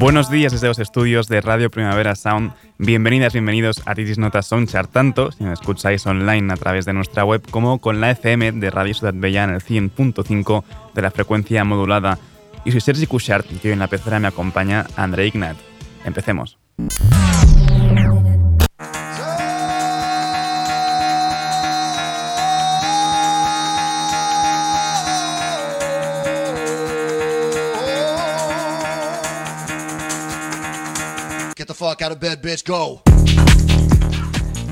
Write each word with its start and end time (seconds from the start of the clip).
Buenos 0.00 0.30
días 0.30 0.50
desde 0.50 0.66
los 0.66 0.78
estudios 0.78 1.28
de 1.28 1.42
Radio 1.42 1.68
Primavera 1.68 2.16
Sound. 2.16 2.54
Bienvenidas, 2.78 3.34
bienvenidos 3.34 3.82
a 3.84 3.94
Titis 3.94 4.16
Notas 4.16 4.46
Soundchart, 4.46 4.90
tanto 4.90 5.30
si 5.30 5.44
nos 5.44 5.60
escucháis 5.60 6.06
online 6.06 6.50
a 6.54 6.56
través 6.56 6.86
de 6.86 6.94
nuestra 6.94 7.22
web 7.22 7.42
como 7.50 7.82
con 7.82 8.00
la 8.00 8.10
FM 8.12 8.52
de 8.52 8.70
Radio 8.70 8.94
Ciudad 8.94 9.12
Bella 9.14 9.44
en 9.44 9.50
el 9.50 9.60
100.5 9.60 10.64
de 10.94 11.02
la 11.02 11.10
frecuencia 11.10 11.64
modulada. 11.64 12.18
Y 12.64 12.70
soy 12.70 12.80
Sergi 12.80 13.06
Cushart 13.06 13.44
y 13.52 13.66
hoy 13.66 13.74
en 13.74 13.78
la 13.78 13.88
pecera 13.88 14.18
me 14.18 14.28
acompaña 14.28 14.86
André 14.96 15.26
Ignat. 15.26 15.58
Empecemos. 16.06 16.56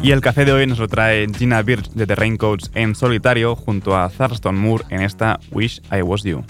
Y 0.02 0.12
el 0.12 0.20
café 0.20 0.44
de 0.44 0.52
hoy 0.52 0.66
nos 0.66 0.78
lo 0.78 0.88
trae 0.88 1.26
Gina 1.36 1.62
Birch 1.62 1.90
de 1.90 2.06
The 2.06 2.14
Raincoats 2.14 2.70
en 2.74 2.94
solitario 2.94 3.56
junto 3.56 3.96
a 3.96 4.08
Thurston 4.10 4.56
Moore 4.56 4.84
en 4.90 5.02
esta 5.02 5.40
Wish 5.50 5.80
I 5.90 6.02
Was 6.02 6.22
You. 6.22 6.44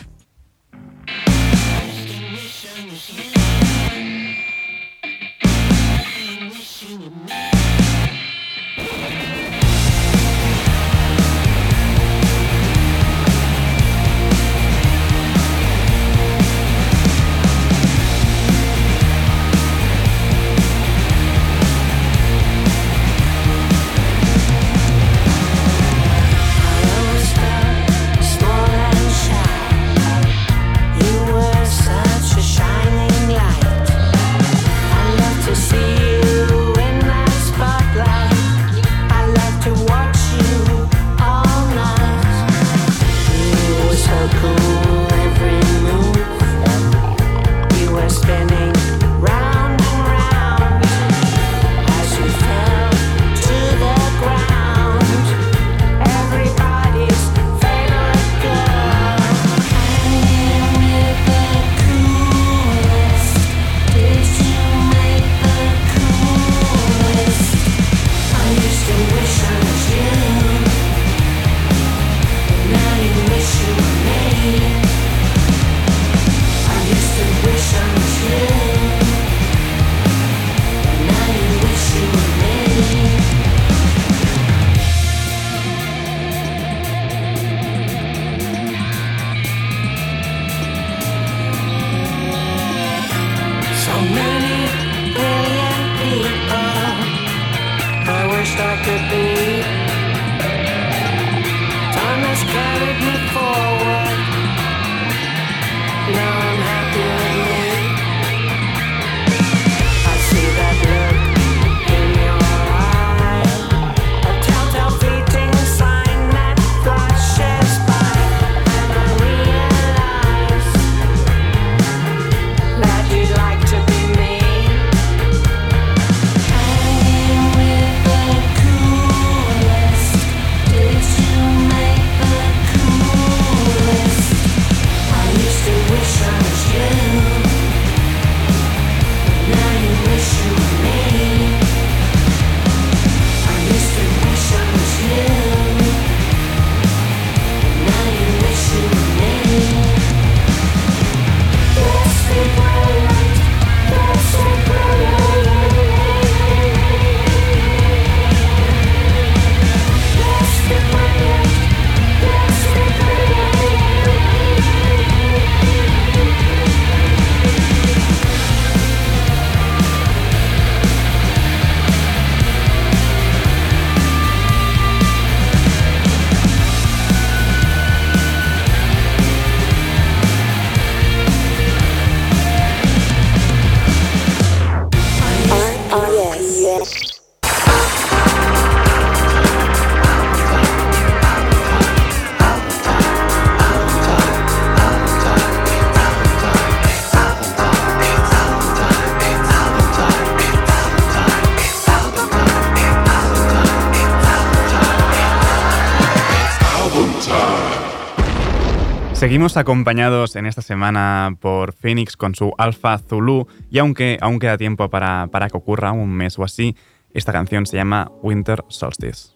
Seguimos 209.28 209.58
acompañados 209.58 210.36
en 210.36 210.46
esta 210.46 210.62
semana 210.62 211.36
por 211.38 211.74
Phoenix 211.74 212.16
con 212.16 212.34
su 212.34 212.54
Alpha 212.56 212.96
Zulu 212.96 213.46
y 213.70 213.78
aunque 213.78 214.16
aún 214.22 214.38
queda 214.38 214.56
tiempo 214.56 214.88
para, 214.88 215.26
para 215.26 215.50
que 215.50 215.56
ocurra, 215.58 215.92
un 215.92 216.14
mes 216.14 216.38
o 216.38 216.44
así, 216.44 216.74
esta 217.12 217.30
canción 217.30 217.66
se 217.66 217.76
llama 217.76 218.10
Winter 218.22 218.64
Solstice. 218.68 219.34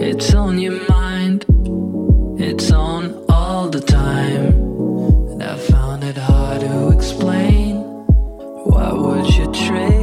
It's 0.00 0.34
on 0.34 0.58
your 0.58 0.78
mind, 0.88 1.44
it's 2.38 2.70
on 2.70 3.24
all 3.28 3.68
the 3.68 3.80
time. 3.80 4.67
your 9.36 9.52
trail. 9.52 9.97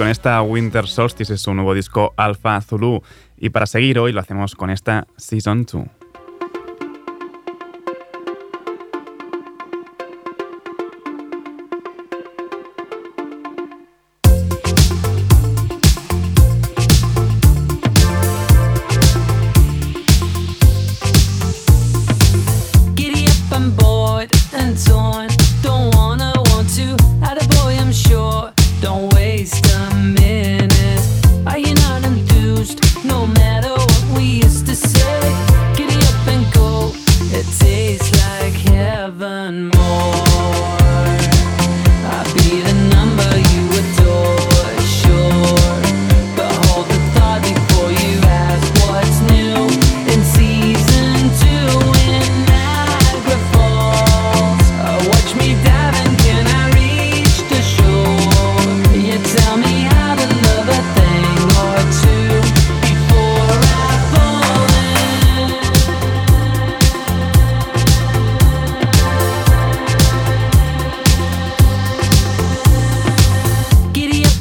Con 0.00 0.08
esta 0.08 0.40
Winter 0.40 0.86
Solstice 0.86 1.34
es 1.34 1.42
su 1.42 1.52
nuevo 1.52 1.74
disco 1.74 2.14
Alpha 2.16 2.58
Zulu. 2.62 3.02
Y 3.36 3.50
para 3.50 3.66
seguir 3.66 3.98
hoy 3.98 4.12
lo 4.12 4.20
hacemos 4.20 4.54
con 4.54 4.70
esta 4.70 5.06
Season 5.18 5.66
2. 5.70 5.99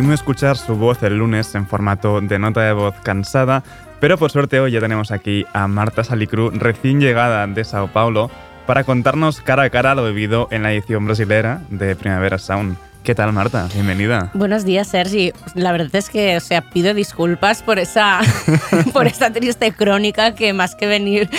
Pudimos 0.00 0.20
escuchar 0.20 0.56
su 0.56 0.76
voz 0.76 1.02
el 1.02 1.18
lunes 1.18 1.54
en 1.54 1.66
formato 1.66 2.22
de 2.22 2.38
nota 2.38 2.62
de 2.62 2.72
voz 2.72 2.94
cansada, 3.02 3.62
pero 4.00 4.16
por 4.16 4.30
suerte 4.30 4.58
hoy 4.58 4.72
ya 4.72 4.80
tenemos 4.80 5.10
aquí 5.10 5.44
a 5.52 5.68
Marta 5.68 6.04
Salicru, 6.04 6.48
recién 6.52 7.00
llegada 7.00 7.46
de 7.46 7.64
Sao 7.64 7.88
Paulo, 7.88 8.30
para 8.66 8.84
contarnos 8.84 9.42
cara 9.42 9.64
a 9.64 9.68
cara 9.68 9.94
lo 9.94 10.06
vivido 10.06 10.48
en 10.52 10.62
la 10.62 10.72
edición 10.72 11.04
brasilera 11.04 11.60
de 11.68 11.94
Primavera 11.96 12.38
Sound. 12.38 12.78
¿Qué 13.02 13.14
tal, 13.14 13.32
Marta? 13.32 13.66
Bienvenida. 13.72 14.30
Buenos 14.34 14.64
días, 14.66 14.86
Sergi. 14.88 15.32
La 15.54 15.72
verdad 15.72 15.96
es 15.96 16.10
que, 16.10 16.36
o 16.36 16.40
sea, 16.40 16.60
pido 16.70 16.92
disculpas 16.92 17.62
por 17.62 17.78
esa, 17.78 18.20
por 18.92 19.06
esta 19.06 19.32
triste 19.32 19.72
crónica 19.72 20.34
que 20.34 20.52
más 20.52 20.74
que 20.74 20.86
venir, 20.86 21.30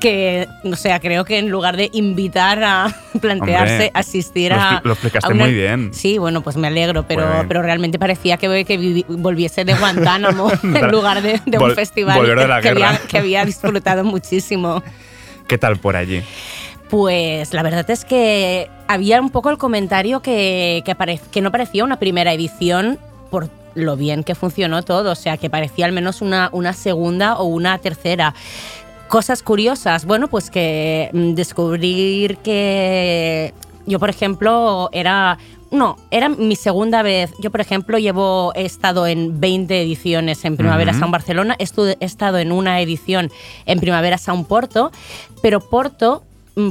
que, 0.00 0.48
o 0.64 0.74
sea, 0.76 0.98
creo 0.98 1.26
que 1.26 1.38
en 1.38 1.50
lugar 1.50 1.76
de 1.76 1.90
invitar 1.92 2.64
a 2.64 2.96
plantearse 3.20 3.72
Hombre, 3.74 3.90
asistir 3.92 4.52
a... 4.54 4.80
lo 4.82 4.92
explicaste 4.94 5.30
a 5.30 5.34
una- 5.34 5.44
muy 5.44 5.52
bien. 5.52 5.90
Sí, 5.92 6.16
bueno, 6.16 6.40
pues 6.40 6.56
me 6.56 6.68
alegro, 6.68 7.02
pero, 7.06 7.26
Bueno. 7.26 7.44
pero 7.46 7.62
realmente 7.62 7.98
parecía 7.98 8.38
que, 8.38 8.64
que 8.64 8.78
vivi- 8.80 9.04
volviese 9.06 9.66
de 9.66 9.74
Guantánamo 9.74 10.50
en 10.62 10.90
lugar 10.90 11.20
de, 11.20 11.38
de 11.44 11.58
un 11.58 11.74
festival 11.74 12.24
de 12.24 12.32
había, 12.70 12.98
que 13.08 13.18
había 13.18 13.44
disfrutado 13.44 14.04
muchísimo. 14.04 14.82
¿Qué 15.46 15.58
tal 15.58 15.76
por 15.76 15.96
allí? 15.96 16.22
Pues 16.90 17.54
la 17.54 17.62
verdad 17.62 17.88
es 17.88 18.04
que 18.04 18.68
había 18.88 19.20
un 19.20 19.30
poco 19.30 19.50
el 19.50 19.58
comentario 19.58 20.20
que, 20.20 20.82
que, 20.84 21.40
no 21.40 21.52
parecía 21.52 21.84
una 21.84 22.00
primera 22.00 22.32
edición 22.32 22.98
por 23.30 23.48
lo 23.76 23.96
bien 23.96 24.24
que 24.24 24.34
funcionó 24.34 24.82
todo, 24.82 25.12
o 25.12 25.14
sea, 25.14 25.36
que 25.36 25.48
parecía 25.48 25.86
al 25.86 25.92
menos 25.92 26.20
una, 26.20 26.50
una 26.52 26.72
segunda 26.72 27.38
o 27.38 27.44
una 27.44 27.78
tercera. 27.78 28.34
Cosas 29.06 29.44
curiosas, 29.44 30.04
bueno, 30.04 30.26
pues 30.26 30.50
que 30.50 31.10
mm, 31.12 31.34
descubrir 31.34 32.38
que 32.38 33.54
yo, 33.86 33.98
por 33.98 34.10
ejemplo, 34.10 34.88
era... 34.92 35.38
No, 35.70 35.96
era 36.10 36.28
mi 36.28 36.56
segunda 36.56 37.02
vez. 37.02 37.32
Yo, 37.38 37.52
por 37.52 37.60
ejemplo, 37.60 37.96
llevo, 37.98 38.50
he 38.56 38.64
estado 38.64 39.06
en 39.06 39.38
20 39.38 39.82
ediciones 39.82 40.44
en 40.44 40.56
Primavera. 40.56 40.92
Sound 40.92 41.12
Barcelona, 41.12 41.54
he 41.60 42.04
estado 42.04 42.38
en 42.38 42.50
una 42.50 42.80
edición 42.80 43.30
en 43.66 43.78
Primavera 43.78 44.18
Sound 44.18 44.48
Porto, 44.48 44.90
pero 45.42 45.60
Porto 45.60 46.24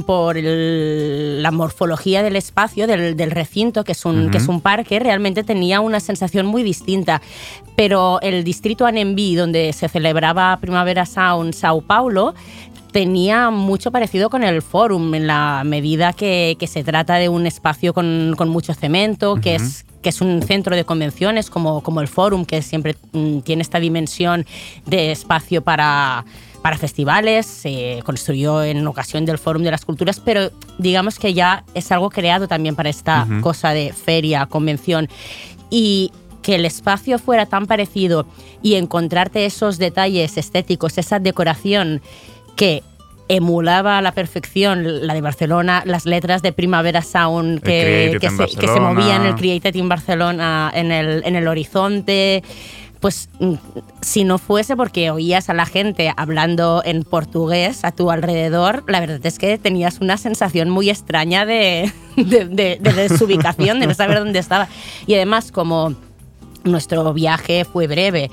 por 0.06 0.36
el- 0.36 1.42
la 1.42 1.50
morfología 1.50 2.22
del 2.22 2.36
espacio, 2.36 2.86
del, 2.86 3.16
del 3.16 3.30
recinto, 3.30 3.84
que 3.84 3.92
es, 3.92 4.04
un, 4.04 4.22
Ujú. 4.22 4.30
que 4.30 4.38
es 4.38 4.48
un 4.48 4.60
parque, 4.60 4.98
realmente 4.98 5.42
tenía 5.44 5.80
una 5.80 6.00
sensación 6.00 6.46
muy 6.46 6.62
distinta. 6.62 7.20
Pero 7.76 8.20
el 8.22 8.44
distrito 8.44 8.86
Anembi, 8.86 9.34
donde 9.34 9.72
se 9.72 9.88
celebraba 9.88 10.56
Primavera 10.60 11.06
Sound 11.06 11.54
Sao 11.54 11.80
Paulo, 11.82 12.34
tenía 12.92 13.50
mucho 13.50 13.90
parecido 13.92 14.30
con 14.30 14.42
el 14.42 14.62
Forum, 14.62 15.14
en 15.14 15.26
la 15.26 15.62
medida 15.64 16.12
que, 16.12 16.56
que 16.58 16.66
se 16.66 16.82
trata 16.82 17.14
de 17.16 17.28
un 17.28 17.46
espacio 17.46 17.94
con, 17.94 18.34
con 18.36 18.48
mucho 18.48 18.74
cemento, 18.74 19.36
que 19.36 19.56
Ujú. 19.56 19.64
es 19.64 19.84
que 20.02 20.08
es 20.08 20.22
un 20.22 20.40
centro 20.42 20.74
de 20.74 20.84
convenciones 20.84 21.50
como, 21.50 21.82
como 21.82 22.00
el 22.00 22.08
Forum, 22.08 22.46
que 22.46 22.62
siempre 22.62 22.96
mm, 23.12 23.40
tiene 23.40 23.60
esta 23.60 23.78
dimensión 23.78 24.46
de 24.86 25.12
espacio 25.12 25.60
para, 25.60 26.24
para 26.62 26.76
festivales, 26.76 27.46
se 27.46 28.02
construyó 28.04 28.62
en 28.62 28.86
ocasión 28.86 29.24
del 29.24 29.38
Fórum 29.38 29.62
de 29.62 29.70
las 29.70 29.84
Culturas, 29.84 30.20
pero 30.20 30.50
digamos 30.78 31.18
que 31.18 31.32
ya 31.32 31.64
es 31.74 31.90
algo 31.90 32.10
creado 32.10 32.48
también 32.48 32.76
para 32.76 32.90
esta 32.90 33.26
Ujú. 33.28 33.40
cosa 33.40 33.70
de 33.70 33.92
feria, 33.92 34.46
convención. 34.46 35.08
Y 35.70 36.12
que 36.42 36.56
el 36.56 36.64
espacio 36.64 37.18
fuera 37.18 37.46
tan 37.46 37.66
parecido 37.66 38.26
y 38.62 38.74
encontrarte 38.74 39.46
esos 39.46 39.78
detalles 39.78 40.36
estéticos, 40.36 40.98
esa 40.98 41.18
decoración 41.18 42.00
que 42.56 42.82
emulaba 43.28 43.98
a 43.98 44.02
la 44.02 44.12
perfección 44.12 45.06
la 45.06 45.14
de 45.14 45.20
Barcelona, 45.20 45.82
las 45.86 46.04
letras 46.04 46.42
de 46.42 46.52
Primavera 46.52 47.00
Sound 47.00 47.60
que, 47.62 48.16
que 48.20 48.26
en 48.26 48.36
se, 48.36 48.46
que 48.56 48.66
se 48.66 48.80
movían, 48.80 49.24
el 49.24 49.36
Created 49.36 49.74
in 49.76 49.88
Barcelona 49.88 50.72
en 50.74 50.90
el, 50.90 51.22
en 51.24 51.36
el 51.36 51.46
horizonte. 51.46 52.42
Pues 53.00 53.28
mm, 53.38 53.54
si 54.02 54.24
no 54.24 54.36
fuese 54.38 54.76
porque 54.76 55.10
oías 55.10 55.48
a 55.48 55.54
la 55.54 55.64
gente 55.66 56.12
hablando 56.16 56.82
en 56.84 57.02
portugués 57.02 57.82
a 57.84 57.92
tu 57.92 58.10
alrededor, 58.10 58.84
la 58.88 59.00
verdad 59.00 59.20
es 59.24 59.38
que 59.38 59.56
tenías 59.58 60.00
una 60.00 60.16
sensación 60.18 60.68
muy 60.70 60.90
extraña 60.90 61.46
de, 61.46 61.90
de, 62.16 62.44
de- 62.44 62.78
de 62.80 62.92
desubicación, 62.92 63.80
de 63.80 63.86
no 63.86 63.94
saber 63.94 64.18
dónde 64.18 64.38
estaba. 64.38 64.68
Y 65.06 65.14
además, 65.14 65.50
como 65.50 65.94
nuestro 66.62 67.14
viaje 67.14 67.64
fue 67.64 67.86
breve 67.86 68.30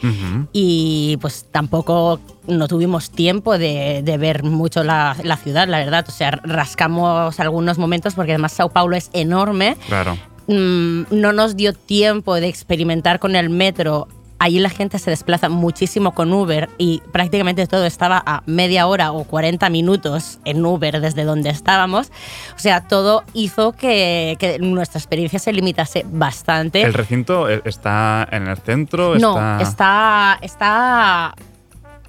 y 0.52 1.16
pues 1.22 1.46
tampoco 1.50 2.20
no 2.46 2.68
tuvimos 2.68 3.10
tiempo 3.10 3.58
de, 3.58 4.02
de 4.04 4.18
ver 4.18 4.44
mucho 4.44 4.84
la, 4.84 5.16
la 5.24 5.38
ciudad, 5.38 5.66
la 5.70 5.78
verdad. 5.80 6.04
O 6.10 6.12
sea, 6.12 6.32
rascamos 6.44 7.40
algunos 7.40 7.78
momentos 7.78 8.16
porque 8.16 8.34
además 8.34 8.52
Sao 8.52 8.68
Paulo 8.68 8.98
es 8.98 9.10
enorme. 9.14 9.78
Claro. 9.88 10.18
Mm, 10.48 11.04
no 11.12 11.32
nos 11.32 11.56
dio 11.56 11.72
tiempo 11.72 12.36
de 12.36 12.48
experimentar 12.50 13.20
con 13.20 13.36
el 13.38 13.50
metro. 13.50 14.10
Allí 14.39 14.60
la 14.60 14.70
gente 14.70 15.00
se 15.00 15.10
desplaza 15.10 15.50
muchísimo 15.50 16.13
con 16.13 16.32
Uber 16.32 16.70
y 16.77 17.01
prácticamente 17.12 17.65
todo 17.65 17.86
estaba 17.86 18.22
a 18.25 18.44
media 18.46 18.88
hora 18.88 19.12
o 19.12 19.24
40 19.24 19.70
minutos 19.70 20.39
en 20.46 20.63
Uber 20.65 21.01
desde 21.01 21.24
donde 21.24 21.50
estábamos. 21.50 22.12
O 22.56 22.60
sea, 22.60 22.82
todo 22.82 23.24
hizo 23.34 23.72
que, 23.72 24.36
que 24.39 24.60
nuestra 24.60 25.00
experiencia 25.00 25.39
se 25.39 25.53
limitase 25.53 26.06
bastante. 26.08 26.82
¿El 26.82 26.94
recinto 26.94 27.50
eh, 27.50 27.62
está 27.65 28.27
en 28.32 28.48
el 28.48 28.58
centro? 28.58 29.15
No, 29.15 29.38
está... 29.60 29.60
está, 29.62 30.39
está 30.41 31.36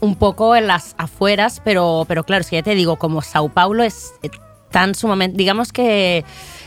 un 0.01 0.17
poco 0.17 0.55
en 0.55 0.67
las 0.67 0.95
afueras, 0.99 1.61
pero, 1.65 2.05
pero 2.07 2.25
claro, 2.25 2.43
es 2.43 2.51
que 2.51 2.57
ya 2.57 2.63
te 2.63 2.75
digo, 2.75 2.97
como 2.97 3.23
Sao 3.23 3.49
Paulo 3.49 3.83
es 3.83 4.13
eh, 4.23 4.31
tan 4.71 4.95
sumamente, 4.95 5.37
digamos 5.37 5.73
que 5.73 6.25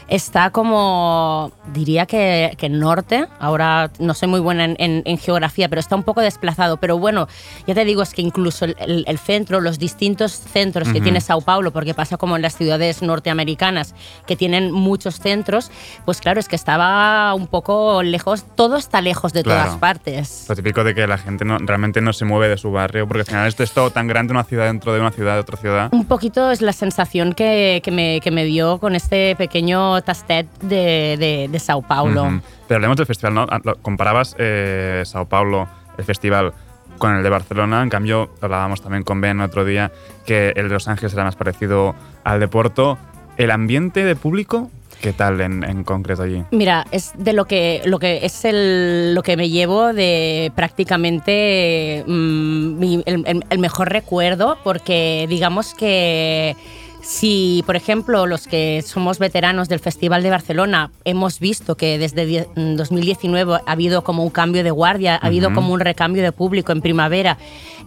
está 0.08 0.50
como, 0.50 1.52
diría 1.74 2.06
que, 2.06 2.54
que 2.58 2.70
norte, 2.70 3.28
ahora 3.40 3.92
no 4.00 4.14
soy 4.14 4.28
muy 4.28 4.40
buena 4.40 4.66
en, 4.66 4.76
en- 4.80 5.02
en 5.06 5.18
geografía, 5.18 5.70
pero 5.70 5.80
está 5.80 5.96
un 5.96 6.04
poco 6.04 6.22
desplazado, 6.22 6.78
pero 6.78 6.98
bueno, 6.98 7.28
ya 7.68 7.74
te 7.74 7.86
digo, 7.86 8.02
es 8.02 8.14
que 8.14 8.22
incluso 8.22 8.66
el, 8.66 8.76
el- 8.80 9.04
el 9.08 9.18
centro, 9.20 9.62
los 9.62 9.80
distintos 9.80 10.32
centros 10.34 10.90
que 10.90 11.02
tiene 11.02 11.22
Sao 11.22 11.42
Paulo, 11.42 11.72
porque 11.72 11.94
pasa 11.94 12.18
como 12.18 12.36
en 12.36 12.42
las 12.42 12.56
ciudades 12.56 13.02
norteamericanas, 13.02 13.96
que 14.28 14.36
tienen 14.36 14.72
muchos 14.72 15.20
centros, 15.20 15.72
pues 16.06 16.20
claro, 16.20 16.40
es 16.40 16.48
que 16.48 16.56
estaba 16.56 17.34
un 17.34 17.48
poco 17.48 18.04
lejos, 18.04 18.46
todo 18.56 18.78
está 18.78 19.02
lejos 19.02 19.34
de 19.34 19.44
Claro. 19.44 19.64
todas 19.66 19.80
partes. 19.80 20.46
Lo 20.50 20.56
típico 20.56 20.84
de 20.84 20.94
que 20.94 21.08
la 21.08 21.18
gente 21.18 21.46
no, 21.46 21.58
realmente 21.60 22.02
no 22.02 22.14
se 22.14 22.26
mueve 22.26 22.48
de 22.50 22.58
su 22.58 22.72
barrio, 22.72 23.08
porque 23.08 23.22
al 23.22 23.26
final 23.26 23.48
esto 23.48 23.64
es 23.64 23.72
todo 23.72 23.90
tan 23.92 24.08
grande, 24.08 24.34
una 24.34 24.44
ciudad 24.44 24.66
dentro 24.66 24.94
de 24.94 25.00
una 25.00 25.12
ciudad, 25.12 25.34
de 25.36 25.40
otra 25.42 25.58
ciudad. 25.58 25.90
Un 25.92 26.06
poquito 26.06 26.52
es 26.52 26.62
la 26.62 26.74
sensación 26.74 27.34
que 27.34 27.82
que 27.84 27.92
me, 27.92 28.20
que 28.22 28.32
me 28.32 28.44
dio 28.44 28.80
con 28.80 28.96
este 28.96 29.36
pequeño 29.36 30.01
tastet 30.02 30.48
de, 30.62 31.16
de, 31.20 31.48
de 31.52 31.60
Sao 31.60 31.82
Paulo. 31.82 32.42
Pero 32.68 32.78
hablemos 32.78 32.98
del 32.98 33.06
festival, 33.06 33.34
¿no? 33.34 33.48
Ah, 33.50 33.60
Comparabas 33.82 34.36
eh, 34.40 35.04
Sao 35.06 35.26
Paulo, 35.28 35.68
el 35.98 36.04
festival, 36.04 36.54
con 36.98 37.16
el 37.16 37.24
de 37.24 37.30
Barcelona. 37.30 37.82
En 37.84 37.90
cambio, 37.90 38.32
hablábamos 38.42 38.82
también 38.82 39.04
con 39.04 39.22
Ben 39.22 39.42
otro 39.42 39.66
día 39.66 39.92
que 40.26 40.50
el 40.56 40.68
de 40.68 40.74
Los 40.76 40.88
Ángeles 40.88 41.14
era 41.14 41.24
más 41.24 41.36
parecido 41.36 41.96
al 42.24 42.40
de 42.40 42.48
Porto. 42.48 42.98
¿El 43.38 43.52
ambiente 43.52 44.04
de 44.06 44.16
público? 44.16 44.70
¿Qué 45.02 45.14
tal 45.14 45.42
en, 45.42 45.64
en 45.64 45.84
concreto 45.84 46.22
allí? 46.22 46.44
Mira, 46.52 46.86
es 46.92 47.12
de 47.18 47.34
lo 47.34 47.46
que, 47.46 47.82
lo 47.86 47.98
que 47.98 48.24
es 48.24 48.46
el, 48.46 49.16
lo 49.16 49.24
que 49.24 49.36
me 49.36 49.50
llevo 49.50 49.94
de 49.94 50.52
prácticamente 50.56 52.04
mm, 52.06 52.78
mi- 52.80 53.04
el, 53.06 53.24
el- 53.26 53.46
el 53.50 53.60
mejor 53.60 53.90
recuerdo, 53.92 54.58
porque 54.64 55.26
digamos 55.30 55.74
que 55.74 56.56
si, 57.02 57.64
por 57.66 57.76
ejemplo, 57.76 58.28
los 58.28 58.48
que 58.48 58.84
somos 58.86 59.18
veteranos 59.20 59.68
del 59.70 59.80
Festival 59.80 60.22
de 60.24 60.30
Barcelona 60.30 60.92
hemos 61.04 61.40
visto 61.40 61.76
que 61.76 61.98
desde 61.98 62.26
die- 62.26 62.48
mm, 62.56 62.76
2019 62.76 63.56
ha 63.66 63.72
habido 63.72 64.04
como 64.04 64.24
un 64.24 64.30
cambio 64.30 64.64
de 64.64 64.72
guardia, 64.72 65.16
ha 65.16 65.28
habido 65.28 65.54
como 65.54 65.74
un 65.74 65.80
recambio 65.80 66.22
de 66.24 66.32
público 66.32 66.72
en 66.72 66.82
primavera, 66.82 67.38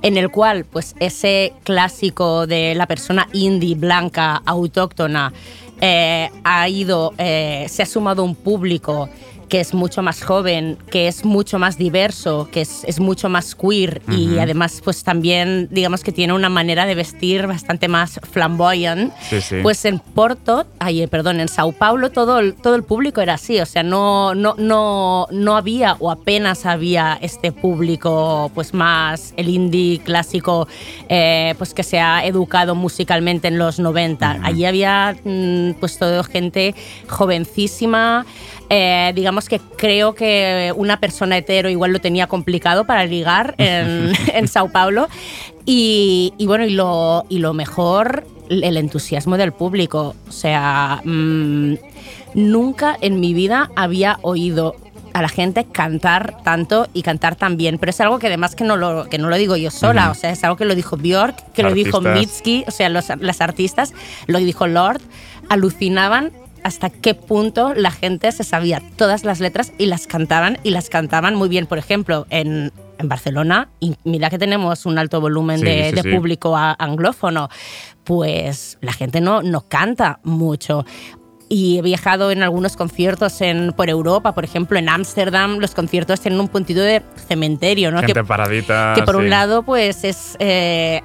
en 0.02 0.16
el 0.16 0.30
cual 0.30 0.64
pues 0.64 0.94
ese 0.98 1.52
clásico 1.62 2.46
de 2.46 2.74
la 2.74 2.86
persona 2.86 3.28
indie, 3.32 3.74
blanca, 3.76 4.42
autóctona, 4.44 5.32
eh, 5.80 6.30
ha 6.44 6.68
ido, 6.68 7.14
eh, 7.18 7.66
se 7.68 7.82
ha 7.82 7.86
sumado 7.86 8.24
un 8.24 8.34
público 8.34 9.08
que 9.48 9.60
es 9.60 9.74
mucho 9.74 10.02
más 10.02 10.22
joven, 10.22 10.78
que 10.90 11.08
es 11.08 11.24
mucho 11.24 11.58
más 11.58 11.78
diverso, 11.78 12.48
que 12.50 12.62
es, 12.62 12.84
es 12.84 13.00
mucho 13.00 13.28
más 13.28 13.54
queer 13.54 14.02
y 14.08 14.38
además 14.38 14.80
pues 14.82 15.04
también 15.04 15.68
digamos 15.70 16.02
que 16.02 16.12
tiene 16.12 16.32
una 16.32 16.48
manera 16.48 16.86
de 16.86 16.94
vestir 16.94 17.46
bastante 17.46 17.88
más 17.88 18.20
flamboyant. 18.30 19.12
Sí, 19.28 19.40
sí. 19.40 19.56
Pues 19.62 19.84
en 19.84 19.98
Porto, 19.98 20.66
ay, 20.78 21.02
eh, 21.02 21.08
perdón, 21.08 21.40
en 21.40 21.48
Sao 21.48 21.72
Paulo 21.72 22.10
todo 22.10 22.38
el, 22.38 22.54
todo 22.54 22.74
el 22.74 22.84
público 22.84 23.20
era 23.20 23.34
así, 23.34 23.60
o 23.60 23.66
sea, 23.66 23.82
no, 23.82 24.34
no, 24.34 24.54
no, 24.58 25.26
no 25.30 25.56
había 25.56 25.96
o 26.00 26.10
apenas 26.10 26.66
había 26.66 27.18
este 27.20 27.52
público 27.52 28.50
pues 28.54 28.74
más 28.74 29.34
el 29.36 29.48
indie 29.48 30.00
clásico 30.00 30.68
eh, 31.08 31.54
pues 31.58 31.74
que 31.74 31.82
se 31.82 32.00
ha 32.00 32.24
educado 32.24 32.74
musicalmente 32.74 33.48
en 33.48 33.58
los 33.58 33.78
90. 33.78 34.40
Allí 34.42 34.64
había 34.64 35.16
mm, 35.24 35.72
pues 35.80 35.98
todo 35.98 36.22
gente 36.24 36.74
jovencísima, 37.08 38.26
eh, 38.70 39.12
digamos 39.14 39.48
que 39.48 39.60
creo 39.76 40.14
que 40.14 40.72
una 40.76 40.98
persona 41.00 41.36
hetero 41.36 41.68
igual 41.68 41.92
lo 41.92 42.00
tenía 42.00 42.26
complicado 42.26 42.84
para 42.84 43.04
ligar 43.04 43.54
en, 43.58 44.12
en 44.34 44.48
Sao 44.48 44.70
Paulo. 44.70 45.08
Y, 45.66 46.32
y 46.38 46.46
bueno, 46.46 46.64
y 46.64 46.70
lo, 46.70 47.24
y 47.28 47.38
lo 47.38 47.54
mejor, 47.54 48.26
el 48.48 48.76
entusiasmo 48.76 49.36
del 49.36 49.52
público. 49.52 50.14
O 50.28 50.32
sea, 50.32 51.00
mm, 51.04 51.74
nunca 52.34 52.96
en 53.00 53.20
mi 53.20 53.34
vida 53.34 53.70
había 53.76 54.18
oído 54.22 54.76
a 55.14 55.22
la 55.22 55.28
gente 55.28 55.64
cantar 55.64 56.42
tanto 56.42 56.88
y 56.92 57.02
cantar 57.02 57.36
tan 57.36 57.56
bien, 57.56 57.78
pero 57.78 57.90
es 57.90 58.00
algo 58.00 58.18
que 58.18 58.26
además 58.26 58.56
que 58.56 58.64
no 58.64 58.76
lo, 58.76 59.08
que 59.08 59.16
no 59.16 59.28
lo 59.28 59.36
digo 59.36 59.56
yo 59.56 59.70
sola, 59.70 60.02
Ujú. 60.04 60.10
o 60.10 60.14
sea, 60.14 60.30
es 60.30 60.42
algo 60.42 60.56
que 60.56 60.64
lo 60.64 60.74
dijo 60.74 60.96
Björk, 60.96 61.52
que 61.52 61.62
lo 61.62 61.72
dijo 61.72 61.98
Artistas. 61.98 62.18
Mitski, 62.18 62.64
o 62.66 62.72
sea, 62.72 62.88
los, 62.88 63.06
las 63.20 63.40
artistas, 63.40 63.94
lo 64.26 64.40
dijo 64.40 64.66
Lord, 64.66 65.00
alucinaban 65.48 66.32
hasta 66.64 66.90
qué 66.90 67.14
punto 67.14 67.72
la 67.74 67.90
gente 67.92 68.32
se 68.32 68.42
sabía 68.42 68.82
todas 68.96 69.22
las 69.24 69.38
letras 69.38 69.72
y 69.78 69.86
las 69.86 70.06
cantaban 70.08 70.58
y 70.64 70.70
las 70.70 70.88
cantaban 70.88 71.34
muy 71.36 71.48
bien. 71.48 71.66
Por 71.66 71.78
ejemplo, 71.78 72.26
en, 72.30 72.72
en 72.98 73.08
Barcelona, 73.08 73.68
y 73.80 73.94
mira 74.04 74.30
que 74.30 74.38
tenemos 74.38 74.84
un 74.86 74.98
alto 74.98 75.20
volumen 75.20 75.58
Sí, 75.60 75.64
de, 75.66 75.90
sí, 75.90 75.94
de 75.96 76.02
sí. 76.02 76.10
público 76.16 76.56
anglófono, 76.56 77.48
pues 78.04 78.78
la 78.80 78.92
gente 78.92 79.20
no, 79.20 79.42
no 79.42 79.62
canta 79.68 80.18
mucho. 80.24 80.84
Y 81.48 81.78
he 81.78 81.82
viajado 81.82 82.30
en 82.30 82.42
algunos 82.42 82.74
conciertos 82.76 83.40
en, 83.42 83.72
por 83.76 83.90
Europa, 83.90 84.32
por 84.34 84.44
ejemplo, 84.44 84.78
en 84.78 84.88
Ámsterdam, 84.88 85.58
los 85.58 85.74
conciertos 85.74 86.20
tienen 86.20 86.40
un 86.40 86.48
puntito 86.48 86.80
de 86.80 87.02
cementerio, 87.28 87.90
¿no? 87.90 87.98
Gente 87.98 88.14
Que- 88.14 88.24
paradita. 88.24 88.94
que 88.96 89.02
por 89.02 89.16
sí. 89.16 89.20
un 89.20 89.30
lado 89.30 89.62
pues 89.62 90.02
es 90.04 90.36
eh, 90.40 91.02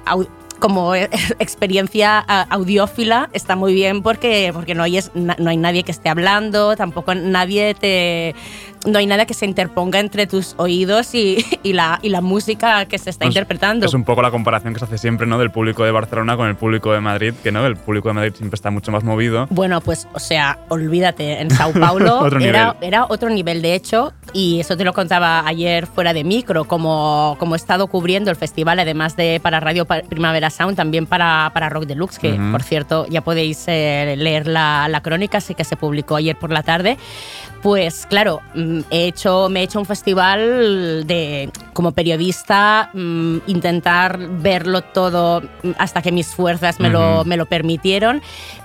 como 0.60 0.94
eh, 0.94 1.08
experiencia 1.40 2.18
audiófila 2.20 3.28
está 3.32 3.56
muy 3.56 3.74
bien 3.74 4.02
porque, 4.02 4.50
porque 4.54 4.74
no, 4.74 4.82
hay, 4.82 4.98
es- 4.98 5.10
na- 5.14 5.36
no 5.38 5.50
hay 5.50 5.56
nadie 5.56 5.82
que 5.82 5.90
esté 5.90 6.08
hablando, 6.08 6.76
tampoco 6.76 7.14
nadie 7.14 7.74
te... 7.74 8.34
No 8.86 8.98
hay 8.98 9.04
nada 9.06 9.26
que 9.26 9.34
se 9.34 9.44
interponga 9.44 10.00
entre 10.00 10.26
tus 10.26 10.54
oídos 10.56 11.14
y, 11.14 11.44
y 11.62 11.74
la, 11.74 11.98
y 12.00 12.08
la 12.08 12.22
música 12.22 12.86
que 12.86 12.96
se 12.96 13.10
está 13.10 13.26
Pues 13.26 13.34
interpretando. 13.36 13.84
Es 13.84 13.92
un 13.92 14.04
poco 14.04 14.22
la 14.22 14.30
comparación 14.30 14.72
que 14.72 14.78
se 14.78 14.86
hace 14.86 14.96
siempre, 14.96 15.26
¿no? 15.26 15.38
Del 15.38 15.50
público 15.50 15.84
de 15.84 15.90
Barcelona 15.90 16.34
con 16.38 16.48
el 16.48 16.56
público 16.56 16.90
de 16.94 17.00
Madrid, 17.02 17.34
que 17.42 17.52
no, 17.52 17.66
el 17.66 17.76
público 17.76 18.08
de 18.08 18.14
Madrid 18.14 18.32
siempre 18.34 18.54
está 18.54 18.70
mucho 18.70 18.90
más 18.90 19.04
movido. 19.04 19.46
Bueno, 19.50 19.82
pues, 19.82 20.08
o 20.14 20.18
sea, 20.18 20.60
olvídate, 20.70 21.42
en 21.42 21.50
Sao 21.50 21.72
Paulo 21.72 22.20
Otro 22.24 22.40
era, 22.40 22.74
era 22.80 23.04
otro 23.04 23.28
nivel, 23.28 23.60
de 23.60 23.74
hecho, 23.74 24.14
y 24.32 24.60
eso 24.60 24.78
te 24.78 24.84
lo 24.84 24.94
contaba 24.94 25.46
ayer 25.46 25.86
fuera 25.86 26.14
de 26.14 26.24
micro, 26.24 26.64
como, 26.64 27.36
como 27.38 27.56
he 27.56 27.58
estado 27.58 27.86
cubriendo 27.88 28.30
el 28.30 28.36
festival, 28.36 28.78
además 28.80 29.14
de 29.14 29.40
para 29.42 29.60
Radio 29.60 29.84
Pa- 29.84 30.00
Sound, 30.50 30.76
también 30.76 31.06
para, 31.06 31.50
para 31.54 31.68
Rock 31.68 31.84
Deluxe, 31.86 32.18
que 32.18 32.38
por 32.50 32.62
cierto 32.62 33.06
ya 33.08 33.22
podéis 33.22 33.64
eh, 33.66 34.14
leer 34.16 34.46
la, 34.46 34.88
la 34.88 35.00
crónica, 35.00 35.38
así 35.38 35.54
que 35.54 35.64
se 35.64 35.76
publicó 35.76 36.16
ayer 36.16 36.36
por 36.36 36.50
la 36.50 36.62
tarde. 36.62 36.98
Pues 37.62 38.06
claro, 38.08 38.40
mm, 38.54 38.80
he 38.90 39.06
hecho, 39.06 39.48
me 39.50 39.60
he 39.60 39.62
hecho 39.64 39.78
un 39.78 39.84
festival 39.84 41.06
de, 41.06 41.50
como 41.74 41.92
periodista, 41.92 42.88
mm, 42.94 43.38
intentar 43.46 44.18
verlo 44.18 44.80
todo 44.82 45.42
mm, 45.62 45.72
hasta 45.76 46.00
que 46.00 46.10
mis 46.10 46.28
fuerzas 46.28 46.80
me, 46.80 46.88
lo, 46.88 47.20
Ujú. 47.20 47.28
me 47.28 47.36
lo 47.36 47.44
permitieron. 47.46 48.22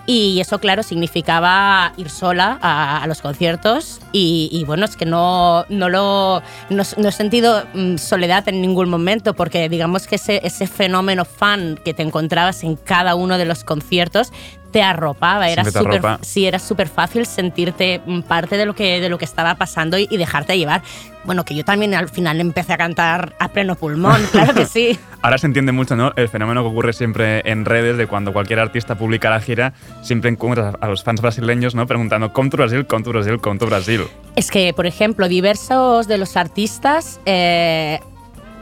Y 0.08 0.40
eso, 0.40 0.60
claro, 0.60 0.84
significaba 0.84 1.92
ir 1.98 2.10
sola 2.10 2.58
a, 2.62 3.02
a 3.04 3.08
los 3.08 3.22
conciertos. 3.22 4.00
Y, 4.14 4.50
y 4.52 4.64
bueno, 4.64 4.86
es 4.86 4.96
que 4.96 5.06
no, 5.06 5.66
no, 5.68 5.90
lo, 5.90 6.42
no, 6.70 6.84
no 6.98 7.10
he 7.10 7.12
sentido 7.12 7.64
soledad 7.98 8.48
en 8.48 8.62
ningún 8.62 8.88
momento, 8.88 9.34
porque 9.34 9.68
digamos 9.68 10.08
que 10.08 10.16
ese, 10.16 10.40
ese 10.44 10.68
fenómeno 10.68 11.26
fan 11.26 11.78
que 11.84 11.94
te 11.94 12.04
encontrabas 12.04 12.64
en 12.64 12.76
cada 12.76 13.16
uno 13.16 13.38
de 13.38 13.46
los 13.46 13.64
conciertos 13.64 14.32
te 14.76 14.84
arropaba. 14.84 15.48
Era 15.48 15.64
Siempre 15.64 15.72
te 15.72 15.86
súper 15.86 16.06
arropa. 16.06 16.20
sí, 16.26 16.46
era 16.46 16.60
súper 16.60 16.90
fácil 16.90 17.26
sentirte 17.26 18.02
parte 18.28 18.58
de 18.58 18.66
lo 18.66 18.76
que, 18.76 19.00
de 19.00 19.08
lo 19.08 19.18
que 19.18 19.24
estaba 19.24 19.56
pasando 19.56 19.98
y, 19.98 20.06
y 20.12 20.18
dejarte 20.18 20.58
llevar. 20.58 20.82
Bueno, 21.24 21.46
que 21.46 21.56
yo 21.56 21.64
también 21.64 21.94
al 21.94 22.10
final 22.10 22.42
empecé 22.42 22.74
a 22.74 22.78
cantar 22.78 23.38
a 23.40 23.48
pleno 23.48 23.76
pulmón, 23.76 24.22
claro 24.34 24.54
que 24.54 24.66
sí. 24.66 25.00
Ahora 25.22 25.38
se 25.38 25.48
entiende 25.48 25.72
mucho, 25.72 25.96
¿no? 25.96 26.12
El 26.18 26.28
fenómeno 26.28 26.62
que 26.62 26.68
ocurre 26.68 26.92
siempre 26.92 27.42
en 27.50 27.64
redes 27.64 27.96
de 27.98 28.06
cuando 28.08 28.34
cualquier 28.34 28.60
artista 28.60 28.96
publica 28.96 29.30
la 29.30 29.40
gira, 29.40 29.72
siempre 30.02 30.30
encuentras 30.30 30.76
a 30.82 30.88
los 30.88 31.04
fans 31.06 31.22
brasileños, 31.22 31.74
¿no? 31.74 31.88
Preguntando, 31.88 32.34
¿com 32.34 32.50
tu 32.50 32.58
Brasil? 32.58 32.86
¿com 32.86 33.02
tu 33.02 33.12
Brasil? 33.12 33.40
¿com 33.40 33.58
tu 33.58 33.68
Brasil? 33.68 34.02
Es 34.36 34.52
que, 34.52 34.74
por 34.74 34.88
ejemplo, 34.88 35.30
diversos 35.30 36.10
de 36.10 36.18
los 36.18 36.36
artistas 36.36 37.22
eh, 37.26 38.02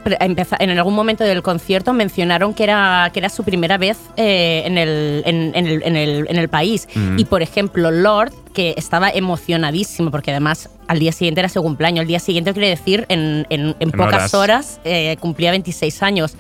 en 0.06 0.70
algún 0.78 0.94
momento 0.96 1.24
del 1.24 1.42
concierto 1.42 1.94
mencionaron 1.94 2.54
que 2.54 2.64
era, 2.64 3.10
que 3.14 3.20
era 3.20 3.30
su 3.30 3.44
primera 3.44 3.78
vez 3.78 3.98
eh, 4.18 4.64
en, 4.66 4.78
el, 4.78 5.24
en, 5.26 5.52
en 5.56 5.68
el, 5.68 5.84
en 5.84 5.96
el- 5.96 6.26
en 6.30 6.36
el 6.38 6.50
país. 6.50 6.88
Mm. 6.94 7.20
Y, 7.20 7.26
por 7.26 7.42
ejemplo, 7.42 7.92
Lord, 7.92 8.32
que 8.54 8.74
estaba 8.78 9.10
emocionadísimo, 9.10 10.12
porque 10.12 10.32
además 10.32 10.70
al 10.88 11.00
día 11.00 11.12
siguiente 11.12 11.40
era 11.42 11.50
su 11.50 11.62
cumpleaños. 11.62 12.02
El 12.02 12.08
día 12.08 12.20
siguiente, 12.20 12.54
quiere 12.54 12.70
decir, 12.70 13.06
en, 13.10 13.46
pocas 13.92 14.34
horas. 14.34 14.34
horas 14.34 14.80
eh, 14.84 15.18
cumplía 15.20 15.52
26 15.52 16.04
años. 16.04 16.36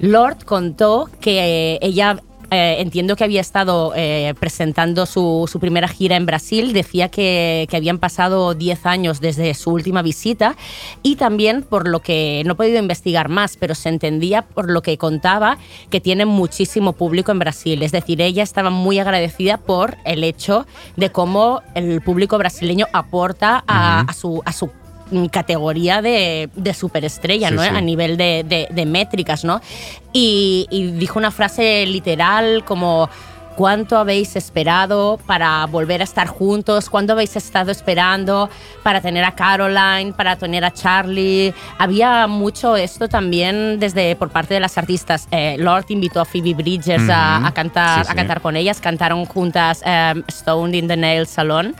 Lord 0.00 0.44
contó 0.44 1.08
que 1.20 1.74
eh, 1.74 1.78
ella 1.82 2.18
eh, 2.50 2.76
entiendo 2.78 3.16
que 3.16 3.24
había 3.24 3.40
estado 3.40 3.92
eh, 3.94 4.34
presentando 4.38 5.06
su, 5.06 5.48
su 5.50 5.60
primera 5.60 5.88
gira 5.88 6.16
en 6.16 6.26
Brasil, 6.26 6.72
decía 6.72 7.08
que, 7.08 7.66
que 7.70 7.76
habían 7.76 7.98
pasado 7.98 8.54
10 8.54 8.86
años 8.86 9.20
desde 9.20 9.52
su 9.54 9.70
última 9.70 10.02
visita 10.02 10.56
y 11.02 11.16
también 11.16 11.62
por 11.62 11.88
lo 11.88 12.00
que 12.00 12.42
no 12.46 12.52
he 12.52 12.56
podido 12.56 12.78
investigar 12.78 13.28
más, 13.28 13.56
pero 13.56 13.74
se 13.74 13.88
entendía 13.88 14.42
por 14.42 14.70
lo 14.70 14.82
que 14.82 14.96
contaba 14.96 15.58
que 15.90 16.00
tiene 16.00 16.24
muchísimo 16.24 16.92
público 16.94 17.32
en 17.32 17.38
Brasil. 17.38 17.82
Es 17.82 17.92
decir, 17.92 18.20
ella 18.22 18.42
estaba 18.42 18.70
muy 18.70 18.98
agradecida 18.98 19.58
por 19.58 19.96
el 20.04 20.24
hecho 20.24 20.66
de 20.96 21.10
cómo 21.10 21.62
el 21.74 22.00
público 22.00 22.38
brasileño 22.38 22.86
aporta 22.92 23.62
a, 23.66 24.00
Ujú. 24.02 24.10
a 24.10 24.12
su, 24.14 24.42
a 24.44 24.52
su 24.52 24.70
categoría 25.30 26.02
de, 26.02 26.48
de 26.54 26.74
superestrella, 26.74 27.48
Sí, 27.48 27.54
¿no? 27.54 27.62
sí. 27.62 27.68
A 27.68 27.80
nivel 27.80 28.16
de, 28.16 28.44
de- 28.46 28.68
de 28.70 28.86
métricas, 28.86 29.44
¿no? 29.44 29.60
Y, 30.12 30.66
y 30.70 30.92
dijo 30.92 31.18
una 31.18 31.30
frase 31.30 31.86
literal 31.86 32.64
como 32.64 33.08
¿Cuánto 33.56 33.98
habéis 33.98 34.36
esperado 34.36 35.18
para 35.26 35.66
volver 35.66 36.00
a 36.00 36.04
estar 36.04 36.28
juntos? 36.28 36.88
¿Cuánto 36.88 37.14
habéis 37.14 37.34
estado 37.34 37.72
esperando 37.72 38.48
para 38.84 39.00
tener 39.00 39.24
a 39.24 39.34
Caroline, 39.34 40.12
para 40.16 40.36
tener 40.36 40.64
a 40.64 40.70
Charlie? 40.72 41.52
Había 41.76 42.28
mucho 42.28 42.76
esto 42.76 43.08
también 43.08 43.80
desde 43.80 44.14
por 44.14 44.30
parte 44.30 44.54
de 44.54 44.60
las 44.60 44.78
artistas. 44.78 45.26
Eh, 45.32 45.56
Lord 45.58 45.86
invitó 45.88 46.20
a 46.20 46.24
Phoebe 46.24 46.54
Bridgers 46.54 47.08
a, 47.10 47.50
cantar, 47.52 48.04
Sí, 48.06 48.12
a 48.12 48.14
cantar 48.14 48.40
con 48.42 48.54
ellas. 48.54 48.80
Cantaron 48.80 49.24
juntas 49.24 49.82
Stoned 50.30 50.74
in 50.76 50.86
the 50.86 50.96
Nail 50.96 51.26
Salon. 51.26 51.74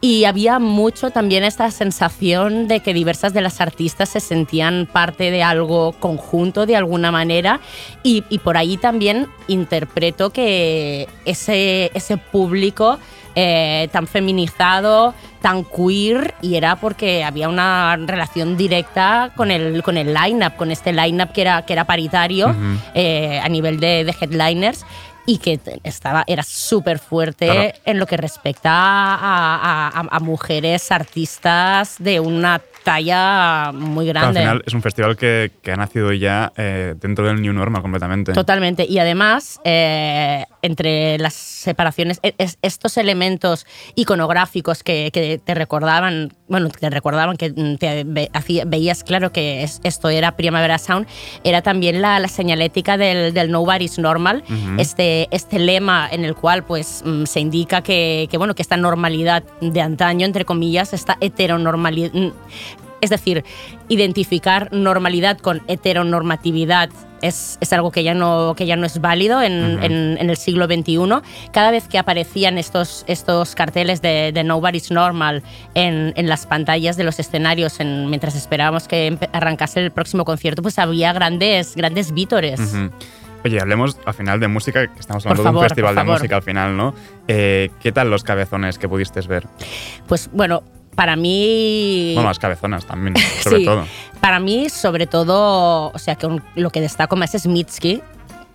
Y 0.00 0.24
había 0.24 0.60
mucho 0.60 1.10
también 1.10 1.42
esta 1.42 1.70
sensación 1.72 2.68
de 2.68 2.80
que 2.80 2.94
diversas 2.94 3.32
de 3.32 3.40
las 3.40 3.60
artistas 3.60 4.08
se 4.10 4.20
sentían 4.20 4.88
parte 4.90 5.32
de 5.32 5.42
algo 5.42 5.92
conjunto 5.92 6.66
de 6.66 6.76
alguna 6.76 7.10
manera. 7.10 7.60
Y, 8.04 8.22
y 8.28 8.38
por 8.38 8.56
ahí 8.56 8.76
también 8.76 9.26
interpreto 9.48 10.30
que 10.30 11.08
ese, 11.24 11.90
ese 11.94 12.16
público 12.16 12.98
eh, 13.40 13.88
tan 13.92 14.08
feminizado, 14.08 15.14
tan 15.40 15.64
queer, 15.64 16.34
y 16.42 16.56
era 16.56 16.76
porque 16.76 17.22
había 17.22 17.48
una 17.48 17.96
relación 17.96 18.56
directa 18.56 19.30
con 19.36 19.52
el, 19.52 19.82
con 19.84 19.96
el 19.96 20.12
line-up, 20.12 20.56
con 20.56 20.72
este 20.72 20.92
line-up 20.92 21.30
que 21.32 21.42
era, 21.42 21.62
que 21.62 21.72
era 21.72 21.84
paritario 21.84 22.52
eh, 22.94 23.40
a 23.40 23.48
nivel 23.48 23.78
de, 23.78 24.04
de 24.04 24.14
headliners 24.20 24.84
y 25.28 25.36
que 25.38 25.60
estaba, 25.84 26.24
era 26.26 26.42
súper 26.42 26.98
fuerte 26.98 27.44
Claro. 27.46 27.72
en 27.84 27.98
lo 27.98 28.06
que 28.06 28.16
respecta 28.16 28.70
a, 28.72 29.88
a- 29.88 30.06
a 30.10 30.20
mujeres 30.20 30.90
artistas 30.90 31.96
de 31.98 32.18
una 32.18 32.60
talla 32.82 33.70
muy 33.72 34.06
Claro, 34.10 34.28
al 34.28 34.32
grande. 34.34 34.40
final 34.40 34.62
es 34.66 34.72
un 34.72 34.80
festival 34.80 35.16
que, 35.18 35.50
que 35.62 35.72
ha 35.72 35.76
nacido 35.76 36.12
ya 36.14 36.50
eh, 36.56 36.94
dentro 36.98 37.26
del 37.26 37.42
New 37.42 37.52
Normal 37.52 37.82
completamente. 37.82 38.32
Totalmente. 38.32 38.86
Y 38.88 38.98
además, 38.98 39.60
eh, 39.64 40.46
entre 40.62 41.18
las 41.18 41.34
separaciones, 41.34 42.20
e- 42.22 42.34
es- 42.38 42.58
estos 42.62 42.96
elementos 42.96 43.66
iconográficos 43.94 44.82
que, 44.82 45.10
que 45.12 45.38
te 45.44 45.54
recordaban, 45.54 46.32
bueno, 46.48 46.68
que 46.70 46.78
te 46.78 46.90
recordaban 46.90 47.36
que 47.36 47.50
mm, 47.50 47.76
te 47.76 48.04
ve- 48.04 48.30
hacía- 48.32 48.64
veías 48.66 49.04
claro 49.04 49.32
que 49.32 49.62
es- 49.62 49.80
esto 49.84 50.08
era 50.08 50.36
Primavera 50.36 50.78
Sound, 50.78 51.06
era 51.44 51.62
también 51.62 52.00
la, 52.02 52.18
la 52.20 52.28
señalética 52.28 52.96
del, 52.96 53.34
del 53.34 53.50
Nobody's 53.50 53.98
Normal, 53.98 54.42
este, 54.78 55.28
este 55.30 55.58
lema 55.58 56.08
en 56.10 56.24
el 56.24 56.34
cual 56.34 56.64
pues 56.64 57.02
mm, 57.04 57.24
se 57.24 57.40
indica 57.40 57.82
que, 57.82 58.28
que, 58.30 58.38
bueno, 58.38 58.54
que 58.54 58.62
esta 58.62 58.76
normalidad 58.76 59.42
de 59.60 59.80
antaño, 59.80 60.24
entre 60.26 60.44
comillas, 60.44 60.92
esta 60.92 61.16
heteronormalidad 61.20 62.10
es 63.00 63.10
decir, 63.10 63.44
identificar 63.88 64.68
normalidad 64.72 65.38
con 65.38 65.62
heteronormatividad 65.68 66.90
es, 67.20 67.58
es 67.60 67.72
algo 67.72 67.90
que 67.90 68.04
ya 68.04 68.14
no, 68.14 68.54
que 68.56 68.64
ya 68.64 68.76
no 68.76 68.86
es 68.86 69.00
válido 69.00 69.42
en, 69.42 69.82
en- 69.82 70.16
en 70.20 70.30
el 70.30 70.36
siglo 70.36 70.66
XXI. 70.66 70.96
Cada 71.52 71.72
vez 71.72 71.88
que 71.88 71.98
aparecían 71.98 72.58
estos, 72.58 73.04
estos 73.08 73.56
carteles 73.56 74.00
de, 74.02 74.30
de 74.32 74.44
Nobody's 74.44 74.90
Normal 74.92 75.42
en, 75.74 76.12
en 76.16 76.28
las 76.28 76.46
pantallas 76.46 76.96
de 76.96 77.02
los 77.04 77.18
escenarios 77.18 77.80
en- 77.80 78.08
mientras 78.08 78.36
esperábamos 78.36 78.86
que 78.86 79.18
arrancase 79.32 79.80
el 79.80 79.90
próximo 79.90 80.24
concierto, 80.24 80.62
pues 80.62 80.78
había 80.78 81.12
grandes, 81.12 81.74
grandes 81.74 82.12
vítores. 82.12 82.60
Ujú. 82.60 82.90
Oye, 83.44 83.60
hablemos 83.60 83.96
al 84.04 84.14
final 84.14 84.38
de 84.40 84.48
música, 84.48 84.86
que 84.86 84.98
estamos 85.00 85.24
hablando 85.24 85.42
de 85.42 85.46
favor, 85.48 85.62
un 85.62 85.68
festival 85.68 85.94
de 85.94 86.04
música 86.04 86.36
al 86.36 86.42
final, 86.42 86.76
¿no? 86.76 86.94
Eh, 87.28 87.70
¿Qué 87.80 87.92
tal 87.92 88.10
los 88.10 88.22
cabezones 88.24 88.78
que 88.78 88.88
pudiste 88.88 89.20
ver? 89.22 89.46
Pues 90.08 90.28
bueno, 90.32 90.62
para 90.98 91.14
mí... 91.14 92.10
Bueno, 92.14 92.28
las 92.28 92.40
cabezonas 92.40 92.84
también, 92.84 93.14
sobre 93.44 93.58
Sí. 93.58 93.64
todo. 93.64 93.84
Para 94.20 94.40
mí, 94.40 94.68
sobre 94.68 95.06
todo, 95.06 95.92
o 95.94 95.98
sea, 95.98 96.16
que 96.16 96.28
lo 96.56 96.70
que 96.70 96.80
destaco 96.80 97.14
más 97.14 97.36
es 97.36 97.46
Mitski. 97.46 98.02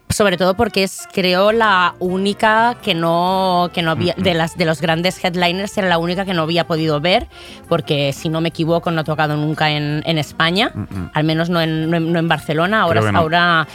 Sobre 0.09 0.35
todo 0.37 0.53
porque 0.53 0.83
es, 0.83 1.07
creo, 1.11 1.53
la 1.53 1.95
única 1.99 2.75
que 2.83 2.93
no, 2.93 3.71
que 3.73 3.81
no 3.81 3.91
había, 3.91 4.13
de, 4.15 4.33
las, 4.33 4.57
de 4.57 4.65
los 4.65 4.81
grandes 4.81 5.23
headliners, 5.23 5.75
era 5.77 5.87
la 5.87 5.97
única 5.97 6.25
que 6.25 6.33
no 6.33 6.41
había 6.43 6.67
podido 6.67 6.99
ver, 6.99 7.27
porque 7.69 8.11
si 8.13 8.27
no 8.29 8.39
me 8.41 8.49
equivoco, 8.49 8.91
no 8.91 9.01
ha 9.01 9.03
tocado 9.05 9.37
nunca 9.37 9.71
en, 9.71 10.03
en 10.05 10.17
España, 10.19 10.71
al 11.13 11.23
menos 11.23 11.49
no 11.49 11.61
en, 11.61 11.89
no 11.89 11.95
en- 11.97 12.11
no 12.11 12.19
en 12.19 12.27
Barcelona. 12.27 12.81
Ahora, 12.81 13.11
no. 13.11 13.17
ahora 13.17 13.67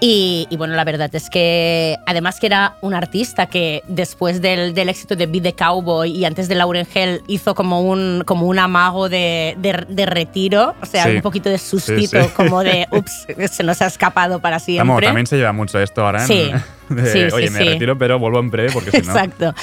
y, 0.00 0.46
y 0.50 0.56
bueno, 0.56 0.74
la 0.74 0.84
verdad 0.84 1.08
es 1.14 1.30
que 1.30 1.96
además 2.06 2.38
que 2.38 2.46
era 2.46 2.76
un 2.82 2.94
artista 2.94 3.46
que 3.46 3.82
después 3.88 4.42
del, 4.42 4.74
del 4.74 4.88
éxito 4.90 5.16
de 5.16 5.26
Be 5.26 5.40
the 5.40 5.54
Cowboy 5.54 6.10
y 6.10 6.24
antes 6.24 6.48
de 6.48 6.54
Lauren 6.54 6.86
Hell 6.92 7.22
hizo 7.28 7.54
como 7.54 7.80
un, 7.80 8.22
como 8.26 8.46
un 8.46 8.58
amago 8.58 9.08
de, 9.08 9.54
de- 9.58 9.86
de 9.88 10.06
retiro, 10.06 10.74
o 10.82 10.86
sea, 10.86 11.04
Sí. 11.04 11.10
un 11.16 11.22
poquito 11.22 11.48
de 11.48 11.58
sustito, 11.58 12.20
Sí, 12.22 12.28
sí. 12.28 12.34
como 12.36 12.62
de, 12.62 12.86
ups, 12.92 13.26
se 13.50 13.62
nos 13.62 13.80
ha 13.80 13.86
escapado 13.86 14.38
para 14.40 14.58
siempre. 14.58 14.86
Vamos, 14.86 15.02
también 15.02 15.26
se 15.26 15.36
lleva 15.36 15.52
mucho 15.52 15.78
esto 15.80 16.04
ahora. 16.04 16.20
en- 16.22 16.26
Sí. 16.28 16.50
de, 16.94 17.06
Sí, 17.06 17.18
sí, 17.30 17.34
Oye, 17.34 17.50
me 17.50 17.58
sí. 17.60 17.64
retiro, 17.64 17.96
pero 17.98 18.18
vuelvo 18.18 18.38
en 18.40 18.50
breve 18.50 18.70
porque 18.72 18.90
si 18.90 18.98
no. 18.98 19.12
Exacto. 19.12 19.54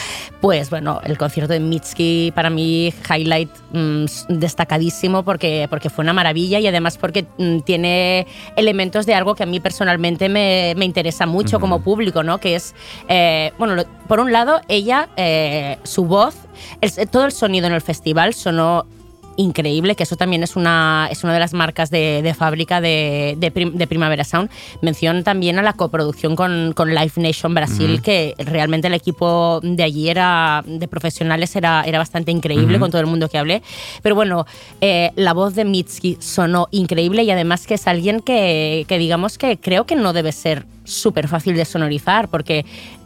Pues 0.41 0.69
bueno, 0.69 0.99
el 1.03 1.17
concierto 1.17 1.53
de 1.53 1.59
Mitski 1.59 2.31
para 2.35 2.49
mí, 2.49 2.93
highlight 3.09 3.49
mm, 3.71 4.03
s- 4.05 4.25
destacadísimo 4.29 5.23
porque, 5.23 5.67
porque 5.69 5.89
fue 5.89 6.03
una 6.03 6.13
maravilla 6.13 6.59
y 6.59 6.67
además 6.67 6.97
porque 6.97 7.25
mm, 7.37 7.59
tiene 7.59 8.27
elementos 8.55 9.05
de 9.05 9.13
algo 9.15 9.35
que 9.35 9.43
a 9.43 9.45
mí 9.45 9.59
personalmente 9.59 10.27
me, 10.29 10.73
me 10.77 10.85
interesa 10.85 11.25
mucho 11.25 11.59
como 11.59 11.81
público, 11.81 12.23
¿no? 12.23 12.39
Que 12.39 12.55
es, 12.55 12.75
eh, 13.07 13.51
bueno, 13.57 13.75
lo- 13.75 13.85
por 14.07 14.19
un 14.19 14.31
lado, 14.31 14.61
ella, 14.67 15.09
eh, 15.15 15.77
su 15.83 16.05
voz, 16.05 16.35
el- 16.81 17.07
todo 17.09 17.25
el 17.25 17.31
sonido 17.31 17.67
en 17.67 17.73
el 17.73 17.81
festival 17.81 18.33
sonó 18.33 18.85
increíble, 19.35 19.95
que 19.95 20.03
eso 20.03 20.15
también 20.15 20.43
es 20.43 20.55
una, 20.55 21.07
es 21.11 21.23
una 21.23 21.33
de 21.33 21.39
las 21.39 21.53
marcas 21.53 21.89
de, 21.89 22.21
de 22.21 22.33
fábrica 22.33 22.81
de, 22.81 23.35
de, 23.37 23.51
Prim- 23.51 23.73
de 23.73 23.87
Primavera 23.87 24.23
Sound. 24.23 24.49
Mención 24.81 25.23
también 25.23 25.59
a 25.59 25.61
la 25.61 25.73
coproducción 25.73 26.35
con, 26.35 26.73
con 26.73 26.93
Live 26.93 27.13
Nation 27.15 27.53
Brasil, 27.53 28.01
que 28.01 28.35
realmente 28.37 28.87
el 28.87 28.93
equipo 28.93 29.59
de 29.63 29.83
allí 29.83 30.09
era, 30.09 30.63
de 30.65 30.87
profesionales 30.87 31.55
era, 31.55 31.83
era 31.85 31.97
bastante 31.97 32.31
increíble 32.31 32.79
con 32.79 32.91
todo 32.91 33.01
el 33.01 33.07
mundo 33.07 33.29
que 33.29 33.37
hablé. 33.37 33.61
Pero 34.01 34.15
bueno, 34.15 34.45
eh, 34.81 35.11
la 35.15 35.33
voz 35.33 35.55
de 35.55 35.65
Mitski 35.65 36.17
sonó 36.19 36.67
increíble 36.71 37.23
y 37.23 37.31
además 37.31 37.65
que 37.65 37.75
es 37.75 37.87
alguien 37.87 38.19
que, 38.19 38.85
que 38.87 38.97
digamos 38.97 39.37
que 39.37 39.57
creo 39.57 39.85
que 39.85 39.95
no 39.95 40.13
debe 40.13 40.31
ser 40.31 40.65
súper 40.83 41.27
fácil 41.27 41.55
de 41.55 41.65
sonorizar, 41.65 42.27
porque 42.27 42.65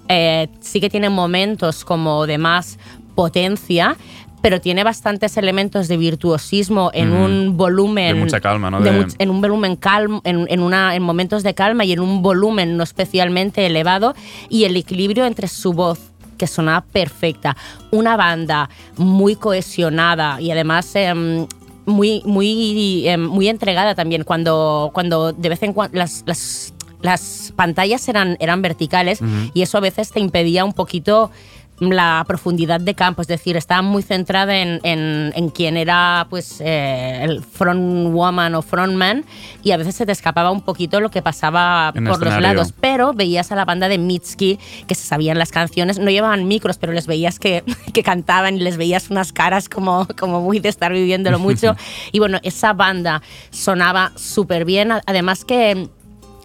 eh, 0.10 0.48
sí 0.62 0.80
que 0.80 0.90
tiene 0.90 1.10
momentos 1.10 1.86
como 1.86 2.26
de 2.26 2.38
más 2.38 2.80
potencia, 3.16 3.98
pero 4.42 4.62
tiene 4.62 4.84
bastantes 4.84 5.36
elementos 5.38 5.88
de 5.88 5.98
virtuosismo 5.98 6.92
en 6.94 7.12
un 7.12 7.58
volumen. 7.58 8.16
De 8.16 8.22
mucha 8.22 8.40
calma, 8.40 8.70
¿no? 8.70 8.80
de 8.82 8.92
De- 8.92 9.16
en 9.20 9.30
un 9.30 9.42
volumen 9.42 9.76
calmo, 9.76 10.22
en, 10.24 10.46
en 10.50 10.62
una, 10.62 10.96
en 10.96 11.04
momentos 11.04 11.44
de 11.44 11.54
calma 11.54 11.86
y 11.86 11.92
en 11.94 12.00
un 12.00 12.22
volumen 12.22 12.78
no 12.78 12.84
especialmente 12.84 13.66
elevado, 13.66 14.14
y 14.50 14.66
el 14.66 14.76
equilibrio 14.78 15.26
entre 15.26 15.48
su 15.48 15.74
voz 15.74 16.00
que 16.38 16.46
sonaba 16.46 16.82
perfecta, 16.82 17.58
una 17.92 18.16
banda 18.16 18.70
muy 18.96 19.36
cohesionada 19.36 20.40
y 20.40 20.52
además 20.52 20.96
em, 20.96 21.48
muy, 21.88 22.22
muy, 22.26 23.08
em, 23.08 23.26
muy 23.26 23.48
entregada 23.48 23.96
también 23.96 24.24
cuando, 24.24 24.92
cuando 24.94 25.34
de 25.34 25.50
vez 25.50 25.64
en 25.64 25.74
cuando 25.74 25.98
las, 25.98 26.24
las, 26.28 26.74
las 27.02 27.54
pantallas 27.56 28.08
eran, 28.08 28.38
eran 28.40 28.62
verticales 28.62 29.20
y 29.54 29.62
eso 29.64 29.78
a 29.78 29.82
veces 29.82 30.12
te 30.12 30.20
impedía 30.20 30.64
un 30.64 30.74
poquito 30.74 31.32
la 31.80 32.24
profundidad 32.28 32.80
de 32.80 32.96
campo, 32.96 33.22
es 33.22 33.28
decir, 33.28 33.56
estaba 33.56 33.82
muy 33.82 34.02
centrada 34.02 34.58
en, 34.58 34.80
en, 34.84 35.32
en 35.36 35.50
quién 35.50 35.78
era 35.78 36.26
pues 36.30 36.60
eh, 36.60 37.24
el 37.24 37.44
front 37.44 38.14
woman 38.14 38.56
o 38.56 38.62
frontman 38.62 39.26
y 39.64 39.72
a 39.72 39.78
veces 39.78 39.96
se 39.96 40.06
te 40.06 40.12
escapaba 40.12 40.52
un 40.52 40.62
poquito 40.62 41.00
lo 41.00 41.10
que 41.10 41.22
pasaba 41.22 41.92
En 41.94 42.06
por 42.06 42.24
los 42.24 42.42
lados, 42.42 42.74
pero 42.80 43.14
veías 43.14 43.52
a 43.52 43.56
la 43.56 43.66
banda 43.66 43.90
de 43.90 43.98
Mitski 44.00 44.60
que 44.88 44.96
se 44.96 45.06
sabían 45.06 45.38
las 45.38 45.52
canciones, 45.52 46.00
no 46.00 46.10
llevaban 46.10 46.48
micros, 46.48 46.78
pero 46.78 46.94
les 46.94 47.06
veías 47.06 47.38
que, 47.38 47.64
que 47.94 48.04
cantaban 48.04 48.56
y 48.56 48.60
les 48.60 48.78
veías 48.78 49.10
unas 49.10 49.32
caras 49.32 49.70
como, 49.70 50.08
como 50.18 50.42
muy 50.42 50.60
de 50.60 50.70
estar 50.70 50.92
viviéndolo 50.92 51.38
mucho. 51.38 51.76
y 52.12 52.20
bueno, 52.20 52.40
esa 52.42 52.74
banda 52.74 53.22
sonaba 53.52 54.12
súper 54.16 54.66
bien, 54.66 54.92
además 55.06 55.46
que 55.46 55.90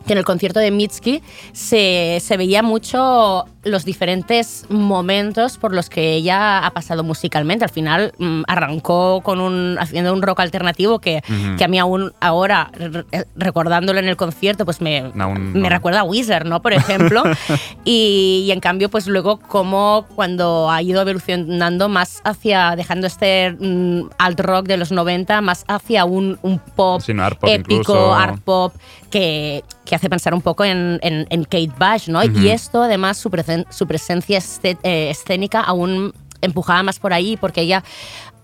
que 0.06 0.14
en 0.14 0.18
el 0.18 0.24
concierto 0.24 0.58
de 0.58 0.72
Mitski 0.72 1.22
se, 1.52 2.18
se 2.20 2.36
veía 2.36 2.62
mucho 2.62 3.46
los 3.64 3.84
diferentes 3.84 4.64
momentos 4.68 5.56
por 5.58 5.72
los 5.72 5.88
que 5.88 6.14
ella 6.14 6.66
ha 6.66 6.70
pasado 6.72 7.04
musicalmente. 7.04 7.64
Al 7.64 7.70
final 7.70 8.12
mm, 8.18 8.42
arrancó 8.48 9.20
con 9.22 9.40
un, 9.40 9.76
haciendo 9.78 10.12
un 10.12 10.20
rock 10.22 10.40
alternativo 10.40 10.98
que, 10.98 11.22
que 11.58 11.64
a 11.64 11.68
mí 11.68 11.78
aún 11.78 12.12
ahora, 12.20 12.70
re- 12.74 13.04
re- 13.10 13.26
recordándolo 13.36 13.98
en 14.00 14.08
el 14.08 14.16
concierto, 14.16 14.64
pues 14.64 14.80
me, 14.80 15.10
me 15.14 15.60
no. 15.60 15.68
recuerda 15.68 16.00
a 16.00 16.04
Wizard, 16.04 16.46
¿no? 16.46 16.60
Por 16.62 16.72
ejemplo. 16.72 17.22
y, 17.84 18.44
y 18.46 18.50
en 18.52 18.60
cambio, 18.60 18.88
pues 18.90 19.06
luego 19.06 19.38
como 19.38 20.06
cuando 20.14 20.70
ha 20.70 20.82
ido 20.82 21.00
evolucionando 21.00 21.88
más 21.88 22.20
hacia, 22.24 22.74
dejando 22.76 23.06
este 23.06 23.52
mm, 23.58 24.10
alt 24.18 24.40
rock 24.40 24.66
de 24.66 24.76
los 24.76 24.92
90, 24.92 25.40
más 25.40 25.64
hacia 25.68 26.04
un, 26.04 26.38
un 26.42 26.58
pop 26.58 27.00
Sí, 27.00 27.14
no, 27.14 27.22
art 27.24 27.38
pop 27.38 27.48
épico, 27.50 27.72
incluso. 27.80 28.14
art 28.14 28.40
pop, 28.42 28.74
que, 29.10 29.62
que 29.84 29.94
hace 29.94 30.08
pensar 30.08 30.32
un 30.34 30.40
poco 30.42 30.64
en, 30.64 30.98
en- 31.02 31.26
en 31.30 31.44
Kate 31.44 31.70
Bush, 31.78 32.08
¿no? 32.08 32.22
Y 32.24 32.48
esto, 32.48 32.82
además, 32.82 33.18
su, 33.18 33.30
presen- 33.52 33.66
su 33.70 33.86
presencia 33.86 34.40
eh, 34.62 35.10
escénica 35.10 35.60
aún 35.60 36.12
empujaba 36.40 36.82
más 36.82 36.98
por 36.98 37.12
ahí, 37.12 37.36
porque 37.36 37.60
ella 37.62 37.84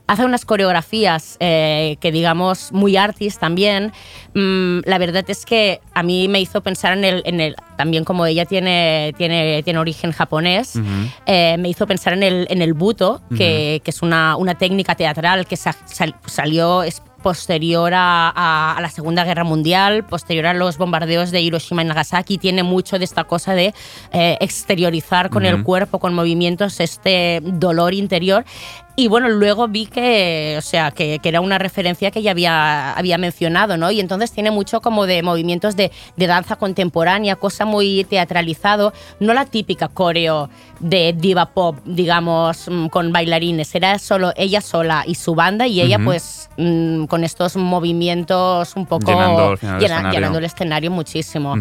hace 0.06 0.24
unas 0.24 0.46
coreografías 0.46 1.36
eh, 1.38 1.96
que, 2.00 2.10
digamos, 2.12 2.72
muy 2.72 2.96
artis 2.96 3.38
también. 3.38 3.92
Mm, 4.34 4.78
la 4.86 4.96
verdad 4.96 5.22
es 5.28 5.44
que 5.44 5.80
a 5.92 6.02
mí 6.02 6.28
me 6.28 6.40
hizo 6.40 6.62
pensar 6.62 6.96
en 6.96 7.04
el, 7.04 7.22
en 7.26 7.40
el 7.40 7.56
también 7.76 8.04
como 8.04 8.24
ella 8.24 8.46
tiene, 8.46 9.12
tiene, 9.18 9.62
tiene 9.64 9.78
origen 9.78 10.12
japonés, 10.12 10.76
eh, 11.26 11.56
me 11.58 11.68
hizo 11.68 11.86
pensar 11.86 12.14
en 12.14 12.22
el, 12.22 12.46
en 12.48 12.62
el 12.62 12.72
buto, 12.72 13.20
que, 13.36 13.82
que 13.84 13.90
es 13.90 14.00
una, 14.00 14.36
una 14.36 14.54
técnica 14.54 14.94
teatral 14.94 15.44
que 15.46 15.56
sa- 15.56 15.76
sal- 15.86 16.14
salió 16.24 16.82
es 16.84 17.02
posterior 17.28 17.92
a, 17.92 18.30
a- 18.34 18.74
a 18.78 18.80
la 18.80 18.88
Segunda 18.88 19.22
Guerra 19.22 19.44
Mundial, 19.44 20.02
posterior 20.06 20.46
a 20.46 20.54
los 20.54 20.78
bombardeos 20.78 21.30
de 21.30 21.42
Hiroshima 21.42 21.82
y 21.82 21.84
Nagasaki, 21.84 22.38
tiene 22.38 22.62
mucho 22.62 22.98
de 22.98 23.04
esta 23.04 23.24
cosa 23.24 23.54
de 23.54 23.74
eh, 24.12 24.38
exteriorizar 24.40 25.28
con 25.28 25.44
el 25.44 25.62
cuerpo, 25.62 25.98
con 25.98 26.14
movimientos, 26.14 26.80
este 26.80 27.40
dolor 27.42 27.92
interior. 27.92 28.46
Y 28.98 29.06
bueno, 29.06 29.28
luego 29.28 29.68
vi 29.68 29.86
que, 29.86 30.56
o 30.58 30.60
sea, 30.60 30.90
que, 30.90 31.20
que 31.20 31.28
era 31.28 31.40
una 31.40 31.56
referencia 31.56 32.10
que 32.10 32.20
ya 32.20 32.32
había, 32.32 32.94
había 32.94 33.16
mencionado, 33.16 33.76
¿no? 33.76 33.92
Y 33.92 34.00
entonces 34.00 34.32
tiene 34.32 34.50
mucho 34.50 34.80
como 34.80 35.06
de 35.06 35.22
movimientos 35.22 35.76
de, 35.76 35.92
de 36.16 36.26
danza 36.26 36.56
contemporánea, 36.56 37.36
cosa 37.36 37.64
muy 37.64 38.02
teatralizado, 38.10 38.92
no 39.20 39.34
la 39.34 39.44
típica 39.44 39.86
coreo 39.86 40.50
de 40.80 41.14
diva 41.16 41.46
pop, 41.46 41.76
digamos, 41.84 42.66
mm, 42.68 42.88
con 42.88 43.12
bailarines, 43.12 43.72
era 43.76 44.00
solo 44.00 44.32
ella 44.34 44.60
sola 44.60 45.04
y 45.06 45.14
su 45.14 45.36
banda 45.36 45.68
y 45.68 45.80
ella 45.80 46.00
pues 46.04 46.50
mm, 46.56 47.04
con 47.04 47.22
estos 47.22 47.54
movimientos 47.54 48.74
un 48.74 48.86
poco 48.86 49.12
Llenando 49.12 49.52
el 49.52 49.54
escenario. 49.54 50.10
llenando 50.10 50.38
el 50.38 50.44
escenario 50.44 50.90
muchísimo. 50.90 51.54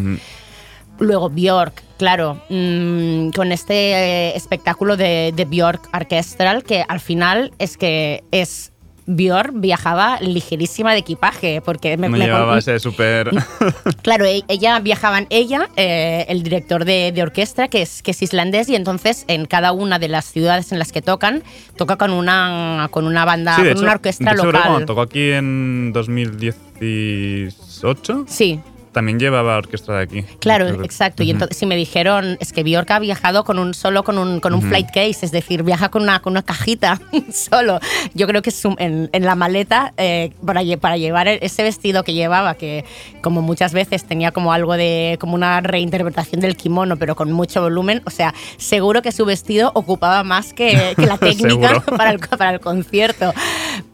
Luego 0.99 1.29
Björk, 1.29 1.83
claro, 1.97 2.41
mm, 2.49 3.29
con 3.29 3.51
este 3.51 4.29
eh, 4.29 4.35
espectáculo 4.35 4.97
de, 4.97 5.31
de 5.35 5.45
Björk 5.45 5.89
Orchestral, 5.93 6.63
que 6.63 6.83
al 6.87 6.99
final 6.99 7.51
es 7.59 7.77
que 7.77 8.23
es 8.31 8.71
Björk 9.09 9.51
viajaba 9.53 10.19
ligerísima 10.19 10.91
de 10.91 10.97
equipaje, 10.99 11.61
porque 11.63 11.95
me, 11.95 12.09
me- 12.09 12.19
llevaba 12.19 12.57
ese 12.57 12.77
súper... 12.79 13.31
Claro, 14.01 14.25
e- 14.25 14.43
ella 14.49 14.77
viajaban 14.79 15.27
ella, 15.29 15.69
eh, 15.77 16.25
el 16.27 16.43
director 16.43 16.83
de, 16.83 17.13
de 17.13 17.21
orquesta, 17.23 17.69
que 17.69 17.83
es, 17.83 18.03
que 18.03 18.11
es 18.11 18.21
islandés, 18.21 18.67
y 18.67 18.75
entonces 18.75 19.23
en 19.29 19.45
cada 19.45 19.71
una 19.71 19.97
de 19.97 20.09
las 20.09 20.25
ciudades 20.25 20.73
en 20.73 20.79
las 20.79 20.91
que 20.91 21.01
tocan, 21.01 21.41
toca 21.77 21.95
con 21.95 22.11
una, 22.11 22.89
con 22.91 23.07
una 23.07 23.23
banda, 23.23 23.55
Sí, 23.55 23.61
con 23.61 23.71
hecho, 23.71 23.81
una 23.83 23.91
orquesta 23.93 24.25
de 24.31 24.35
hecho, 24.35 24.51
local. 24.51 24.85
tocó 24.85 24.99
aquí 25.01 25.31
en 25.31 25.93
2018, 25.93 28.25
Sí, 28.27 28.59
también 28.97 29.19
llevaba 29.19 29.57
orquesta 29.57 29.93
de 29.93 30.03
aquí. 30.03 30.25
Claro, 30.39 30.77
que- 30.77 30.85
exacto. 30.85 31.23
Y 31.23 31.31
entonces 31.31 31.57
si 31.57 31.65
me 31.65 31.75
dijeron, 31.75 32.37
es 32.39 32.51
que 32.51 32.63
Bjork 32.63 32.89
ha 32.91 32.99
viajado 32.99 33.43
con 33.43 33.59
un 33.59 33.73
solo 33.73 34.03
con 34.03 34.17
un, 34.17 34.39
con 34.39 34.53
un 34.53 34.61
flight 34.61 34.87
case, 34.87 35.19
es 35.25 35.31
decir, 35.31 35.63
viaja 35.63 35.89
con 35.89 36.01
una, 36.03 36.19
con 36.21 36.33
una 36.33 36.41
cajita 36.43 36.99
solo. 37.31 37.79
Yo 38.13 38.27
creo 38.27 38.41
que 38.41 38.51
en, 38.79 39.09
en 39.13 39.25
la 39.25 39.35
maleta 39.35 39.93
eh, 39.97 40.31
para, 40.45 40.61
para 40.79 40.97
llevar 40.97 41.27
ese 41.27 41.63
vestido 41.63 42.03
que 42.03 42.13
llevaba, 42.13 42.55
que 42.55 42.85
como 43.21 43.41
muchas 43.41 43.73
veces 43.73 44.03
tenía 44.05 44.31
como 44.31 44.51
algo 44.53 44.73
de, 44.75 45.17
como 45.19 45.35
una 45.35 45.61
reinterpretación 45.61 46.41
del 46.41 46.55
kimono, 46.57 46.97
pero 46.97 47.15
con 47.15 47.31
mucho 47.31 47.61
volumen. 47.61 48.01
O 48.05 48.09
sea, 48.09 48.33
seguro 48.57 49.01
que 49.01 49.11
su 49.11 49.25
vestido 49.25 49.71
ocupaba 49.75 50.23
más 50.23 50.53
que, 50.53 50.93
que 50.95 51.05
la 51.05 51.17
técnica 51.19 51.81
para 51.97 52.11
el, 52.11 52.19
para 52.19 52.51
el 52.51 52.59
concierto. 52.59 53.33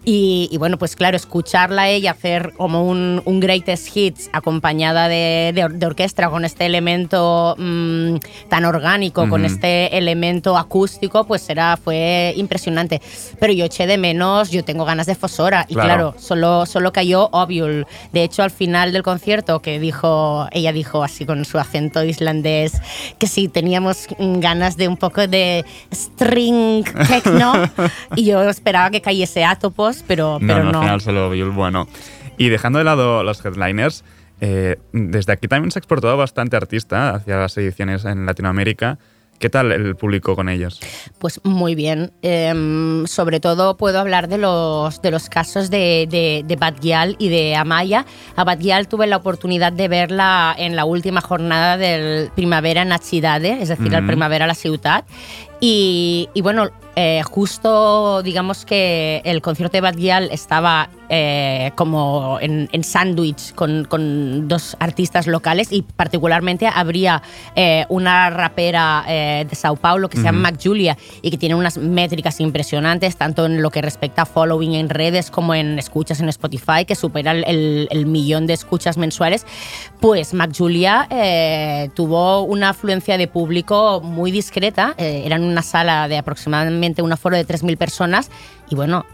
Y, 0.06 0.50
y 0.52 0.58
bueno, 0.58 0.78
pues 0.78 0.96
claro, 0.98 1.16
escucharla 1.16 1.88
ella 1.90 2.12
hacer 2.12 2.54
como 2.58 2.84
un, 2.84 3.22
un 3.24 3.40
greatest 3.40 3.96
hits 3.96 4.30
acompañada 4.34 5.08
de, 5.08 5.52
de 5.56 5.64
or- 5.64 5.74
de 5.74 5.86
orquesta 5.86 6.30
con 6.30 6.44
este 6.44 6.66
elemento 6.66 7.56
mm, 7.58 8.16
tan 8.50 8.66
orgánico, 8.66 9.30
con 9.30 9.46
Ujú. 9.46 9.54
este 9.54 9.98
elemento 9.98 10.58
acústico, 10.58 11.24
pues 11.26 11.50
era, 11.50 11.78
fue 11.78 12.34
impresionante. 12.36 13.02
Pero 13.40 13.54
yo 13.54 13.64
eché 13.66 13.88
de 13.88 13.98
menos, 13.98 14.52
yo 14.52 14.66
tengo 14.66 14.84
ganas 14.84 15.06
de 15.08 15.16
Fosora. 15.16 15.66
Y 15.70 15.74
Claro. 15.76 15.88
claro, 15.88 16.16
solo, 16.18 16.66
solo 16.66 16.92
cayó 16.92 17.30
Oviul. 17.32 17.88
De 18.12 18.24
hecho, 18.24 18.44
al 18.44 18.52
final 18.52 18.92
del 18.92 19.04
concierto, 19.04 19.62
que 19.62 19.80
dijo, 19.80 20.48
ella 20.52 20.74
dijo 20.74 21.04
así 21.04 21.26
con 21.26 21.46
su 21.46 21.60
acento 21.60 22.04
islandés, 22.04 22.74
que 23.20 23.28
sí, 23.28 23.48
teníamos 23.48 24.08
ganas 24.20 24.76
de 24.76 24.88
un 24.88 24.98
poco 24.98 25.28
de 25.28 25.64
string 25.94 26.84
techno. 27.08 27.54
y 28.18 28.26
yo 28.26 28.42
esperaba 28.50 28.90
que 28.92 29.02
cayese 29.02 29.44
Atopos, 29.46 29.93
pero, 30.08 30.40
No, 30.42 30.48
pero 30.48 30.64
no, 30.64 30.72
no. 30.72 30.78
al 30.80 30.84
final 30.86 31.02
solo 31.02 31.30
vi 31.30 31.42
el 31.42 31.50
bueno. 31.52 31.88
Y 32.38 32.50
dejando 32.50 32.80
de 32.80 32.86
lado 32.86 33.24
los 33.24 33.46
headliners, 33.46 34.04
eh, 34.42 34.78
desde 34.92 35.34
aquí 35.34 35.48
también 35.48 35.70
se 35.72 35.78
ha 35.78 35.82
exportado 35.82 36.18
bastante 36.18 36.56
artista 36.58 37.12
hacia 37.12 37.38
las 37.38 37.56
ediciones 37.58 38.06
en 38.06 38.26
Latinoamérica. 38.26 38.98
¿Qué 39.40 39.50
tal 39.50 39.72
el 39.74 39.96
público 39.98 40.36
con 40.36 40.48
ellos? 40.48 40.80
Pues 41.18 41.42
muy 41.44 41.76
bien. 41.76 42.12
Em, 42.22 43.06
sobre 43.08 43.40
todo 43.42 43.76
puedo 43.76 44.00
hablar 44.00 44.30
de 44.30 44.38
los, 44.38 45.02
de 45.02 45.12
los 45.12 45.28
casos 45.28 45.70
de, 45.70 46.08
de, 46.10 46.44
de 46.46 46.56
Bad 46.56 46.76
Gyal 46.80 47.16
y 47.20 47.28
de 47.30 47.56
Amaya. 47.56 48.06
A 48.38 48.44
Bad 48.46 48.60
Gyal 48.60 48.88
tuve 48.88 49.06
la 49.08 49.18
oportunidad 49.18 49.74
de 49.74 49.88
verla 49.90 50.56
en 50.58 50.76
la 50.78 50.86
última 50.86 51.20
jornada 51.20 51.78
del 51.78 52.30
Primavera 52.36 52.84
en 52.84 52.94
Achidade, 52.94 53.62
es 53.62 53.70
decir, 53.70 53.94
el 53.94 54.02
Mhm. 54.04 54.08
Primavera 54.08 54.46
a 54.46 54.48
la 54.48 54.56
ciudad. 54.56 55.04
Y, 55.60 56.30
y 56.34 56.42
bueno, 56.42 56.70
eh, 56.96 57.22
justo 57.24 58.22
digamos 58.24 58.66
que 58.66 59.22
el 59.26 59.42
concierto 59.42 59.78
de 59.78 59.82
Bad 59.82 59.96
Gyal 59.96 60.30
estaba 60.32 60.90
eh, 61.10 61.72
como 61.76 62.38
en, 62.42 62.70
en 62.72 62.84
sándwich 62.84 63.54
con, 63.56 63.86
con 63.86 64.48
dos 64.48 64.76
artistas 64.80 65.28
locales 65.28 65.72
y 65.72 65.82
particularmente 65.82 66.68
habría 66.68 67.22
eh, 67.56 67.86
una 67.90 68.30
rapera 68.30 69.04
de 69.08 69.56
Sao 69.56 69.76
Paulo 69.76 70.10
que 70.10 70.18
se 70.18 70.24
llama 70.24 70.52
Mac 70.52 70.60
Julia 70.64 70.98
y 71.22 71.30
que 71.32 71.38
tiene 71.38 71.56
unas 71.56 71.78
métricas 71.78 72.40
impresionantes 72.40 73.16
tanto 73.16 73.46
en 73.46 73.62
lo 73.62 73.70
que 73.70 73.82
respecta 73.82 74.24
a 74.24 74.26
following 74.26 74.74
en 74.74 74.90
redes 74.90 75.30
como 75.32 75.54
en 75.56 75.78
escuchas 75.80 76.20
en 76.20 76.30
Spotify 76.30 76.86
que 76.88 76.96
supera 76.96 77.32
el, 77.32 77.88
el- 77.90 78.06
millón 78.06 78.48
de 78.48 78.54
escuchas 78.54 78.98
mensuales. 78.98 79.46
Pues 80.00 80.34
Mac 80.34 80.52
Julia 80.56 81.08
tuvo 81.96 82.42
una 82.44 82.70
afluencia 82.70 83.18
de 83.18 83.28
público 83.28 84.02
muy 84.02 84.32
discreta 84.32 84.94
era 84.98 85.36
en 85.38 85.44
una 85.44 85.62
sala 85.62 86.08
de 86.08 86.18
aproximadamente 86.18 86.83
un 87.02 87.12
aforo 87.12 87.36
de 87.38 87.46
3.000 87.48 87.78
personas 87.78 88.30
y 88.70 88.76
bueno 88.76 89.06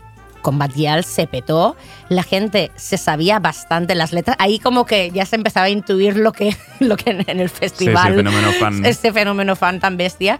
Gyal 0.73 1.03
se 1.03 1.27
petó, 1.27 1.75
la 2.07 2.23
gente 2.23 2.71
se 2.75 2.97
sabía 2.97 3.39
bastante 3.39 3.93
las 3.95 4.13
letras, 4.13 4.37
ahí 4.39 4.57
como 4.59 4.85
que 4.85 5.11
ya 5.11 5.25
se 5.25 5.35
empezaba 5.35 5.65
a 5.65 5.69
intuir 5.69 6.15
lo 6.17 6.31
que, 6.31 6.55
lo 6.79 6.95
que 6.97 7.09
en, 7.11 7.39
el 7.39 7.49
festival, 7.49 8.15
fenómeno 8.15 8.51
fan. 8.53 8.85
este 8.85 9.11
fenómeno 9.11 9.55
fan 9.55 9.79
tan 9.79 9.97
bestia, 9.97 10.39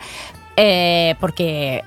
eh, 0.55 1.15
porque 1.19 1.83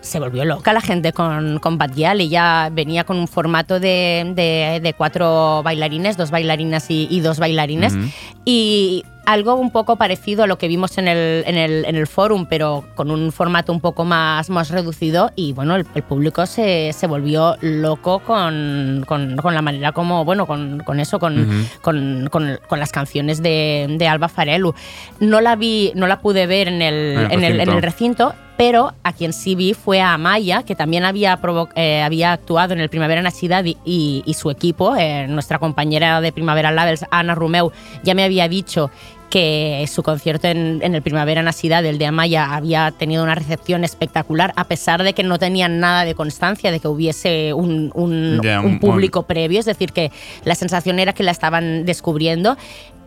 se 0.00 0.18
volvió 0.18 0.44
loca 0.44 0.72
la 0.72 0.80
gente 0.80 1.12
con, 1.12 1.58
con 1.60 1.78
Bad 1.78 1.92
Gyal, 1.92 2.20
ella 2.22 2.68
venía 2.72 3.04
con 3.04 3.18
un 3.18 3.28
formato 3.28 3.78
de, 3.78 4.32
de- 4.34 4.80
de 4.82 4.94
cuatro 4.94 5.62
bailarines, 5.62 6.16
dos 6.16 6.30
bailarinas 6.30 6.90
y, 6.90 7.06
y 7.10 7.20
dos 7.20 7.38
bailarines, 7.38 7.94
y 8.44 9.04
algo 9.24 9.54
un 9.54 9.70
poco 9.70 9.96
parecido 9.96 10.44
a 10.44 10.46
lo 10.46 10.58
que 10.58 10.68
vimos 10.68 10.98
en 10.98 11.06
el, 11.08 11.44
en 11.46 11.56
el, 11.56 11.84
en 11.84 11.96
el 11.96 12.06
forum, 12.06 12.46
pero 12.46 12.84
con 12.94 13.10
un 13.10 13.30
formato 13.32 13.72
un 13.72 13.80
poco 13.80 14.04
más, 14.04 14.50
más 14.50 14.70
reducido. 14.70 15.30
Y 15.36 15.52
bueno, 15.52 15.76
el, 15.76 15.86
el 15.94 16.02
público 16.02 16.44
se, 16.46 16.92
se 16.92 17.06
volvió 17.06 17.56
loco 17.60 18.18
con, 18.20 19.04
con, 19.06 19.36
con 19.36 19.54
la 19.54 19.62
manera 19.62 19.92
como, 19.92 20.24
bueno, 20.24 20.46
con, 20.46 20.80
con 20.80 20.98
eso, 21.00 21.18
con, 21.18 21.68
con, 21.80 22.58
las 22.78 22.90
canciones 22.92 23.42
de, 23.42 23.86
de 23.98 24.08
Alba 24.08 24.28
Farelu. 24.28 24.74
No 25.20 25.40
la 25.40 25.56
vi, 25.56 25.92
no 25.94 26.06
la 26.06 26.20
pude 26.20 26.46
ver 26.46 26.68
en 26.68 26.82
el, 26.82 26.94
En 27.30 27.44
el 27.44 27.52
en 27.54 27.60
el- 27.60 27.68
en 27.68 27.82
recinto. 27.82 28.34
Pero 28.64 28.92
a 29.02 29.12
quien 29.12 29.32
sí 29.32 29.56
vi 29.56 29.74
fue 29.74 30.00
a 30.00 30.14
Amaya, 30.14 30.62
que 30.62 30.76
también 30.76 31.04
había, 31.04 31.36
eh, 31.74 32.00
había 32.00 32.32
actuado 32.32 32.74
en 32.74 32.78
el 32.80 32.88
Primavera 32.88 33.20
Nacidad 33.20 33.64
y, 33.64 33.76
y- 33.84 34.22
y 34.24 34.34
su 34.34 34.52
equipo, 34.52 34.94
eh, 34.96 35.26
nuestra 35.26 35.58
compañera 35.58 36.20
de 36.20 36.30
Primavera 36.30 36.70
Labels, 36.70 37.04
Ana 37.10 37.34
Rumeu, 37.34 37.72
ya 38.04 38.14
me 38.14 38.22
había 38.22 38.46
dicho 38.46 38.88
que 39.30 39.84
su 39.90 40.02
concierto 40.02 40.46
en, 40.46 40.80
en 40.82 40.94
el 40.94 41.00
Primavera 41.02 41.42
Nacidad, 41.42 41.84
el 41.86 41.96
de 41.96 42.04
Amaya, 42.06 42.54
había 42.54 42.90
tenido 42.92 43.24
una 43.24 43.34
recepción 43.34 43.82
espectacular, 43.82 44.52
a 44.56 44.64
pesar 44.64 45.02
de 45.02 45.14
que 45.14 45.22
no 45.24 45.38
tenían 45.38 45.80
nada 45.80 46.04
de 46.04 46.14
constancia 46.14 46.70
de 46.70 46.78
que 46.80 46.86
hubiese 46.86 47.54
un, 47.54 47.90
un- 47.94 48.40
Ya, 48.42 48.60
un 48.60 48.72
un- 48.72 48.78
público 48.78 49.22
previo, 49.22 49.58
es 49.58 49.64
decir, 49.64 49.92
que 49.92 50.12
la 50.44 50.54
sensación 50.54 50.98
era 51.00 51.14
que 51.14 51.22
la 51.22 51.30
estaban 51.32 51.86
descubriendo. 51.86 52.58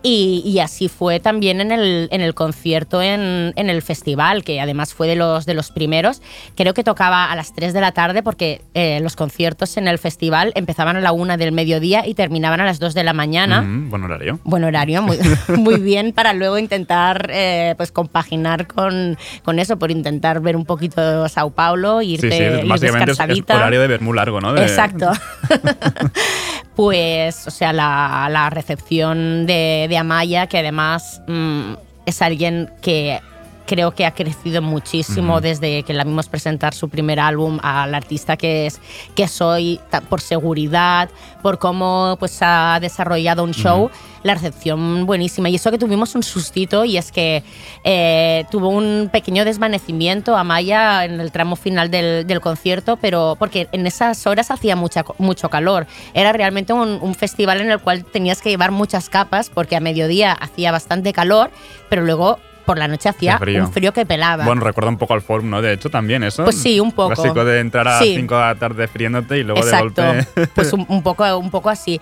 Y, 0.08 0.44
y 0.46 0.60
así 0.60 0.88
fue 0.88 1.20
también 1.20 1.62
en 1.62 1.72
el, 1.72 2.10
en 2.12 2.22
el 2.22 2.36
concierto 2.36 3.02
en, 3.02 3.54
en 3.56 3.70
el 3.72 3.82
festival, 3.82 4.44
que 4.44 4.62
además 4.62 4.94
fue 4.94 5.08
de 5.08 5.15
los, 5.15 5.48
de 5.48 5.56
los 5.56 5.72
primeros. 5.72 6.22
Creo 6.56 6.76
que 6.76 6.84
tocaba 6.84 7.32
a 7.32 7.36
las 7.36 7.56
3 7.56 7.74
de 7.74 7.82
la 7.82 7.91
tarde 7.91 8.22
porque 8.22 8.62
eh, 8.76 9.00
los 9.02 9.15
conciertos 9.15 9.78
en 9.78 9.88
el 9.88 9.98
festival 9.98 10.52
empezaban 10.54 10.96
a 10.96 11.00
la 11.02 11.12
1 11.12 11.38
del 11.38 11.52
mediodía 11.54 12.06
y 12.06 12.13
terminaban 12.13 12.62
a 12.62 12.65
las 12.65 12.78
2 12.78 12.94
de 12.94 13.04
la 13.04 13.13
mañana. 13.13 13.62
Ujú, 13.62 13.89
buen 13.89 14.04
horario. 14.04 14.39
Buen 14.44 14.63
horario, 14.63 15.02
muy, 15.02 15.18
muy 15.58 15.80
bien 15.80 16.12
para 16.13 16.34
luego 16.34 16.60
intentar 16.60 17.32
eh, 17.34 17.74
pues 17.76 17.91
compaginar 17.91 18.68
con, 18.68 19.18
con 19.44 19.58
eso, 19.58 19.80
por 19.80 19.89
intentar 19.89 20.39
ver 20.39 20.56
un 20.56 20.65
poquito 20.65 21.28
Sao 21.30 21.50
Paulo, 21.50 22.04
irte, 22.04 22.30
Sí, 22.30 22.38
sí, 22.38 22.44
ir 22.44 22.68
básicamente 22.68 23.12
es, 23.12 23.20
horario 23.50 23.82
de 23.82 23.88
ver 23.88 24.02
muy 24.02 24.15
largo, 24.15 24.39
¿no? 24.39 24.54
De- 24.54 24.62
Exacto. 24.62 25.10
pues, 26.75 27.47
o 27.47 27.51
sea, 27.51 27.73
la, 27.73 28.27
la 28.29 28.49
recepción 28.49 29.45
de, 29.45 29.88
de 29.89 29.97
Amaya, 29.97 30.47
que 30.47 30.59
además 30.59 31.21
mm, 31.27 31.73
es 32.05 32.21
alguien 32.21 32.71
que 32.81 33.21
creo 33.65 33.91
que 33.91 34.06
ha 34.06 34.12
crecido 34.12 34.62
muchísimo 34.62 35.34
Ujú. 35.34 35.41
desde 35.41 35.84
que 35.84 35.93
la 35.93 36.04
vimos 36.04 36.28
presentar 36.28 36.73
su 36.73 36.89
primer 36.89 37.19
álbum 37.19 37.60
al 37.62 37.93
artista 37.93 38.38
que 38.38 38.67
es 38.67 38.80
que 39.15 39.28
soy 39.28 39.80
por 40.10 40.21
seguridad 40.21 41.10
por 41.41 41.60
cómo 41.60 42.15
pues 42.19 42.38
ha 42.41 42.80
desarrollado 42.80 43.43
un 43.43 43.54
show. 43.54 43.89
La 44.23 44.34
recepción 44.34 45.06
buenísima. 45.06 45.49
Y 45.49 45.56
eso 45.56 45.69
que 45.69 45.78
tuvimos 45.78 46.15
un 46.15 46.23
sustito 46.23 46.84
y 46.84 46.97
es 46.97 47.12
que 47.12 47.43
eh, 47.84 48.45
tuvo 48.49 48.69
un 48.69 49.10
pequeño 49.12 49.45
desvanecimiento 49.45 50.36
a 50.36 50.43
Maya 50.43 51.06
en 51.06 51.19
el 51.19 51.32
tramo 51.32 51.56
final 51.56 51.91
del, 51.91 52.25
del 52.25 52.41
concierto 52.41 52.97
pero 52.97 53.36
porque 53.38 53.67
en 53.71 53.86
esas 53.86 54.25
horas 54.25 54.49
hacía 54.49 54.75
mucha, 54.75 55.06
mucho 55.19 55.49
calor. 55.49 55.86
Era 56.15 56.34
realmente 56.34 56.73
un, 56.73 56.97
un 57.01 57.13
festival 57.13 57.62
en 57.62 57.69
el 57.69 57.80
cual 57.80 58.04
tenías 58.04 58.41
que 58.41 58.49
llevar 58.49 58.71
muchas 58.71 59.10
capas 59.10 59.51
porque 59.51 59.75
a 59.75 59.80
mediodía 59.80 60.32
hacía 60.32 60.71
bastante 60.71 61.13
calor 61.13 61.51
pero 61.89 62.01
luego 62.01 62.39
por 62.65 62.78
la 62.78 62.88
noche 62.88 63.10
hacía 63.10 63.38
frío. 63.38 63.63
un 63.65 63.71
frío 63.71 63.93
que 63.93 64.06
pelaba. 64.06 64.43
Bueno, 64.45 64.62
recuerda 64.62 64.89
un 64.89 64.97
poco 64.97 65.13
al 65.13 65.21
forum, 65.21 65.49
¿no? 65.49 65.62
De 65.62 65.73
hecho, 65.73 65.89
también 65.89 66.23
eso. 66.23 66.43
Pues 66.43 66.58
sí, 66.62 66.80
un 66.80 66.91
poco. 66.91 67.13
Clásico 67.13 67.45
de 67.45 67.60
entrar 67.60 67.88
a 67.88 67.91
las 67.91 67.99
Sí. 68.04 68.15
5 68.15 68.36
de 68.36 68.41
la 68.41 68.56
tarde 68.56 68.88
friéndote 68.88 69.38
y 69.38 69.43
luego 69.43 69.62
Exacto. 69.62 70.01
de 70.01 70.08
golpe. 70.23 70.47
Pues 70.56 70.73
un, 70.73 70.86
un 70.89 71.04
poco, 71.04 71.38
un 71.38 71.51
poco 71.51 71.69
así. 71.69 72.01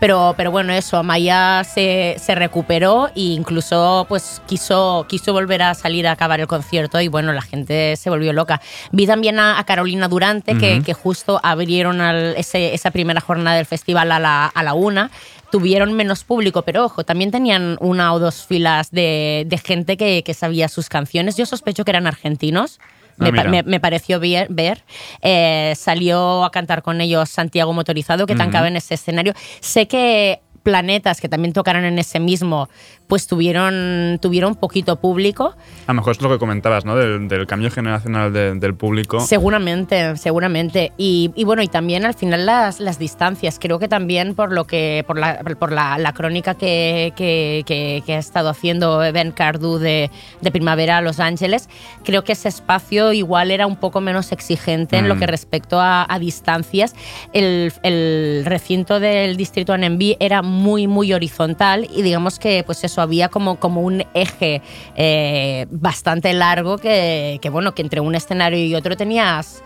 Pero, 0.00 0.32
pero 0.36 0.52
bueno, 0.52 0.72
eso, 0.72 1.02
Maya 1.02 1.64
se, 1.64 2.14
se 2.20 2.36
recuperó 2.36 3.08
e 3.16 3.20
incluso 3.34 4.06
pues 4.08 4.40
quiso, 4.46 5.04
quiso 5.08 5.32
volver 5.32 5.60
a 5.62 5.74
salir 5.74 6.06
a 6.06 6.12
acabar 6.12 6.38
el 6.38 6.46
concierto 6.46 7.00
y 7.00 7.08
bueno, 7.08 7.32
la 7.32 7.42
gente 7.42 7.96
se 7.96 8.08
volvió 8.08 8.32
loca. 8.32 8.60
Vi 8.92 9.08
también 9.08 9.40
a, 9.40 9.58
a 9.58 9.64
Carolina 9.64 10.06
Durante, 10.06 10.56
que, 10.56 10.76
Ujú. 10.76 10.84
que 10.84 10.94
justo 10.94 11.40
abrieron 11.42 12.00
al- 12.00 12.34
ese- 12.36 12.74
esa 12.74 12.92
primera 12.92 13.20
jornada 13.20 13.56
del 13.56 13.66
festival 13.66 14.12
a 14.12 14.20
la, 14.20 14.46
a 14.46 14.62
la 14.62 14.74
una. 14.74 15.10
Tuvieron 15.50 15.94
menos 15.94 16.24
público, 16.24 16.62
pero 16.62 16.84
ojo, 16.84 17.04
también 17.04 17.30
tenían 17.30 17.78
una 17.80 18.12
o 18.12 18.18
dos 18.18 18.44
filas 18.44 18.90
de, 18.90 19.44
de 19.46 19.58
gente 19.58 19.96
que, 19.96 20.22
que 20.22 20.34
sabía 20.34 20.68
sus 20.68 20.88
canciones. 20.88 21.36
Yo 21.36 21.46
sospecho 21.46 21.84
que 21.84 21.90
eran 21.90 22.06
argentinos. 22.06 22.80
Ah, 23.20 23.30
Me, 23.64 23.80
pareció 23.80 24.20
ver. 24.20 24.46
ver. 24.50 24.84
Eh, 25.22 25.72
salió 25.76 26.44
a 26.44 26.50
cantar 26.50 26.82
con 26.82 27.00
ellos 27.00 27.28
Santiago 27.28 27.72
Motorizado, 27.72 28.26
que 28.26 28.34
Ujú. 28.34 28.44
tocaba 28.44 28.68
en 28.68 28.76
ese 28.76 28.94
escenario. 28.94 29.32
Sé 29.60 29.88
que 29.88 30.40
Planetas, 30.62 31.20
que 31.20 31.28
también 31.28 31.52
tocaron 31.52 31.84
en 31.84 31.98
ese 31.98 32.20
mismo, 32.20 32.68
pues 33.08 33.26
tuvieron, 33.26 34.18
tuvieron 34.22 34.54
poquito 34.54 34.96
público. 35.00 35.54
A 35.86 35.92
lo 35.92 35.94
mejor 35.94 36.12
es 36.12 36.20
lo 36.22 36.28
que 36.28 36.38
comentabas, 36.38 36.84
¿no? 36.84 36.94
Del, 36.94 37.26
del 37.26 37.46
cambio 37.46 37.70
generacional 37.70 38.32
de- 38.32 38.54
del 38.54 38.74
público. 38.74 39.18
Seguramente, 39.20 40.16
seguramente. 40.16 40.92
Y, 40.98 41.32
y 41.34 41.44
bueno, 41.44 41.62
y 41.62 41.68
también 41.68 42.04
al 42.04 42.14
final 42.14 42.44
las, 42.46 42.80
las 42.80 42.98
distancias. 42.98 43.58
Creo 43.60 43.78
que 43.78 43.88
también 43.88 44.34
por 44.34 44.52
lo 44.52 44.66
que, 44.66 45.04
por 45.06 45.18
la, 45.18 45.38
por 45.58 45.72
la, 45.72 45.98
la 45.98 46.12
crónica 46.12 46.54
que, 46.54 47.12
que, 47.16 47.64
que- 47.66 48.02
que 48.04 48.14
ha 48.14 48.18
estado 48.18 48.50
haciendo 48.50 48.98
Ben 48.98 49.32
Cardu 49.32 49.78
de, 49.78 50.10
de 50.40 50.50
Primavera 50.52 50.98
a 50.98 51.00
Los 51.00 51.18
Ángeles, 51.18 51.68
creo 52.04 52.24
que 52.24 52.32
ese 52.32 52.48
espacio 52.48 53.12
igual 53.14 53.50
era 53.50 53.66
un 53.66 53.76
poco 53.76 54.00
menos 54.00 54.32
exigente 54.32 54.96
en 54.98 55.08
lo 55.08 55.14
Mm. 55.16 55.18
que 55.20 55.26
respecto 55.26 55.80
a, 55.80 56.06
a 56.12 56.18
distancias. 56.18 56.94
El, 57.32 57.72
el 57.82 58.42
recinto 58.44 59.00
del 59.00 59.36
distrito 59.38 59.72
Anenbi 59.72 60.16
era 60.20 60.42
muy, 60.42 60.86
muy 60.86 61.12
horizontal 61.14 61.88
y 61.90 62.02
digamos 62.02 62.38
que 62.38 62.62
pues 62.64 62.84
eso 62.84 62.97
había 63.00 63.28
como, 63.28 63.56
como 63.60 63.80
un 63.82 64.04
eje 64.14 64.62
eh, 64.96 65.66
bastante 65.70 66.32
largo 66.32 66.78
que, 66.78 67.38
que, 67.42 67.50
bueno, 67.50 67.74
que 67.74 67.82
entre 67.82 68.00
un 68.00 68.14
escenario 68.14 68.58
y 68.58 68.74
otro 68.74 68.96
tenías 68.96 69.62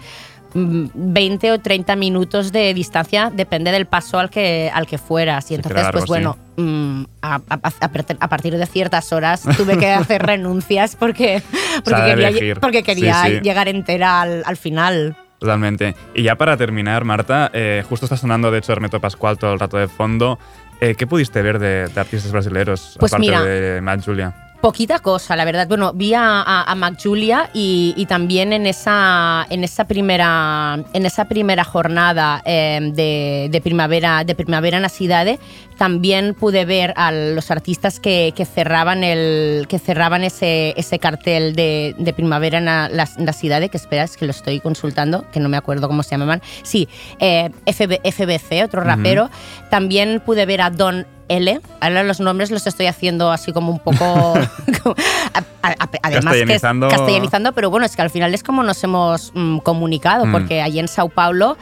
mm, 0.55 0.87
20 0.95 1.53
o 1.53 1.59
30 1.61 1.97
minutos 1.97 2.53
de 2.53 2.73
distancia, 2.75 3.31
depende 3.35 3.73
del 3.73 3.87
paso 3.87 4.18
al 4.18 4.31
que, 4.31 4.71
al 4.73 4.87
que 4.87 4.99
fueras. 4.99 5.51
Y 5.51 5.55
entonces, 5.55 5.83
largo, 5.83 5.99
pues 5.99 6.09
bueno, 6.09 6.37
mm, 6.57 7.05
a, 7.23 7.38
partir- 7.38 8.16
a 8.21 8.29
partir 8.29 8.57
de 8.59 8.66
ciertas 8.66 9.12
horas 9.12 9.42
tuve 9.57 9.79
que 9.79 9.90
hacer 9.90 10.23
renuncias 10.27 10.97
porque, 10.97 11.42
porque 11.85 11.90
Sabe 11.90 12.11
quería, 12.11 12.29
elegir. 12.29 12.61
porque 12.61 12.83
quería 12.83 13.25
Sí, 13.25 13.33
sí. 13.37 13.40
llegar 13.42 13.68
entera 13.68 14.21
al, 14.23 14.42
al 14.45 14.57
final. 14.57 15.16
Totalmente. 15.38 15.97
Y 16.14 16.23
ya 16.23 16.37
para 16.37 16.57
terminar, 16.57 17.05
Marta, 17.05 17.51
eh, 17.53 17.83
justo 17.88 18.07
está 18.07 18.16
sonando, 18.16 18.53
de 18.53 18.59
hecho, 18.59 18.71
Hermeto 18.71 19.01
Pascual 19.01 19.38
todo 19.38 19.53
el 19.55 19.59
rato 19.59 19.77
de 19.77 19.88
fondo. 19.88 20.38
Eh, 20.85 20.97
¿Qué 20.97 21.07
pudiste 21.07 21.40
ver 21.42 21.61
de, 21.61 21.87
de 21.87 22.01
artistas 22.01 22.33
brasileños, 22.33 22.97
Pues 22.99 23.12
aparte 23.12 23.29
mira. 23.31 23.45
de 23.45 23.81
Matt 23.81 24.05
Julia? 24.05 24.35
Poquita 24.62 25.01
cosa, 25.01 25.35
la 25.35 25.44
verdad. 25.44 25.66
Bueno, 25.66 25.92
vi 25.92 26.14
a, 26.14 26.40
a, 26.40 26.62
a 26.70 26.75
Mac 26.77 26.96
Julia 27.03 27.51
y, 27.53 27.94
y 27.96 28.07
también 28.07 28.53
en 28.53 28.66
esa, 28.68 29.44
en 29.51 29.64
esa 29.64 29.87
primera, 29.88 30.79
en 30.92 31.05
esa 31.05 31.25
primera 31.25 31.64
jornada 31.64 32.40
eh, 32.44 32.79
de, 32.94 33.48
de 33.51 33.61
primavera, 33.61 34.22
de 34.22 34.37
primavera 34.37 34.77
en 34.77 34.83
la 34.85 34.88
ciudad, 34.88 35.27
también 35.77 36.35
pude 36.35 36.64
ver 36.64 36.94
a 36.96 37.11
los 37.11 37.51
artistas 37.51 37.98
que, 37.98 38.33
que 38.37 38.44
cerraban 38.44 39.03
el, 39.03 39.66
que 39.68 39.81
cerraban 39.81 40.22
ese, 40.22 40.75
ese 40.77 41.01
cartel 41.01 41.57
de, 41.57 41.96
de 41.98 42.12
primavera 42.12 42.59
en 42.59 42.66
la, 42.66 42.88
la- 42.88 43.33
ciudad, 43.33 43.68
que 43.68 43.77
espera, 43.77 44.05
es 44.05 44.16
que 44.16 44.27
lo 44.27 44.31
estoy 44.31 44.61
consultando, 44.61 45.29
que 45.33 45.40
no 45.40 45.48
me 45.48 45.57
acuerdo 45.57 45.88
cómo 45.88 46.05
se 46.05 46.11
llamaban. 46.12 46.40
Sí, 46.62 46.88
eh, 47.18 47.51
FB 47.66 47.98
FBC, 48.05 48.62
otro 48.64 48.83
rapero. 48.83 49.29
También 49.70 50.22
pude 50.25 50.46
ver 50.46 50.61
a 50.61 50.70
Don 50.70 51.05
L. 51.28 51.61
Ahora 51.80 52.02
los 52.02 52.20
nombres 52.20 52.50
los 52.50 52.66
estoy 52.66 52.87
haciendo 52.87 53.30
así 53.30 53.52
como 53.52 53.70
un 53.72 53.78
poco. 53.78 54.35
además, 55.62 55.88
que 55.90 55.96
es 56.18 56.24
Castellanizando. 56.24 56.88
castellanizando, 56.88 57.52
pero 57.52 57.70
bueno, 57.70 57.87
es 57.87 57.96
que 57.96 58.02
al 58.02 58.11
final 58.11 58.35
es 58.35 58.42
como 58.42 58.62
nos 58.62 58.82
hemos 58.85 59.32
mm, 59.35 59.58
comunicado, 59.58 60.26
Mm. 60.26 60.32
porque 60.32 60.61
allí 60.62 60.78
en 60.78 60.88
Sao 60.88 61.08
Paulo, 61.08 61.56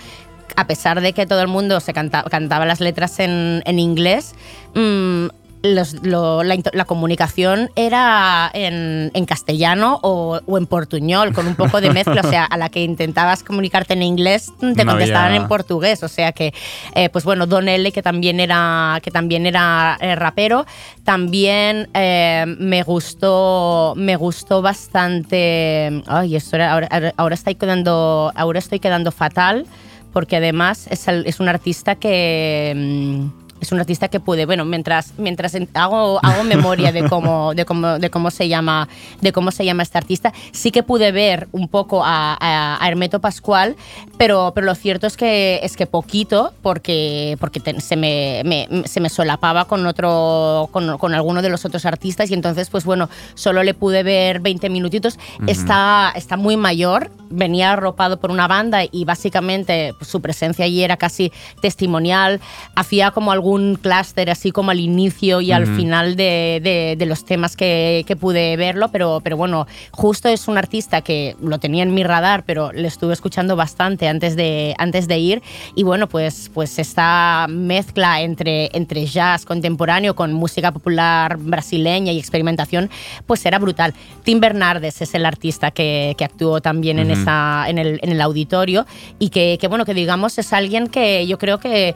a 0.57 0.67
pesar 0.67 1.01
de 1.01 1.13
que 1.13 1.27
todo 1.27 1.41
el 1.43 1.49
mundo 1.49 1.79
se 1.81 1.93
canta- 1.93 2.25
cantaba 2.25 2.65
las 2.67 2.81
letras 2.81 3.19
en, 3.21 3.63
en 3.65 3.79
inglés, 3.79 4.35
mm, 4.75 5.27
los- 5.63 5.95
lo- 6.07 6.43
la, 6.43 6.85
comunicación 6.87 7.71
era 7.77 8.51
en, 8.55 9.11
en 9.13 9.27
castellano 9.27 9.99
o, 10.03 10.41
o 10.47 10.59
en 10.59 10.67
portuñol, 10.67 11.33
con 11.35 11.47
un 11.47 11.55
poco 11.55 11.81
de 11.83 11.91
mezcla. 11.93 12.23
O 12.25 12.31
sea, 12.31 12.45
a 12.47 12.57
la 12.57 12.69
que 12.71 12.83
intentabas 12.83 13.43
comunicarte 13.43 13.93
en 13.93 14.03
inglés, 14.03 14.53
te 14.59 14.85
No 14.85 14.93
contestaban 14.93 15.29
había- 15.29 15.43
en 15.43 15.49
portugués. 15.49 16.03
O 16.03 16.09
sea 16.09 16.33
que, 16.33 16.55
eh, 16.95 17.11
pues 17.11 17.25
bueno, 17.25 17.47
Don 17.47 17.69
L, 17.69 17.93
que 17.93 18.03
también 18.03 18.41
era, 18.41 18.99
que 19.03 19.11
también 19.11 19.45
era 19.47 19.99
eh, 20.01 20.15
rapero, 20.17 20.65
también 21.05 21.89
eh, 21.95 22.45
me 22.59 22.83
gustó, 22.83 23.93
me 23.97 24.17
gustó 24.17 24.63
bastante. 24.63 26.03
Ay, 26.07 26.37
esto 26.37 26.57
era- 26.57 26.73
ahora, 26.73 27.13
ahora- 27.17 27.35
estoy 27.35 27.55
quedando, 27.55 28.33
ahora 28.35 28.59
estoy 28.59 28.81
quedando 28.81 29.13
fatal, 29.13 29.67
porque 30.13 30.37
además 30.37 30.87
es, 30.91 31.07
el- 31.09 31.27
es 31.27 31.39
un 31.41 31.49
artista 31.49 31.97
que. 31.97 32.73
mm, 32.75 33.50
es 33.61 33.73
un 33.73 33.81
artista 33.81 34.09
que 34.09 34.21
pude, 34.21 34.47
bueno, 34.47 34.65
mientras, 34.65 35.13
mientras 35.19 35.55
en- 35.55 35.69
hago, 35.75 36.19
hago 36.25 36.45
memoria 36.45 36.93
de 36.93 37.09
cómo, 37.09 37.53
de, 37.55 37.65
cómo, 37.65 37.99
de, 37.99 38.11
cómo 38.11 38.31
se 38.31 38.49
llama, 38.49 38.89
de 39.21 39.33
cómo 39.33 39.51
se 39.51 39.65
llama 39.65 39.83
este 39.83 39.99
artista, 39.99 40.33
sí 40.53 40.71
que 40.71 40.83
pude 40.83 41.13
ver 41.13 41.49
un 41.53 41.69
poco 41.69 42.03
a, 42.05 42.37
a- 42.41 42.83
a 42.85 42.89
Hermeto 42.89 43.21
Pascual, 43.21 43.77
pero, 44.19 44.53
pero 44.55 44.67
lo 44.67 44.75
cierto 44.75 45.07
es 45.07 45.17
que, 45.17 45.61
es 45.63 45.77
que 45.77 45.87
poquito, 45.87 46.53
porque, 46.63 47.37
porque 47.41 47.61
te- 47.61 47.81
se, 47.81 47.97
me, 47.97 48.43
me- 48.45 48.69
se 48.87 49.01
me 49.01 49.09
solapaba 49.09 49.67
con, 49.67 49.87
otro, 49.87 50.69
con, 50.73 50.97
con 50.99 51.15
alguno 51.15 51.43
de 51.43 51.49
los 51.51 51.65
otros 51.65 51.85
artistas 51.85 52.31
y 52.31 52.35
entonces, 52.35 52.71
pues 52.71 52.85
bueno, 52.85 53.09
solo 53.35 53.63
le 53.63 53.75
pude 53.75 54.03
ver 54.03 54.41
20 54.41 54.71
minutitos. 54.71 55.19
está, 55.47 56.13
está 56.17 56.37
muy 56.37 56.57
mayor, 56.57 57.11
venía 57.31 57.73
arropado 57.73 58.19
por 58.21 58.31
una 58.31 58.47
banda 58.49 58.81
y 58.91 59.05
básicamente 59.05 59.95
pues, 59.99 60.11
su 60.11 60.21
presencia 60.21 60.65
allí 60.65 60.83
era 60.83 60.97
casi 60.97 61.33
testimonial, 61.61 62.41
hacía 62.75 63.11
como 63.11 63.33
algún 63.33 63.50
clúster 63.81 64.31
así 64.31 64.51
como 64.51 64.71
al 64.71 64.81
inicio 64.81 65.41
y 65.41 65.53
al 65.53 65.67
final 65.67 66.17
de, 66.17 66.61
de- 66.63 66.95
de 66.99 67.07
los 67.07 67.25
temas 67.25 67.57
que, 67.57 68.05
que 68.07 68.17
pude 68.17 68.57
verlo, 68.57 68.89
pero, 68.91 69.21
pero 69.23 69.37
bueno, 69.37 69.67
justo 69.91 70.29
es 70.29 70.49
un 70.49 70.59
artista 70.59 71.01
que 71.03 71.37
lo 71.43 71.59
tenía 71.59 71.83
en 71.83 71.95
mi 71.95 72.03
radar, 72.05 72.45
pero 72.45 72.73
le 72.73 72.87
estuve 72.89 73.13
escuchando 73.13 73.57
bastante 73.57 74.09
antes 74.09 74.37
de, 74.37 74.75
antes 74.79 75.09
de 75.09 75.19
ir. 75.19 75.43
Y 75.75 75.83
bueno, 75.83 76.09
pues, 76.09 76.51
pues 76.53 76.79
esta 76.79 77.47
mezcla 77.49 78.21
entre, 78.21 78.71
entre 78.77 79.07
jazz 79.07 79.45
contemporáneo 79.45 80.15
con 80.15 80.33
música 80.33 80.73
popular 80.73 81.37
brasileña 81.39 82.13
y 82.13 82.19
experimentación, 82.19 82.91
pues 83.27 83.45
era 83.47 83.59
brutal. 83.59 83.95
Tim 84.25 84.41
Bernardes 84.41 85.01
es 85.03 85.15
el 85.15 85.27
artista 85.27 85.71
que, 85.71 86.15
que 86.17 86.25
actuó 86.25 86.61
también 86.61 86.99
en, 86.99 87.11
esa, 87.11 87.65
en, 87.69 87.79
el, 87.79 87.99
en 88.03 88.11
el 88.13 88.21
auditorio 88.21 88.87
y 89.19 89.31
que, 89.31 89.59
que, 89.61 89.69
bueno, 89.69 89.85
que 89.85 89.95
digamos 89.95 90.39
es 90.39 90.53
alguien 90.53 90.87
que 90.89 91.27
yo 91.27 91.39
creo 91.39 91.59
que 91.59 91.95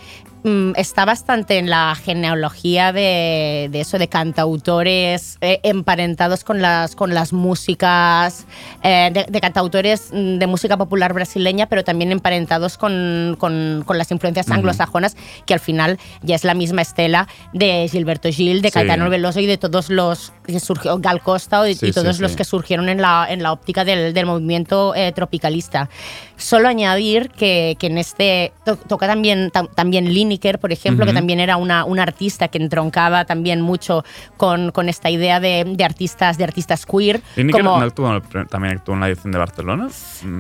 está 0.76 1.06
bastante 1.06 1.56
en 1.58 1.70
la 1.70 1.94
genealogía 1.94 2.92
de, 2.92 3.68
de 3.72 3.80
eso, 3.80 3.98
de 3.98 4.08
cantautores 4.08 5.38
eh, 5.40 5.60
emparentados 5.62 6.44
con 6.44 6.60
las, 6.60 6.94
con 6.94 7.14
las 7.14 7.32
músicas, 7.32 8.46
eh, 8.82 9.10
de, 9.12 9.24
de 9.26 9.40
cantautores 9.40 10.10
mm, 10.12 10.36
de 10.38 10.46
música 10.46 10.76
popular 10.76 11.14
brasileña, 11.14 11.66
pero 11.66 11.82
también 11.82 12.12
emparentados 12.12 12.76
con, 12.76 13.36
con- 13.38 13.84
con 13.86 13.96
las 13.96 14.10
influencias 14.10 14.46
Ujú. 14.48 14.56
anglosajonas, 14.56 15.16
que 15.46 15.54
al 15.54 15.60
final 15.60 15.98
ya 16.22 16.34
es 16.34 16.44
la 16.44 16.52
misma 16.54 16.82
estela 16.82 17.26
de 17.54 17.88
Gilberto 17.90 18.28
Gil, 18.30 18.60
de 18.60 18.68
Sí. 18.68 18.74
Caetano 18.74 19.08
Veloso 19.08 19.40
y 19.40 19.46
de 19.46 19.56
todos 19.56 19.88
los 19.88 20.32
que 20.46 20.60
surgió, 20.60 20.98
Gal 20.98 21.22
Costa 21.22 21.66
y, 21.68 21.74
Sí, 21.74 21.86
y 21.86 21.92
todos 21.92 22.16
sí, 22.16 22.22
los 22.22 22.36
que 22.36 22.44
surgieron 22.44 22.88
en 22.90 23.00
la, 23.00 23.26
en 23.30 23.42
la 23.42 23.50
óptica 23.52 23.84
del, 23.84 24.12
del 24.12 24.26
movimiento 24.26 24.94
eh, 24.94 25.12
tropicalista. 25.12 25.88
Solo 26.36 26.68
añadir 26.68 27.30
que, 27.30 27.76
que 27.78 27.86
en 27.86 27.96
este 27.96 28.52
to- 28.64 28.76
toca 28.76 29.06
también, 29.06 29.50
tam- 29.52 29.70
también 29.74 30.12
Lineker, 30.34 30.58
por 30.58 30.72
ejemplo, 30.72 31.04
que 31.04 31.10
Ujú. 31.12 31.18
también 31.18 31.40
era 31.40 31.56
una, 31.56 31.84
una 31.84 32.02
artista 32.02 32.48
que 32.48 32.58
entroncaba 32.58 33.24
también 33.24 33.60
mucho 33.60 34.04
con, 34.36 34.70
con 34.72 34.88
esta 34.88 35.10
idea 35.10 35.40
de, 35.40 35.64
de 35.64 35.84
artistas 35.84 36.36
de 36.38 36.44
artistas 36.44 36.86
queer. 36.86 37.20
Lineker 37.36 37.62
como- 37.62 37.78
no 37.78 37.84
actuó 37.84 38.20
también 38.48 38.76
actuó 38.76 38.94
en 38.94 39.00
la 39.00 39.08
edición 39.08 39.32
de 39.32 39.38
Barcelona. 39.38 39.88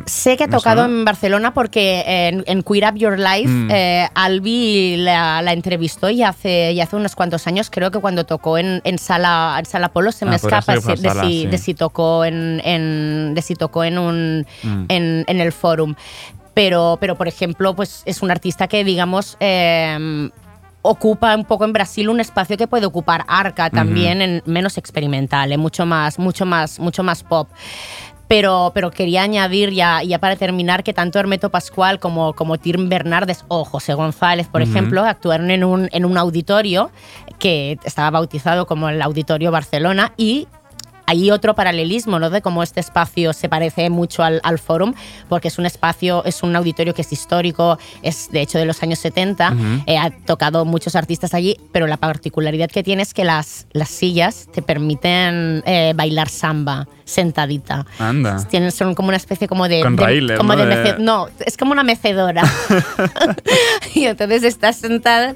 Sé 0.06 0.36
que 0.36 0.44
ha 0.44 0.46
¿me 0.46 0.56
tocado 0.56 0.82
suena? 0.82 0.98
en 0.98 1.04
Barcelona 1.04 1.54
porque 1.54 2.02
en, 2.06 2.44
en 2.46 2.62
Queer 2.62 2.92
Up 2.92 2.96
Your 2.98 3.18
Life 3.18 3.44
Mm. 3.48 3.68
eh, 3.70 4.08
Albi 4.14 4.96
la, 4.98 5.42
la 5.42 5.52
entrevistó 5.52 6.08
y 6.10 6.22
hace, 6.22 6.74
ya 6.74 6.84
hace 6.84 6.96
unos 6.96 7.14
cuantos 7.14 7.46
años, 7.46 7.68
creo 7.70 7.90
que 7.90 7.98
cuando 8.00 8.24
tocó 8.24 8.58
en, 8.58 8.80
en 8.84 8.98
Sala, 8.98 9.56
en 9.58 9.66
Sala 9.66 9.90
Polo, 9.90 10.10
se 10.12 10.24
Ah, 10.24 10.28
me 10.28 10.36
escapa 10.36 10.76
si- 10.80 10.88
de, 10.88 10.96
Sala, 10.96 11.22
si, 11.24 11.40
sí. 11.42 11.46
de 11.46 11.58
si 11.58 11.74
tocó 11.74 12.24
en, 12.24 12.60
en- 12.64 13.34
de 13.34 13.42
si 13.42 13.54
tocó 13.54 13.84
en 13.84 13.98
un 13.98 14.46
Mm. 14.62 14.84
en, 14.88 15.24
en 15.28 15.40
el 15.40 15.52
forum. 15.52 15.94
Pero, 16.54 16.98
pero, 17.00 17.16
por 17.16 17.28
ejemplo, 17.28 17.74
pues 17.74 18.02
es 18.06 18.22
un 18.22 18.30
artista 18.30 18.68
que, 18.68 18.84
digamos, 18.84 19.36
eh, 19.40 20.30
ocupa 20.86 21.34
un 21.34 21.46
poco 21.46 21.64
en 21.64 21.72
Brasil 21.72 22.10
un 22.10 22.20
espacio 22.20 22.58
que 22.58 22.66
puede 22.66 22.84
ocupar 22.84 23.24
Arca 23.26 23.70
también, 23.70 24.20
en 24.20 24.42
menos 24.44 24.76
experimental, 24.76 25.50
en 25.50 25.58
mucho 25.58 25.86
más, 25.86 26.18
mucho 26.18 26.44
más, 26.44 26.78
mucho 26.78 27.02
más 27.02 27.22
pop. 27.22 27.48
Pero, 28.28 28.70
pero 28.74 28.90
quería 28.90 29.22
añadir 29.22 29.70
ya, 29.70 30.02
ya 30.02 30.18
para 30.18 30.36
terminar 30.36 30.84
que 30.84 30.92
tanto 30.92 31.18
Hermeto 31.18 31.50
Pascual 31.50 32.00
como, 32.00 32.34
como 32.34 32.58
Tim 32.58 32.90
Bernardes 32.90 33.46
o 33.48 33.64
José 33.64 33.94
González, 33.94 34.46
por 34.46 34.60
ejemplo, 34.60 35.04
actuaron 35.04 35.50
en 35.50 35.64
un, 35.64 35.88
en 35.90 36.04
un 36.04 36.18
auditorio 36.18 36.90
que 37.38 37.78
estaba 37.84 38.10
bautizado 38.10 38.66
como 38.66 38.90
el 38.90 39.00
Auditorio 39.00 39.50
Barcelona 39.50 40.12
y 40.18 40.48
hay 41.06 41.30
otro 41.30 41.54
paralelismo, 41.54 42.18
¿no? 42.18 42.30
De 42.30 42.40
cómo 42.42 42.62
este 42.62 42.80
espacio 42.80 43.32
se 43.32 43.48
parece 43.48 43.90
mucho 43.90 44.22
al, 44.22 44.40
al 44.42 44.58
Fórum, 44.58 44.94
porque 45.28 45.48
es 45.48 45.58
un 45.58 45.66
espacio, 45.66 46.24
es 46.24 46.42
un 46.42 46.54
auditorio 46.56 46.94
que 46.94 47.02
es 47.02 47.12
histórico, 47.12 47.78
es 48.02 48.30
de 48.30 48.40
hecho 48.40 48.58
de 48.58 48.64
los 48.64 48.82
años 48.82 48.98
70, 48.98 49.54
eh, 49.86 49.98
ha 49.98 50.10
tocado 50.10 50.64
muchos 50.64 50.96
artistas 50.96 51.34
allí, 51.34 51.56
pero 51.72 51.86
la 51.86 51.96
particularidad 51.96 52.70
que 52.70 52.82
tiene 52.82 53.02
es 53.02 53.14
que 53.14 53.24
las, 53.24 53.66
las 53.72 53.88
sillas 53.88 54.48
te 54.52 54.62
permiten 54.62 55.62
eh, 55.66 55.92
bailar 55.94 56.28
samba 56.28 56.86
sentadita. 57.04 57.84
Anda. 57.98 58.42
Tienen, 58.48 58.72
son 58.72 58.94
como 58.94 59.08
una 59.08 59.18
especie 59.18 59.46
como 59.46 59.68
de... 59.68 59.82
Con 59.82 59.96
de- 59.96 60.02
raíles, 60.02 60.38
como 60.38 60.54
¿no? 60.54 60.64
de 60.64 60.74
mece- 60.74 60.98
no, 60.98 61.28
es 61.44 61.56
como 61.58 61.72
una 61.72 61.82
mecedora. 61.82 62.42
y 63.94 64.04
entonces 64.06 64.42
estás 64.42 64.76
sentada, 64.76 65.34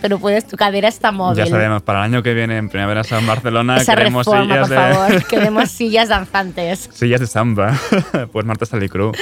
pero 0.00 0.18
puedes, 0.18 0.46
tu 0.46 0.56
cadera 0.56 0.88
está 0.88 1.12
móvil. 1.12 1.36
Ya 1.44 1.46
sabemos, 1.46 1.82
para 1.82 2.00
el 2.00 2.04
año 2.12 2.22
que 2.22 2.34
viene 2.34 2.58
en 2.58 2.68
Primavera 2.68 3.02
en 3.10 3.26
Barcelona 3.26 3.76
Esa 3.78 3.94
queremos 3.94 4.26
reforma, 4.26 4.44
sillas 4.54 4.68
por 4.68 4.68
de 4.68 4.76
favor, 4.76 5.05
queremos 5.28 5.70
sillas 5.70 6.08
danzantes. 6.08 6.88
sillas 6.92 7.20
de 7.20 7.26
samba. 7.26 7.78
pues 8.32 8.46
Marta 8.46 8.66
Salicru, 8.66 9.12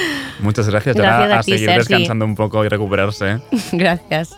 muchas 0.41 0.69
gracias. 0.69 0.97
Gracias 0.97 1.33
a 1.33 1.39
a 1.39 1.43
ti, 1.43 1.53
seguir 1.53 1.69
Sergi. 1.69 1.79
descansando 1.79 2.25
un 2.25 2.35
poco 2.35 2.65
y 2.65 2.69
recuperarse. 2.69 3.41
Gracias. 3.73 4.37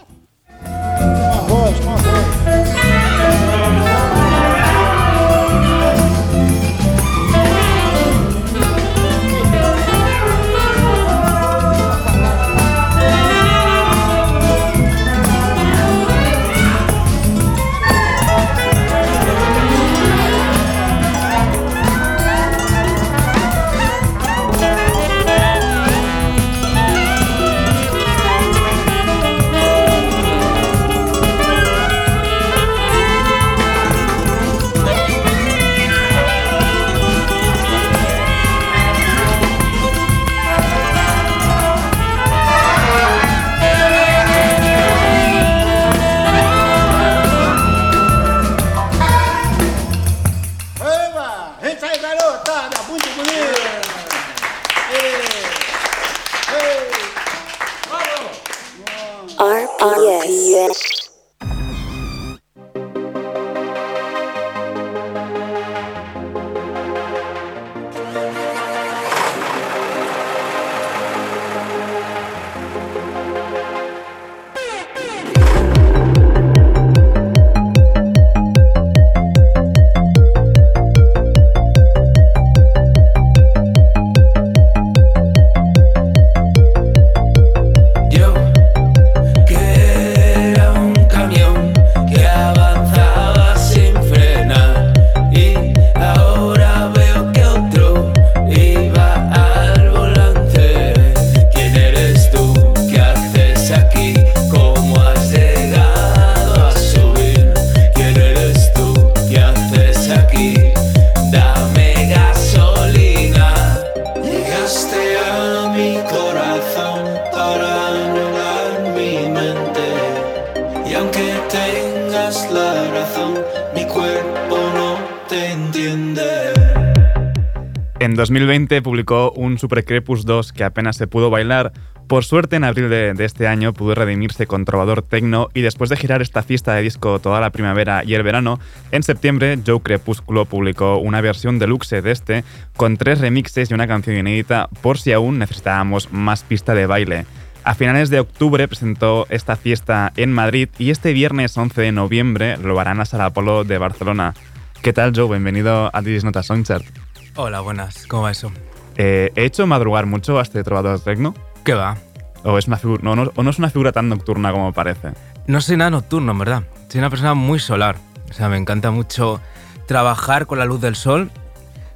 En 128.17 128.21
2020 128.21 128.81
publicó 128.81 129.31
un 129.33 129.59
Super 129.59 129.85
Crepus 129.85 130.25
2 130.25 130.55
que 130.55 130.65
apenas 130.65 130.97
se 130.97 131.07
pudo 131.07 131.29
bailar. 131.29 131.75
Por 132.07 132.25
suerte, 132.25 132.57
en 132.57 132.65
abril 132.65 132.89
de, 132.89 133.15
este 133.19 133.47
año 133.47 133.75
pudo 133.75 133.95
redimirse 133.95 134.47
con 134.47 134.65
Trovador 134.65 135.03
Tecno 135.03 135.49
y 135.53 135.61
después 135.61 135.91
de 135.91 135.99
girar 135.99 136.23
esta 136.23 136.43
fiesta 136.43 136.73
de 136.73 136.81
disco 136.81 137.19
toda 137.19 137.41
la 137.41 137.51
primavera 137.51 138.05
y 138.05 138.15
el 138.15 138.23
verano, 138.23 138.59
en 138.91 139.03
septiembre 139.03 139.59
Joe 139.67 139.83
Crepúsculo 139.83 140.47
publicó 140.47 140.97
una 140.97 141.21
versión 141.21 141.59
deluxe 141.59 142.01
de 142.01 142.11
este 142.11 142.45
con 142.75 142.97
tres 142.97 143.21
remixes 143.21 143.71
y 143.71 143.75
una 143.75 143.87
canción 143.87 144.17
inédita 144.17 144.71
por 144.81 144.97
si 144.97 145.13
aún 145.13 145.39
necesitábamos 145.39 146.11
más 146.11 146.43
pista 146.43 146.75
de 146.75 146.87
baile. 146.87 147.27
A 147.65 147.75
finales 147.75 148.09
de 148.09 148.21
octubre 148.21 148.67
presentó 148.67 149.27
esta 149.29 149.57
fiesta 149.57 150.15
en 150.17 150.33
Madrid 150.33 150.71
y 150.79 150.89
este 150.89 151.13
viernes 151.13 151.55
11 151.55 151.83
de 151.83 151.93
noviembre 151.93 152.57
lo 152.57 152.81
hará 152.81 152.93
en 152.93 152.99
la 152.99 153.05
Sala 153.05 153.27
Apolo 153.27 153.65
de 153.65 153.77
Barcelona. 153.77 154.33
¿Qué 154.81 154.95
tal, 154.95 155.13
Joe? 155.15 155.29
Bienvenido 155.29 155.91
a 155.95 156.01
This 156.01 156.17
is 156.17 156.25
Not 156.25 156.39
a 156.39 156.43
Songchart. 156.43 157.06
Hola, 157.37 157.61
buenas. 157.61 158.07
¿Cómo 158.07 158.23
va 158.23 158.31
eso? 158.31 158.51
Eh, 158.97 159.31
¿He 159.35 159.45
hecho 159.45 159.67
madrugar 159.67 160.07
mucho 160.07 160.39
a 160.39 160.43
este 160.43 160.63
trovador 160.65 161.01
tecno? 161.01 161.35
¿Qué 161.65 161.75
va? 161.75 161.97
¿O, 162.45 162.59
es 162.59 162.67
una 162.69 162.79
no, 163.03 163.17
no- 163.17 163.33
o 163.35 163.43
no 163.43 163.51
es 163.51 163.59
una 163.59 163.71
figura 163.71 163.93
tan 163.93 164.09
nocturna 164.09 164.53
como 164.53 164.73
parece? 164.73 165.13
No 165.47 165.61
soy 165.61 165.77
nada 165.77 165.91
nocturno, 165.91 166.33
en 166.33 166.39
verdad. 166.39 166.63
Soy 166.89 166.99
una 167.01 167.11
persona 167.11 167.35
muy 167.35 167.59
solar. 167.59 167.97
O 168.31 168.33
sea, 168.33 168.49
me 168.49 168.57
encanta 168.57 168.91
mucho 168.91 169.41
trabajar 169.87 170.47
con 170.47 170.59
la 170.59 170.65
luz 170.65 170.81
del 170.81 170.97
sol, 170.97 171.31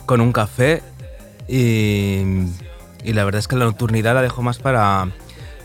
con 0.06 0.20
un 0.20 0.32
café 0.32 0.82
y, 1.48 2.22
y 3.02 3.12
la 3.12 3.24
verdad 3.24 3.38
es 3.40 3.48
que 3.48 3.56
la 3.56 3.64
nocturnidad 3.64 4.14
la 4.14 4.22
dejo 4.22 4.42
más 4.42 4.58
para, 4.58 5.08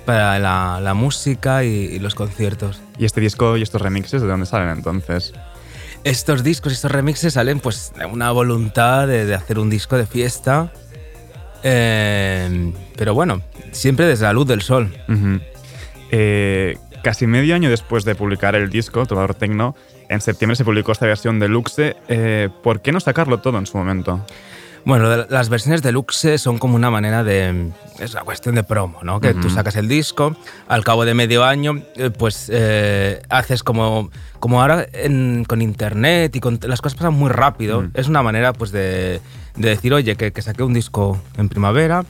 para 0.05 0.39
la, 0.39 0.79
la 0.81 0.93
música 0.93 1.63
y, 1.63 1.67
y 1.67 1.99
los 1.99 2.15
conciertos. 2.15 2.81
¿Y 2.97 3.05
este 3.05 3.21
disco 3.21 3.57
y 3.57 3.61
estos 3.61 3.81
remixes 3.81 4.21
de 4.21 4.27
dónde 4.27 4.45
salen 4.45 4.69
entonces? 4.69 5.33
Estos 6.05 6.43
discos, 6.43 6.71
estos 6.71 6.91
remixes 6.91 7.33
salen 7.33 7.59
pues 7.59 7.91
de 7.97 8.05
una 8.05 8.31
voluntad 8.31 9.07
de, 9.07 9.25
de 9.25 9.35
hacer 9.35 9.59
un 9.59 9.69
disco 9.69 9.97
de 9.97 10.05
fiesta. 10.05 10.71
Eh, 11.63 12.71
pero 12.95 13.15
bueno, 13.15 13.41
siempre 13.71 14.05
desde 14.05 14.25
la 14.25 14.33
luz 14.33 14.45
del 14.45 14.61
sol. 14.61 14.95
Eh, 16.11 16.77
casi 17.03 17.25
medio 17.25 17.55
año 17.55 17.71
después 17.71 18.05
de 18.05 18.13
publicar 18.13 18.53
el 18.55 18.69
disco, 18.69 19.03
Trovador 19.07 19.33
Tecno, 19.33 19.75
en 20.07 20.21
septiembre 20.21 20.55
se 20.55 20.63
publicó 20.63 20.91
esta 20.91 21.07
versión 21.07 21.39
deluxe. 21.39 21.95
Eh, 22.07 22.49
¿Por 22.61 22.81
qué 22.81 22.91
no 22.91 22.99
sacarlo 22.99 23.39
todo 23.39 23.57
en 23.57 23.65
su 23.65 23.77
momento? 23.77 24.23
Bueno, 24.85 25.25
las 25.29 25.49
versiones 25.49 25.81
deluxe 25.81 26.37
son 26.39 26.59
como 26.59 26.75
una 26.75 26.91
manera 26.91 27.23
de... 27.23 27.71
Es 27.99 28.11
una 28.13 28.21
cuestión 28.21 28.53
de 28.53 28.63
promo, 28.63 28.99
¿no? 29.01 29.19
Que 29.19 29.33
tú 29.33 29.49
sacas 29.49 29.75
el 29.77 29.87
disco, 29.87 30.35
al 30.67 30.83
cabo 30.83 31.05
de 31.05 31.15
medio 31.15 31.43
año, 31.43 31.81
eh, 31.95 32.11
pues 32.11 32.49
eh, 32.53 33.21
haces 33.29 33.63
como... 33.63 34.11
Como 34.39 34.61
ahora 34.61 34.85
en- 34.93 35.43
con 35.45 35.63
internet 35.63 36.35
y 36.35 36.39
con 36.39 36.59
las 36.61 36.81
cosas 36.81 36.97
pasan 36.99 37.13
muy 37.15 37.31
rápido, 37.31 37.87
es 37.95 38.07
una 38.07 38.21
manera 38.21 38.53
pues 38.53 38.71
de, 38.71 39.21
de 39.55 39.69
decir, 39.69 39.91
oye, 39.91 40.15
que, 40.17 40.31
que 40.31 40.41
saqué 40.43 40.61
un 40.61 40.73
disco 40.75 41.19
en 41.37 41.49
primavera, 41.49 42.05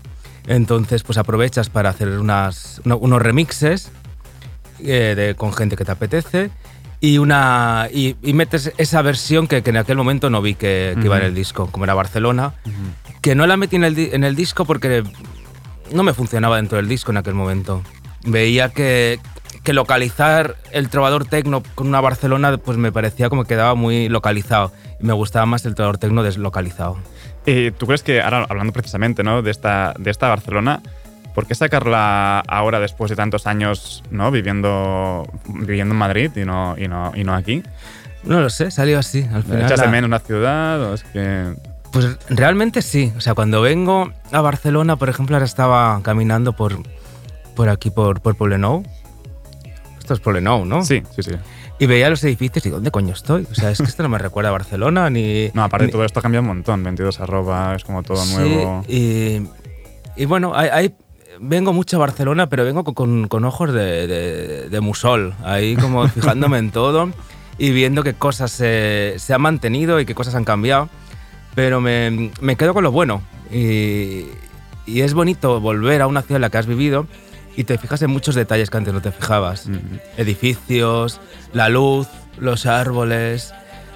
entonces 0.46 1.04
pues 1.04 1.18
aprovechas 1.18 1.70
para 1.70 1.90
hacer 1.92 2.10
unas, 2.10 2.82
uno- 2.84 2.98
unos 2.98 3.22
remixes 3.22 3.90
eh, 4.82 5.14
de- 5.16 5.36
con 5.36 5.54
gente 5.54 5.78
que 5.78 5.86
te 5.86 5.92
apetece 5.94 6.50
y 7.00 7.18
una 7.18 7.90
y, 7.92 8.16
y 8.22 8.34
metes 8.34 8.74
esa 8.78 9.02
versión 9.02 9.48
que, 9.48 9.62
que 9.62 9.70
en 9.70 9.78
aquel 9.78 9.98
momento 9.98 10.30
no 10.30 10.42
vi 10.42 10.56
que, 10.56 10.96
que 11.00 11.06
iba 11.06 11.18
en 11.18 11.26
el 11.26 11.36
disco, 11.36 11.68
como 11.72 11.86
era 11.86 11.94
Barcelona, 11.94 12.54
que 13.22 13.36
no 13.36 13.48
la 13.48 13.58
metí 13.58 13.76
en 13.76 13.84
el, 13.84 13.98
en 13.98 14.24
el 14.24 14.36
disco 14.36 14.66
porque 14.66 15.04
no 15.92 16.04
me 16.04 16.14
funcionaba 16.14 16.58
dentro 16.58 16.78
del 16.78 16.88
disco 16.88 17.12
en 17.12 17.18
aquel 17.18 17.34
momento. 17.34 17.82
Veía 18.26 18.70
que, 18.70 19.20
que 19.64 19.74
localizar 19.74 20.56
el 20.72 20.90
trovador 20.90 21.26
tecno 21.26 21.64
con 21.76 21.88
una 21.88 22.02
Barcelona 22.02 22.58
pues 22.58 22.78
me 22.78 22.92
parecía 22.92 23.30
como 23.30 23.44
que 23.44 23.50
quedaba 23.50 23.76
muy 23.76 24.10
localizado. 24.10 24.72
Y 25.00 25.06
me 25.06 25.14
gustaba 25.14 25.46
más 25.46 25.66
el 25.66 25.76
trovador 25.76 25.98
tecno 25.98 26.24
deslocalizado. 26.24 26.98
Eh, 27.46 27.72
¿Tú 27.78 27.86
crees 27.86 28.02
que, 28.02 28.22
ahora 28.22 28.46
hablando 28.50 28.74
precisamente 28.74 29.24
¿no? 29.24 29.42
de, 29.42 29.52
esta, 29.52 29.94
de 30.00 30.10
esta 30.10 30.30
Barcelona, 30.30 30.82
¿por 31.36 31.46
qué 31.46 31.54
sacarla 31.54 32.40
ahora 32.40 32.80
después 32.80 33.10
de 33.12 33.16
tantos 33.16 33.46
años 33.46 34.04
¿no? 34.10 34.32
viviendo, 34.32 35.28
viviendo 35.48 35.94
en 35.94 36.00
Madrid 36.00 36.32
y 36.36 36.46
no, 36.46 36.76
y, 36.78 36.88
no, 36.88 37.12
y 37.16 37.24
no 37.24 37.36
aquí? 37.36 37.62
No 38.24 38.40
lo 38.42 38.50
sé, 38.50 38.72
salió 38.72 38.98
así. 38.98 39.28
Al 39.32 39.44
final 39.44 39.66
¿Echas 39.66 39.80
de 39.82 39.86
la- 39.86 39.92
menos 39.92 40.08
una 40.08 40.20
ciudad 40.20 40.82
o 40.82 40.94
es 40.96 41.04
que...? 41.04 41.54
Pues 41.92 42.18
realmente 42.30 42.82
sí. 42.82 43.14
O 43.16 43.22
sea, 43.22 43.36
cuando 43.36 43.62
vengo 43.62 44.12
a 44.32 44.42
Barcelona, 44.42 44.96
por 44.98 45.08
ejemplo, 45.10 45.36
ahora 45.36 45.46
estaba 45.46 46.02
caminando 46.02 46.54
por, 46.54 46.78
por 47.56 47.70
aquí, 47.70 47.90
por, 47.92 48.20
por 48.22 48.36
Poblenou. 48.36 48.84
Esto 50.00 50.14
es 50.16 50.20
Poblenou, 50.20 50.66
¿no? 50.66 50.84
Sí, 50.84 51.04
sí, 51.16 51.24
sí. 51.24 51.32
Y 51.80 51.86
veía 51.88 52.10
los 52.10 52.24
edificios 52.24 52.66
y 52.66 52.70
¿dónde 52.70 52.92
coño 52.92 53.14
estoy? 53.14 53.48
O 53.52 53.56
sea, 53.56 53.70
es 53.72 53.78
que 53.80 53.86
esto 53.86 54.04
no 54.04 54.10
me 54.10 54.18
recuerda 54.20 54.50
a 54.50 54.54
Barcelona 54.54 55.10
ni... 55.10 55.50
No, 55.54 55.64
aparte 55.64 55.86
ni- 55.88 55.92
todo 55.92 56.04
esto 56.06 56.20
ha 56.20 56.22
cambiado 56.22 56.42
un 56.42 56.48
montón. 56.48 56.84
22 56.84 57.20
arroba, 57.22 57.76
es 57.76 57.84
como 57.86 58.04
todo 58.04 58.18
Sí, 58.18 58.36
nuevo. 58.36 58.84
y, 58.90 59.42
y 60.18 60.26
bueno, 60.26 60.54
hay, 60.56 60.70
hay- 60.70 60.96
vengo 61.40 61.74
mucho 61.74 61.98
a 61.98 62.00
Barcelona, 62.00 62.48
pero 62.48 62.64
vengo 62.64 62.84
con, 62.84 63.28
con- 63.28 63.46
ojos 63.46 63.74
de, 63.74 64.08
de- 64.08 64.70
de 64.70 64.82
musol, 64.82 65.34
ahí 65.44 65.76
como 65.76 66.08
fijándome 66.10 66.58
en 66.58 66.72
todo 66.72 67.10
y 67.58 67.72
viendo 67.72 68.04
qué 68.04 68.14
cosas 68.14 68.52
se, 68.52 69.16
se 69.18 69.34
han 69.34 69.42
mantenido 69.42 70.00
y 70.00 70.06
qué 70.06 70.14
cosas 70.16 70.36
han 70.36 70.44
cambiado. 70.46 70.90
Pero 71.56 71.80
me, 71.80 72.32
me 72.42 72.56
quedo 72.58 72.74
con 72.74 72.84
lo 72.84 72.92
bueno. 72.92 73.22
Y, 73.52 74.26
y 74.86 75.02
es 75.02 75.14
bonito 75.14 75.62
volver 75.62 76.02
a 76.02 76.08
una 76.08 76.22
ciudad 76.22 76.38
en 76.38 76.42
la 76.42 76.50
que 76.50 76.58
has 76.58 76.68
vivido 76.68 77.08
y 77.56 77.64
te 77.64 77.78
fijas 77.78 78.02
en 78.02 78.10
muchos 78.12 78.36
detalles 78.36 78.70
que 78.70 78.78
antes 78.78 78.94
no 78.94 79.02
te 79.02 79.12
fijabas. 79.12 79.70
Edificios, 80.18 81.22
la 81.54 81.70
luz, 81.70 82.08
los 82.40 82.66
árboles. 82.66 83.54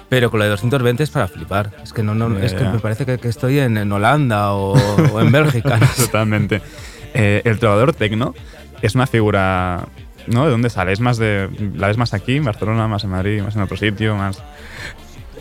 Pero 0.08 0.30
con 0.30 0.38
lo 0.38 0.44
de 0.44 0.50
220 0.50 1.02
es 1.04 1.10
para 1.10 1.28
flipar. 1.28 1.70
Es 1.84 1.92
que 1.92 2.02
no, 2.02 2.14
no 2.14 2.36
Ya, 2.38 2.44
es 2.46 2.54
que 2.54 2.64
me 2.64 2.78
parece 2.80 3.06
que, 3.06 3.18
que 3.18 3.28
estoy 3.28 3.58
en, 3.60 3.76
en 3.76 3.92
Holanda 3.92 4.54
o, 4.54 4.72
o 4.72 5.20
en 5.20 5.30
Bélgica. 5.30 5.78
Totalmente. 5.96 6.62
Eh, 7.14 7.42
el 7.44 7.58
trovador 7.58 7.92
tecno 7.94 8.34
es 8.82 8.94
una 8.94 9.06
figura... 9.06 9.86
¿No? 10.26 10.44
¿De 10.44 10.50
dónde 10.50 10.70
sale? 10.70 10.92
¿Es 10.92 11.00
más 11.00 11.16
de... 11.18 11.48
¿La 11.74 11.88
ves 11.88 11.96
más 11.96 12.12
aquí, 12.14 12.36
en 12.36 12.44
Barcelona, 12.44 12.86
más 12.86 13.04
en 13.04 13.10
Madrid, 13.10 13.42
más 13.42 13.56
en 13.56 13.62
otro 13.62 13.76
sitio, 13.76 14.14
más...? 14.16 14.42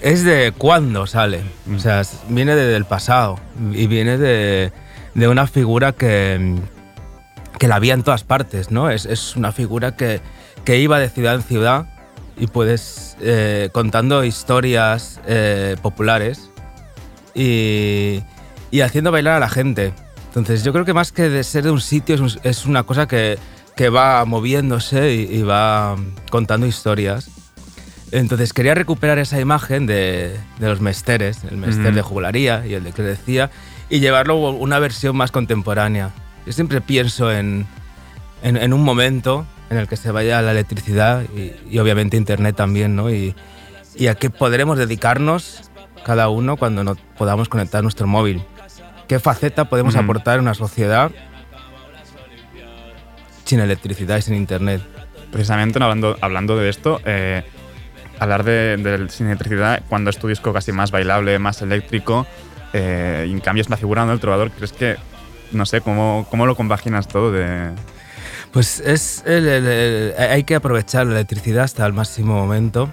es 0.01 0.23
de 0.23 0.53
cuándo 0.57 1.05
sale. 1.05 1.41
O 1.75 1.77
sea, 1.79 2.03
viene 2.29 2.55
de- 2.55 2.67
del 2.67 2.85
pasado 2.85 3.37
y 3.73 3.87
viene 3.87 4.17
de, 4.17 4.71
de 5.13 5.27
una 5.27 5.45
figura 5.45 5.91
que, 5.91 6.55
que 7.59 7.67
la 7.67 7.75
había 7.75 7.93
en 7.95 8.03
todas 8.03 8.23
partes, 8.23 8.71
¿no? 8.71 8.89
Es, 8.89 9.05
es 9.05 9.35
una 9.35 9.51
figura 9.51 9.97
que, 9.97 10.21
que 10.63 10.79
iba 10.79 10.99
de 10.99 11.09
ciudad 11.09 11.35
en 11.35 11.41
ciudad 11.43 11.87
y 12.37 12.47
puedes 12.47 13.17
eh, 13.19 13.67
contando 13.73 14.23
historias 14.23 15.19
eh, 15.27 15.75
populares 15.81 16.49
y, 17.35 18.23
y 18.71 18.79
haciendo 18.81 19.11
bailar 19.11 19.33
a 19.35 19.39
la 19.41 19.49
gente. 19.49 19.91
Entonces 20.29 20.63
yo 20.63 20.71
creo 20.73 20.85
que 20.85 20.93
más 20.93 21.11
que 21.11 21.29
de 21.29 21.43
ser 21.43 21.63
de 21.63 21.71
un 21.71 21.81
sitio 21.81 22.15
es, 22.15 22.21
un- 22.21 22.39
es 22.43 22.65
una 22.65 22.83
cosa 22.83 23.07
que, 23.07 23.37
que 23.75 23.89
va 23.89 24.23
moviéndose 24.25 25.13
y, 25.15 25.21
y 25.37 25.41
va 25.41 25.95
contando 26.29 26.67
historias. 26.67 27.29
Entonces 28.11 28.53
quería 28.53 28.73
recuperar 28.75 29.19
esa 29.19 29.39
imagen 29.39 29.85
de, 29.85 30.35
de 30.59 30.67
los 30.67 30.81
mesteres, 30.81 31.43
el 31.49 31.57
mester 31.57 31.87
Ujú. 31.87 31.95
de 31.95 32.01
jugularía 32.01 32.65
y 32.65 32.73
el 32.73 32.83
de 32.83 32.91
que 32.91 33.03
decía, 33.03 33.51
y 33.89 33.99
llevarlo 33.99 34.33
a 34.47 34.51
una 34.51 34.79
versión 34.79 35.15
más 35.15 35.31
contemporánea. 35.31 36.11
Yo 36.45 36.53
siempre 36.53 36.81
pienso 36.81 37.31
en, 37.31 37.67
en, 38.41 38.57
en 38.57 38.73
un 38.73 38.83
momento 38.83 39.45
en 39.69 39.77
el 39.77 39.87
que 39.87 39.95
se 39.97 40.09
vaya 40.11 40.41
la 40.41 40.51
electricidad 40.51 41.23
y, 41.35 41.53
y 41.69 41.77
obviamente 41.79 42.17
internet 42.17 42.55
también, 42.55 42.95
¿no? 42.95 43.11
Y, 43.11 43.35
y 43.95 44.07
a 44.07 44.15
qué 44.15 44.29
podremos 44.31 44.77
dedicarnos 44.79 45.69
cada 46.03 46.29
uno 46.29 46.57
cuando 46.57 46.83
no 46.83 46.95
podamos 47.17 47.49
conectar 47.49 47.83
nuestro 47.83 48.07
móvil. 48.07 48.41
¿Qué 49.09 49.19
faceta 49.19 49.65
podemos 49.65 49.95
aportar 49.95 50.35
en 50.35 50.41
una 50.41 50.53
sociedad 50.53 51.11
sin 53.43 53.59
electricidad 53.59 54.17
y 54.17 54.21
sin 54.21 54.35
internet? 54.35 54.81
Precisamente 55.31 55.81
hablando, 55.81 56.15
hablando 56.21 56.55
de 56.55 56.69
esto, 56.69 57.01
eh, 57.05 57.43
hablar 58.19 58.43
de, 58.43 59.07
sin 59.09 59.25
electricidad, 59.27 59.81
cuando 59.89 60.09
es 60.11 60.17
tu 60.19 60.27
disco 60.27 60.53
casi 60.53 60.71
más 60.71 60.91
bailable, 60.91 61.37
más 61.39 61.61
eléctrico, 61.63 62.27
eh, 62.73 63.25
y 63.27 63.31
en 63.31 63.39
cambio 63.39 63.61
es 63.61 63.67
una 63.67 63.77
figura 63.77 64.05
del 64.05 64.19
trovador, 64.19 64.51
¿crees 64.51 64.73
que, 64.73 64.95
no 65.51 65.65
sé, 65.65 65.81
cómo, 65.81 66.27
cómo 66.29 66.45
lo 66.45 66.55
compaginas 66.55 67.07
todo 67.07 67.31
de... 67.31 67.71
Pues 68.51 68.79
es 68.79 69.23
el- 69.25 69.47
el- 69.47 69.67
el- 69.67 70.13
hay 70.19 70.43
que 70.43 70.55
aprovechar 70.55 71.05
la 71.07 71.13
electricidad 71.13 71.63
hasta 71.63 71.85
el 71.85 71.93
máximo 71.93 72.35
momento, 72.35 72.89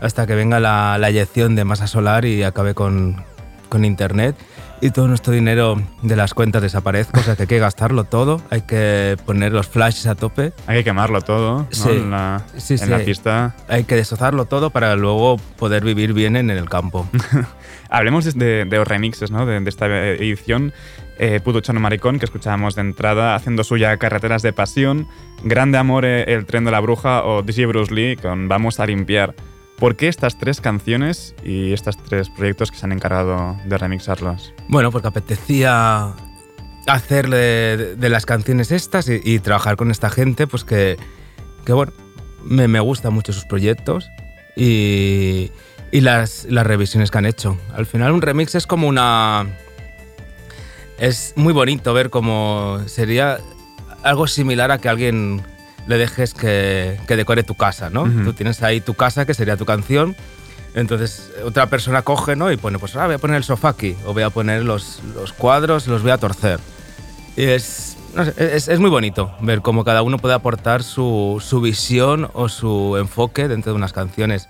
hasta 0.00 0.26
que 0.28 0.34
venga 0.36 0.58
la, 0.60 0.96
la 0.98 1.08
eyección 1.08 1.54
de 1.56 1.64
masa 1.64 1.86
solar 1.88 2.24
y 2.24 2.42
acabe 2.44 2.74
con, 2.74 3.24
con 3.68 3.84
internet. 3.84 4.36
Y 4.82 4.90
todo 4.92 5.08
nuestro 5.08 5.34
dinero 5.34 5.80
de 6.00 6.16
las 6.16 6.32
cuentas 6.32 6.62
desaparezca, 6.62 7.20
o 7.20 7.22
sea 7.22 7.36
que 7.36 7.42
hay 7.42 7.48
que 7.48 7.58
gastarlo 7.58 8.04
todo, 8.04 8.40
hay 8.48 8.62
que 8.62 9.18
poner 9.26 9.52
los 9.52 9.68
flashes 9.68 10.06
a 10.06 10.14
tope, 10.14 10.54
Hay 10.66 10.78
que 10.78 10.84
quemarlo 10.84 11.20
todo 11.20 11.58
¿no? 11.58 11.68
Sí. 11.70 11.90
en, 11.90 12.10
la, 12.10 12.42
Sí, 12.56 12.74
en 12.74 12.78
sí. 12.78 12.86
la 12.86 12.98
pista. 13.00 13.54
hay 13.68 13.84
que 13.84 13.94
destrozarlo 13.94 14.46
todo 14.46 14.70
para 14.70 14.96
luego 14.96 15.36
poder 15.58 15.84
vivir 15.84 16.14
bien 16.14 16.34
en 16.34 16.48
el 16.48 16.66
campo. 16.70 17.06
Hablemos 17.90 18.24
de, 18.24 18.66
los 18.70 18.88
remixes 18.88 19.30
¿no? 19.30 19.44
de, 19.44 19.60
de 19.60 19.68
esta 19.68 19.86
edición. 19.86 20.72
Eh, 21.18 21.38
Puto 21.40 21.60
Chano 21.60 21.80
Maricón, 21.80 22.18
que 22.18 22.24
escuchábamos 22.24 22.74
de 22.74 22.80
entrada, 22.80 23.34
haciendo 23.34 23.62
suya 23.62 23.94
Carreteras 23.98 24.40
de 24.40 24.54
Pasión, 24.54 25.06
Grande 25.44 25.76
Amore, 25.76 26.32
El 26.32 26.46
Tren 26.46 26.64
de 26.64 26.70
la 26.70 26.80
Bruja 26.80 27.24
o 27.24 27.42
DJ 27.42 27.66
Bruce 27.66 27.92
Lee 27.94 28.16
con 28.16 28.48
Vamos 28.48 28.80
a 28.80 28.86
Limpiar. 28.86 29.34
¿Por 29.80 29.96
qué 29.96 30.08
estas 30.08 30.36
tres 30.36 30.60
canciones 30.60 31.34
y 31.42 31.72
estos 31.72 31.96
tres 31.96 32.28
proyectos 32.28 32.70
que 32.70 32.76
se 32.76 32.84
han 32.84 32.92
encargado 32.92 33.56
de 33.64 33.78
remixarlos? 33.78 34.52
Bueno, 34.68 34.92
porque 34.92 35.08
apetecía 35.08 36.12
hacerle 36.86 37.96
de, 37.96 38.08
las 38.10 38.26
canciones 38.26 38.72
estas 38.72 39.08
y, 39.08 39.22
y 39.24 39.38
trabajar 39.38 39.76
con 39.76 39.90
esta 39.90 40.10
gente, 40.10 40.46
pues 40.46 40.64
que, 40.64 40.98
que 41.64 41.72
bueno, 41.72 41.92
me, 42.44 42.68
me 42.68 42.78
gustan 42.80 43.14
mucho 43.14 43.32
sus 43.32 43.46
proyectos 43.46 44.10
y, 44.54 45.50
y 45.92 46.00
las, 46.02 46.44
las 46.50 46.66
revisiones 46.66 47.10
que 47.10 47.16
han 47.16 47.24
hecho. 47.26 47.56
Al 47.74 47.86
final 47.86 48.12
un 48.12 48.20
remix 48.20 48.54
es 48.54 48.66
como 48.66 48.86
una... 48.86 49.46
Es 50.98 51.32
muy 51.36 51.54
bonito 51.54 51.94
ver 51.94 52.10
cómo 52.10 52.80
sería 52.84 53.38
algo 54.02 54.26
similar 54.26 54.70
a 54.70 54.76
que 54.76 54.90
alguien 54.90 55.40
le 55.86 55.98
dejes 55.98 56.34
que, 56.34 56.98
que 57.06 57.16
decore 57.16 57.42
tu 57.42 57.54
casa, 57.54 57.90
¿no? 57.90 58.02
Ujú. 58.02 58.24
Tú 58.24 58.32
tienes 58.32 58.62
ahí 58.62 58.80
tu 58.80 58.94
casa, 58.94 59.26
que 59.26 59.34
sería 59.34 59.56
tu 59.56 59.64
canción, 59.64 60.16
entonces 60.74 61.32
otra 61.44 61.66
persona 61.66 62.02
coge 62.02 62.36
¿no? 62.36 62.52
y 62.52 62.56
pone, 62.56 62.78
pues 62.78 62.94
ah, 62.96 63.06
voy 63.06 63.16
a 63.16 63.18
poner 63.18 63.36
el 63.38 63.44
sofá 63.44 63.70
aquí, 63.70 63.96
o 64.06 64.12
voy 64.12 64.22
a 64.22 64.30
poner 64.30 64.64
los, 64.64 65.00
los 65.14 65.32
cuadros, 65.32 65.86
los 65.86 66.02
voy 66.02 66.12
a 66.12 66.18
torcer. 66.18 66.60
Y 67.36 67.44
es, 67.44 67.96
no 68.14 68.24
sé, 68.24 68.34
es, 68.38 68.68
es 68.68 68.78
muy 68.78 68.90
bonito 68.90 69.34
ver 69.40 69.62
cómo 69.62 69.84
cada 69.84 70.02
uno 70.02 70.18
puede 70.18 70.34
aportar 70.34 70.82
su, 70.82 71.42
su 71.44 71.60
visión 71.60 72.30
o 72.34 72.48
su 72.48 72.96
enfoque 72.98 73.48
dentro 73.48 73.72
de 73.72 73.76
unas 73.76 73.92
canciones. 73.92 74.48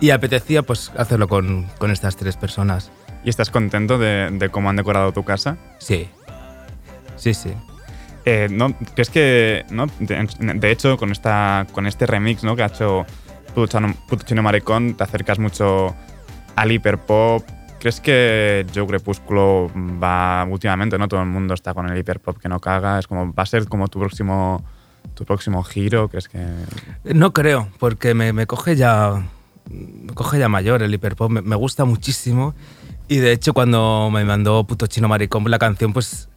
Y 0.00 0.10
apetecía 0.10 0.62
pues 0.62 0.92
hacerlo 0.96 1.28
con, 1.28 1.66
con 1.76 1.90
estas 1.90 2.16
tres 2.16 2.36
personas. 2.36 2.90
¿Y 3.22 3.28
estás 3.28 3.50
contento 3.50 3.98
de, 3.98 4.30
de 4.32 4.48
cómo 4.48 4.70
han 4.70 4.76
decorado 4.76 5.12
tu 5.12 5.24
casa? 5.24 5.58
Sí, 5.78 6.08
sí, 7.16 7.34
sí. 7.34 7.52
Eh. 8.24 8.48
¿Crees 8.94 9.10
que, 9.10 9.64
no? 9.70 9.86
de, 9.98 10.70
hecho, 10.70 10.96
con, 10.96 11.10
esta, 11.10 11.66
con 11.72 11.86
este 11.86 12.06
remix 12.06 12.44
¿no? 12.44 12.54
que 12.56 12.62
ha 12.62 12.66
hecho 12.66 13.06
Puto 13.54 13.66
Chano, 13.66 13.94
Puto 14.08 14.24
Chino 14.24 14.42
Maricón, 14.42 14.94
te 14.94 15.04
acercas 15.04 15.38
mucho 15.38 15.94
al 16.56 16.72
hiperpop. 16.72 17.44
¿Crees 17.78 18.00
que 18.00 18.66
Joe 18.74 18.86
Crepúsculo 18.86 19.70
va 19.74 20.46
últimamente, 20.48 20.98
no? 20.98 21.08
Todo 21.08 21.20
el 21.20 21.28
mundo 21.28 21.54
está 21.54 21.72
con 21.72 21.88
el 21.88 21.96
hiperpop 21.96 22.36
que 22.36 22.48
no 22.48 22.60
caga. 22.60 22.98
Es 22.98 23.06
como, 23.06 23.32
¿va 23.32 23.42
a 23.42 23.46
ser 23.46 23.66
como 23.68 23.88
tu 23.88 23.98
próximo, 23.98 24.62
tu 25.14 25.24
próximo 25.24 25.62
giro? 25.62 26.08
¿Crees 26.08 26.28
que...? 26.28 26.46
No 27.04 27.32
creo, 27.32 27.68
porque 27.78 28.12
me, 28.12 28.34
me 28.34 28.46
coge 28.46 28.76
ya 28.76 29.24
me 29.70 30.12
coge 30.14 30.38
ya 30.38 30.48
mayor 30.48 30.82
el 30.82 30.92
hiperpop, 30.92 31.30
me, 31.30 31.42
me 31.42 31.56
gusta 31.56 31.84
muchísimo. 31.84 32.54
Y 33.08 33.16
de 33.16 33.32
hecho, 33.32 33.54
cuando 33.54 34.10
me 34.12 34.24
mandó 34.24 34.64
Puto 34.64 34.86
Chino 34.86 35.08
Maricón 35.08 35.50
la 35.50 35.58
canción, 35.58 35.92
pues 35.92 36.28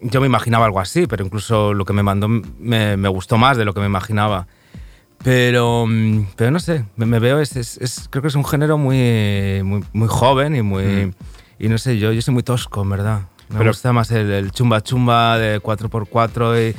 yo 0.00 0.20
me 0.20 0.26
imaginaba 0.26 0.64
algo 0.66 0.80
así, 0.80 1.06
pero 1.06 1.24
incluso 1.24 1.74
lo 1.74 1.84
que 1.84 1.92
me 1.92 2.02
mandó 2.02 2.28
me, 2.28 2.96
me 2.96 3.08
gustó 3.08 3.36
más 3.38 3.56
de 3.56 3.64
lo 3.64 3.74
que 3.74 3.80
me 3.80 3.86
imaginaba. 3.86 4.46
Pero, 5.24 5.84
mm, 5.86 6.26
pero 6.36 6.50
no 6.50 6.60
sé, 6.60 6.84
me, 6.96 7.04
me 7.06 7.18
veo, 7.18 7.40
es, 7.40 7.56
es- 7.56 7.78
es- 7.78 8.08
creo 8.10 8.22
que 8.22 8.28
es 8.28 8.34
un 8.36 8.44
género 8.44 8.78
muy, 8.78 9.62
muy, 9.64 9.82
muy 9.92 10.08
joven 10.08 10.54
y 10.54 10.62
muy. 10.62 10.84
Mm. 10.84 11.12
Y 11.58 11.68
no 11.68 11.78
sé, 11.78 11.98
yo, 11.98 12.12
yo 12.12 12.22
soy 12.22 12.34
muy 12.34 12.44
tosco, 12.44 12.82
en 12.82 12.90
verdad. 12.90 13.22
Me 13.48 13.58
Pero- 13.58 13.70
gusta 13.70 13.92
más 13.92 14.10
el, 14.12 14.30
el 14.30 14.52
chumba 14.52 14.80
chumba 14.82 15.38
de 15.38 15.60
4x4 15.60 16.74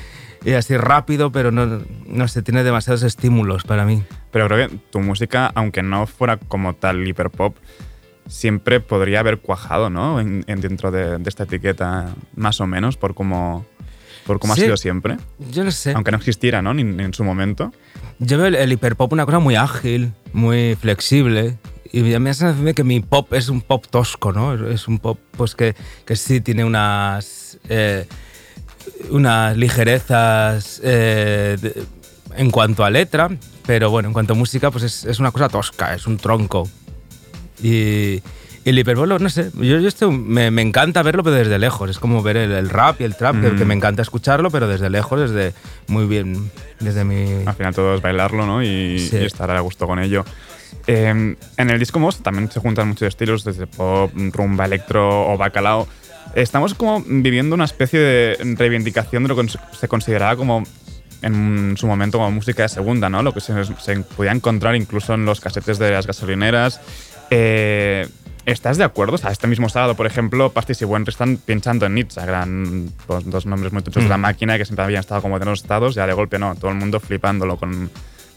y, 0.45 0.49
y 0.49 0.53
así 0.53 0.77
rápido, 0.77 1.31
pero 1.31 1.51
no, 1.51 1.81
no 2.07 2.27
sé, 2.29 2.41
tiene 2.41 2.63
demasiados 2.63 3.03
estímulos 3.03 3.63
para 3.63 3.83
mí. 3.85 4.03
Pero 4.31 4.47
creo 4.47 4.69
que 4.69 4.75
tu 4.89 4.99
música, 5.01 5.51
aunque 5.55 5.83
no 5.83 6.07
fuera 6.07 6.37
como 6.37 6.73
tal 6.75 7.05
hiperpop, 7.05 7.57
siempre 8.29 8.79
podría 8.79 9.19
haber 9.19 9.39
cuajado, 9.39 9.89
¿no? 9.89 10.21
En, 10.21 10.45
en 10.47 10.61
dentro 10.61 10.91
de, 10.91 11.17
de 11.17 11.29
esta 11.29 11.43
etiqueta, 11.43 12.13
más 12.35 12.61
o 12.61 12.67
menos, 12.67 12.95
por 12.95 13.13
cómo... 13.13 13.65
por 14.25 14.39
cómo 14.39 14.55
Sí. 14.55 14.61
ha 14.61 14.63
sido 14.65 14.77
siempre, 14.77 15.17
Yo 15.51 15.63
no 15.65 15.71
sé. 15.71 15.91
aunque 15.93 16.11
no 16.11 16.17
existiera, 16.17 16.61
¿no? 16.61 16.73
Ni, 16.73 16.83
ni 16.83 17.03
en 17.03 17.13
su 17.13 17.23
momento. 17.25 17.73
Yo 18.19 18.37
veo 18.37 18.45
el, 18.47 18.55
el 18.55 18.71
hiperpop 18.71 19.11
una 19.11 19.25
cosa 19.25 19.39
muy 19.39 19.55
ágil, 19.55 20.13
muy 20.31 20.77
flexible. 20.79 21.57
Y 21.91 22.01
me 22.03 22.11
da 22.11 22.19
la 22.19 22.33
sensación 22.35 22.65
de 22.65 22.73
que 22.75 22.83
mi 22.83 22.99
pop 22.99 23.33
es 23.33 23.49
un 23.49 23.61
pop 23.61 23.83
tosco, 23.89 24.31
¿no? 24.31 24.53
Es 24.69 24.87
un 24.87 24.99
pop 24.99 25.17
pues 25.35 25.55
que, 25.55 25.73
que 26.05 26.15
sí 26.15 26.39
tiene 26.39 26.63
unas, 26.63 27.57
eh, 27.67 28.05
unas 29.09 29.57
ligerezas 29.57 30.79
eh, 30.83 31.57
de- 31.59 31.83
en 32.35 32.51
cuanto 32.51 32.83
a 32.83 32.91
letra, 32.91 33.29
pero 33.65 33.89
bueno, 33.89 34.09
en 34.09 34.13
cuanto 34.13 34.33
a 34.33 34.35
música, 34.35 34.69
pues 34.69 34.83
es, 34.83 35.05
es 35.05 35.19
una 35.19 35.31
cosa 35.31 35.49
tosca, 35.49 35.95
es 35.95 36.05
un 36.05 36.17
tronco. 36.17 36.69
Y, 37.61 38.21
y 38.65 38.69
el 38.69 38.77
hiperbolo, 38.79 39.19
no 39.19 39.29
sé, 39.29 39.51
yo, 39.55 39.79
yo 39.79 39.87
esto 39.87 40.11
me, 40.11 40.51
me 40.51 40.61
encanta 40.61 41.01
verlo, 41.03 41.23
pero 41.23 41.35
desde 41.35 41.57
lejos. 41.59 41.89
Es 41.89 41.99
como 41.99 42.21
ver 42.21 42.37
el, 42.37 42.51
el 42.51 42.69
rap 42.69 43.01
y 43.01 43.03
el 43.05 43.15
trap, 43.15 43.39
que, 43.41 43.49
Mm. 43.51 43.57
que 43.57 43.65
me 43.65 43.73
encanta 43.73 44.01
escucharlo, 44.01 44.51
pero 44.51 44.67
desde 44.67 44.89
lejos, 44.89 45.19
desde 45.19 45.53
muy 45.87 46.05
bien, 46.05 46.51
desde 46.79 47.03
mi... 47.05 47.43
Al 47.45 47.55
final 47.55 47.73
todo 47.73 47.95
es 47.95 48.01
bailarlo, 48.01 48.45
¿no? 48.45 48.61
Y, 48.63 48.99
Sí. 48.99 49.17
y 49.17 49.25
estar 49.25 49.49
a 49.51 49.59
gusto 49.61 49.87
con 49.87 49.99
ello. 49.99 50.25
Eh, 50.87 51.35
en 51.57 51.69
el 51.69 51.79
disco 51.79 51.99
Most 51.99 52.21
también 52.21 52.51
se 52.51 52.59
juntan 52.59 52.87
muchos 52.87 53.07
estilos, 53.07 53.43
desde 53.43 53.65
pop, 53.67 54.11
rumba, 54.33 54.65
electro 54.65 55.31
o 55.31 55.37
bacalao. 55.37 55.87
Estamos 56.35 56.73
como 56.75 57.03
viviendo 57.07 57.55
una 57.55 57.65
especie 57.65 57.99
de 57.99 58.37
reivindicación 58.57 59.23
de 59.23 59.29
lo 59.29 59.35
que 59.35 59.47
se 59.79 59.87
consideraba 59.87 60.35
como 60.35 60.63
en 61.21 61.75
su 61.75 61.87
momento 61.87 62.17
como 62.19 62.31
música 62.31 62.63
de 62.63 62.69
segunda, 62.69 63.09
¿no? 63.09 63.23
Lo 63.23 63.33
que 63.33 63.41
se, 63.41 63.53
se 63.65 63.99
podía 64.01 64.31
encontrar 64.31 64.75
incluso 64.75 65.15
en 65.15 65.25
los 65.25 65.39
casetes 65.41 65.79
de 65.79 65.91
las 65.91 66.05
gasolineras. 66.07 66.79
Eh, 67.29 68.07
¿Estás 68.45 68.77
de 68.77 68.83
acuerdo? 68.83 69.15
O 69.15 69.17
sea, 69.17 69.31
este 69.31 69.45
mismo 69.45 69.69
sábado, 69.69 69.95
por 69.95 70.07
ejemplo, 70.07 70.51
Pastis 70.51 70.81
y 70.81 70.85
Wenry 70.85 71.09
están 71.09 71.37
pinchando 71.37 71.85
en 71.85 71.93
Nizza, 71.93 72.25
gran, 72.25 72.89
pues, 73.05 73.29
dos 73.29 73.45
nombres 73.45 73.71
muy 73.71 73.83
tochos 73.83 74.03
de 74.03 74.09
la 74.09 74.17
Mm. 74.17 74.21
máquina 74.21 74.57
que 74.57 74.65
siempre 74.65 74.83
habían 74.85 75.01
estado 75.01 75.21
como 75.21 75.37
estados, 75.37 75.93
ya 75.93 76.07
de 76.07 76.13
golpe 76.13 76.39
no, 76.39 76.55
todo 76.55 76.71
el 76.71 76.77
mundo 76.77 76.99
flipándolo 76.99 77.57
con, 77.57 77.91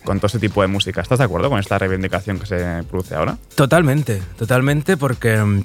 con 0.05 0.18
todo 0.18 0.26
ese 0.26 0.38
tipo 0.38 0.61
de 0.61 0.68
música. 0.68 1.01
¿Estás 1.01 1.18
de 1.18 1.24
acuerdo 1.24 1.49
con 1.49 1.59
esta 1.59 1.78
reivindicación 1.78 2.38
que 2.38 2.45
se 2.47 2.82
produce 2.90 3.14
ahora? 3.14 3.38
Totalmente, 3.55 4.20
totalmente, 4.36 4.99
porque 4.99 5.38
mm, 5.38 5.62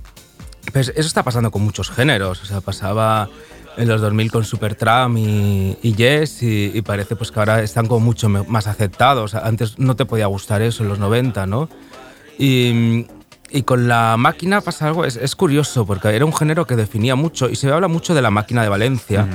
pues, 0.71 0.89
eso 0.95 1.07
está 1.07 1.23
pasando 1.23 1.51
con 1.51 1.63
muchos 1.63 1.89
géneros. 1.89 2.41
O 2.43 2.45
sea, 2.45 2.61
pasaba 2.61 3.27
en 3.75 3.87
los 3.89 3.99
2000 3.99 4.31
con 4.31 4.45
Supertram 4.45 5.17
y, 5.17 5.77
y 5.81 5.93
Yes, 5.93 6.41
y, 6.43 6.71
y 6.73 6.81
parece 6.83 7.17
pues, 7.17 7.31
que 7.31 7.39
ahora 7.39 7.61
están 7.63 7.87
como 7.87 7.99
mucho 8.05 8.29
más 8.29 8.67
aceptados. 8.67 9.35
Antes 9.35 9.77
no 9.77 9.95
te 9.97 10.05
podía 10.05 10.27
gustar 10.27 10.61
eso 10.61 10.83
en 10.83 10.89
los 10.89 10.99
90, 10.99 11.45
¿no? 11.47 11.67
Y, 12.39 13.07
y 13.49 13.61
con 13.63 13.87
la 13.87 14.15
máquina 14.17 14.61
pasa 14.61 14.87
algo, 14.87 15.05
es, 15.05 15.15
es 15.15 15.35
curioso, 15.35 15.85
porque 15.85 16.09
era 16.15 16.25
un 16.25 16.33
género 16.35 16.65
que 16.67 16.75
definía 16.75 17.15
mucho, 17.15 17.49
y 17.49 17.55
se 17.55 17.71
habla 17.71 17.87
mucho 17.87 18.13
de 18.13 18.21
la 18.21 18.29
máquina 18.31 18.61
de 18.63 18.69
Valencia, 18.69 19.25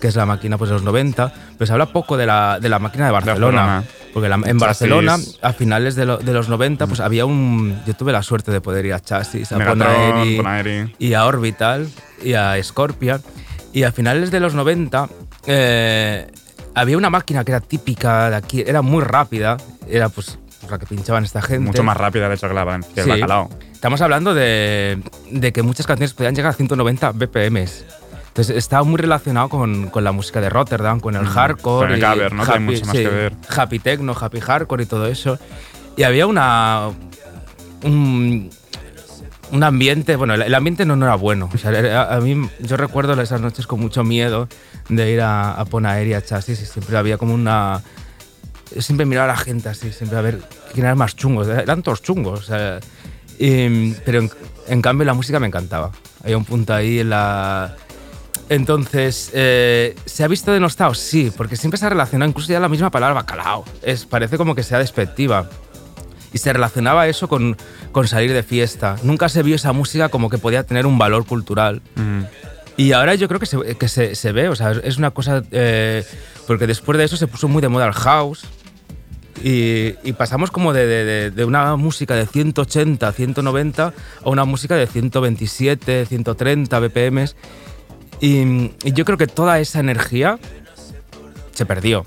que 0.00 0.08
es 0.08 0.16
la 0.16 0.24
máquina 0.26 0.56
pues, 0.58 0.70
de 0.70 0.74
los 0.74 0.82
90, 0.84 1.32
pero 1.58 1.66
se 1.66 1.72
habla 1.72 1.86
poco 1.86 2.16
de 2.16 2.26
la, 2.26 2.58
de 2.60 2.68
la 2.68 2.78
máquina 2.78 3.06
de 3.06 3.12
Barcelona. 3.12 3.84
Porque 4.14 4.28
la- 4.30 4.36
en 4.36 4.42
Chasis. 4.44 4.60
Barcelona, 4.60 5.18
a 5.42 5.52
finales 5.52 5.94
de, 5.94 6.06
lo- 6.06 6.16
de 6.18 6.32
los 6.32 6.48
90, 6.48 6.86
pues 6.86 7.00
había 7.00 7.26
un. 7.26 7.78
Yo 7.86 7.92
tuve 7.94 8.12
la 8.12 8.22
suerte 8.22 8.50
de 8.50 8.62
poder 8.62 8.86
ir 8.86 8.94
a 8.94 9.00
Chasis, 9.00 9.52
a 9.52 9.58
Megatron, 9.76 10.28
y 10.98 11.12
a 11.14 11.26
Orbital 11.26 11.86
y 12.24 12.32
a 12.32 12.54
Scorpia. 12.62 13.20
Y 13.74 13.82
a 13.82 13.92
finales 13.92 14.30
de 14.30 14.40
los 14.40 14.54
90 14.54 15.06
eh, 15.46 16.26
había 16.74 16.96
una 16.96 17.10
máquina 17.10 17.44
que 17.44 17.52
era 17.52 17.60
típica 17.60 18.30
de 18.30 18.36
aquí, 18.36 18.64
era 18.66 18.80
muy 18.80 19.02
rápida, 19.04 19.58
era 19.86 20.08
pues 20.08 20.38
la 20.70 20.78
que 20.78 20.86
pinchaban 20.86 21.24
esta 21.24 21.40
gente. 21.42 21.60
Mucho 21.66 21.82
más 21.82 21.96
rápida, 21.96 22.28
de 22.28 22.34
hecho, 22.34 22.48
que, 22.48 22.54
la, 22.54 22.80
que 22.94 23.00
el 23.00 23.04
Sí. 23.04 23.10
bacalao. 23.10 23.50
Estamos 23.72 24.00
hablando 24.00 24.34
de, 24.34 25.00
de 25.30 25.52
que 25.52 25.62
muchas 25.62 25.86
canciones 25.86 26.14
podían 26.14 26.34
llegar 26.34 26.50
a 26.50 26.54
190 26.54 27.12
BPMs. 27.12 27.84
Entonces 28.28 28.56
estaba 28.56 28.82
muy 28.84 28.98
relacionado 28.98 29.48
con, 29.48 29.88
con 29.88 30.04
la 30.04 30.12
música 30.12 30.40
de 30.40 30.50
Rotterdam, 30.50 31.00
con 31.00 31.16
el 31.16 31.22
Mm, 31.22 31.26
hardcore. 31.28 31.86
con 31.86 31.92
el 31.92 31.98
y 31.98 32.02
cover, 32.02 32.32
¿no? 32.34 32.44
Que 32.44 32.52
hay 32.52 32.60
mucho 32.60 32.84
más 32.84 32.94
que 32.94 33.08
ver. 33.08 33.32
Happy 33.56 33.78
techno, 33.78 34.14
happy 34.18 34.40
hardcore 34.40 34.82
y 34.82 34.86
todo 34.86 35.06
eso. 35.06 35.38
Y 35.96 36.02
había 36.02 36.26
una. 36.26 36.90
Un, 37.82 38.50
un 39.52 39.62
ambiente, 39.62 40.16
bueno, 40.16 40.34
el, 40.34 40.42
el 40.42 40.54
ambiente 40.54 40.84
no, 40.84 40.96
no 40.96 41.06
era 41.06 41.14
bueno. 41.14 41.48
O 41.54 41.58
sea, 41.58 41.70
era- 41.70 42.14
a, 42.14 42.20
mí, 42.20 42.48
yo 42.60 42.76
recuerdo 42.76 43.20
esas 43.22 43.40
noches 43.40 43.66
con 43.66 43.80
mucho 43.80 44.02
miedo 44.04 44.48
de 44.88 45.10
ir 45.12 45.20
a, 45.20 45.52
a 45.52 45.64
Ponaeri, 45.64 46.14
a 46.14 46.22
Chasis, 46.22 46.60
y 46.60 46.66
siempre 46.66 46.96
había 46.96 47.16
como 47.18 47.32
una. 47.34 47.82
Siempre 48.78 49.06
miraba 49.06 49.32
a 49.32 49.36
la 49.36 49.40
gente 49.40 49.68
así, 49.68 49.92
siempre 49.92 50.18
a 50.18 50.22
ver 50.22 50.40
quién 50.72 50.86
era 50.86 50.94
más 50.94 51.14
chungo. 51.16 51.44
Eran 51.44 51.82
todos 51.82 52.02
chungos. 52.02 52.46
pero 52.48 52.80
en, 53.38 54.30
en 54.68 54.82
cambio 54.82 55.04
la 55.04 55.14
música 55.14 55.40
me 55.40 55.46
encantaba. 55.46 55.92
Había 56.22 56.38
un 56.38 56.44
punto 56.44 56.74
ahí 56.74 57.00
en 57.00 57.10
la. 57.10 57.76
Entonces, 58.48 59.30
eh, 59.34 59.96
¿se 60.04 60.22
ha 60.22 60.28
visto 60.28 60.52
denostado? 60.52 60.94
Sí, 60.94 61.32
porque 61.36 61.56
siempre 61.56 61.78
se 61.78 61.86
ha 61.86 61.88
relacionado, 61.88 62.28
incluso 62.28 62.52
ya 62.52 62.60
la 62.60 62.68
misma 62.68 62.90
palabra 62.90 63.14
bacalao. 63.14 63.64
Es, 63.82 64.06
parece 64.06 64.36
como 64.36 64.54
que 64.54 64.62
sea 64.62 64.78
despectiva. 64.78 65.48
Y 66.32 66.38
se 66.38 66.52
relacionaba 66.52 67.08
eso 67.08 67.28
con, 67.28 67.56
con 67.92 68.06
salir 68.06 68.32
de 68.32 68.42
fiesta. 68.42 68.96
Nunca 69.02 69.28
se 69.28 69.42
vio 69.42 69.56
esa 69.56 69.72
música 69.72 70.08
como 70.08 70.28
que 70.28 70.38
podía 70.38 70.64
tener 70.64 70.86
un 70.86 70.98
valor 70.98 71.26
cultural. 71.26 71.82
Mm. 71.94 72.22
Y 72.76 72.92
ahora 72.92 73.14
yo 73.14 73.26
creo 73.28 73.40
que 73.40 73.46
se, 73.46 73.58
que 73.76 73.88
se, 73.88 74.14
se 74.14 74.32
ve, 74.32 74.48
o 74.48 74.56
sea, 74.56 74.72
es 74.72 74.98
una 74.98 75.10
cosa. 75.10 75.42
eh, 75.50 76.04
porque 76.46 76.66
después 76.66 76.98
de 76.98 77.04
eso 77.04 77.16
se 77.16 77.26
puso 77.26 77.48
muy 77.48 77.62
de 77.62 77.68
moda 77.68 77.86
el 77.86 77.92
house. 77.94 78.44
Y, 79.42 79.94
y 80.02 80.12
pasamos 80.14 80.50
como 80.50 80.72
de, 80.72 80.86
de- 80.86 81.30
de- 81.30 81.44
una 81.44 81.76
música 81.76 82.14
de 82.14 82.26
180, 82.26 83.12
190 83.12 83.92
a 84.24 84.28
una 84.30 84.44
música 84.46 84.76
de 84.76 84.86
127, 84.86 86.06
130 86.06 86.78
BPMs. 86.80 87.36
Y, 88.20 88.70
y 88.82 88.92
yo 88.92 89.04
creo 89.04 89.18
que 89.18 89.26
toda 89.26 89.58
esa 89.60 89.80
energía 89.80 90.38
se 91.52 91.66
perdió. 91.66 92.06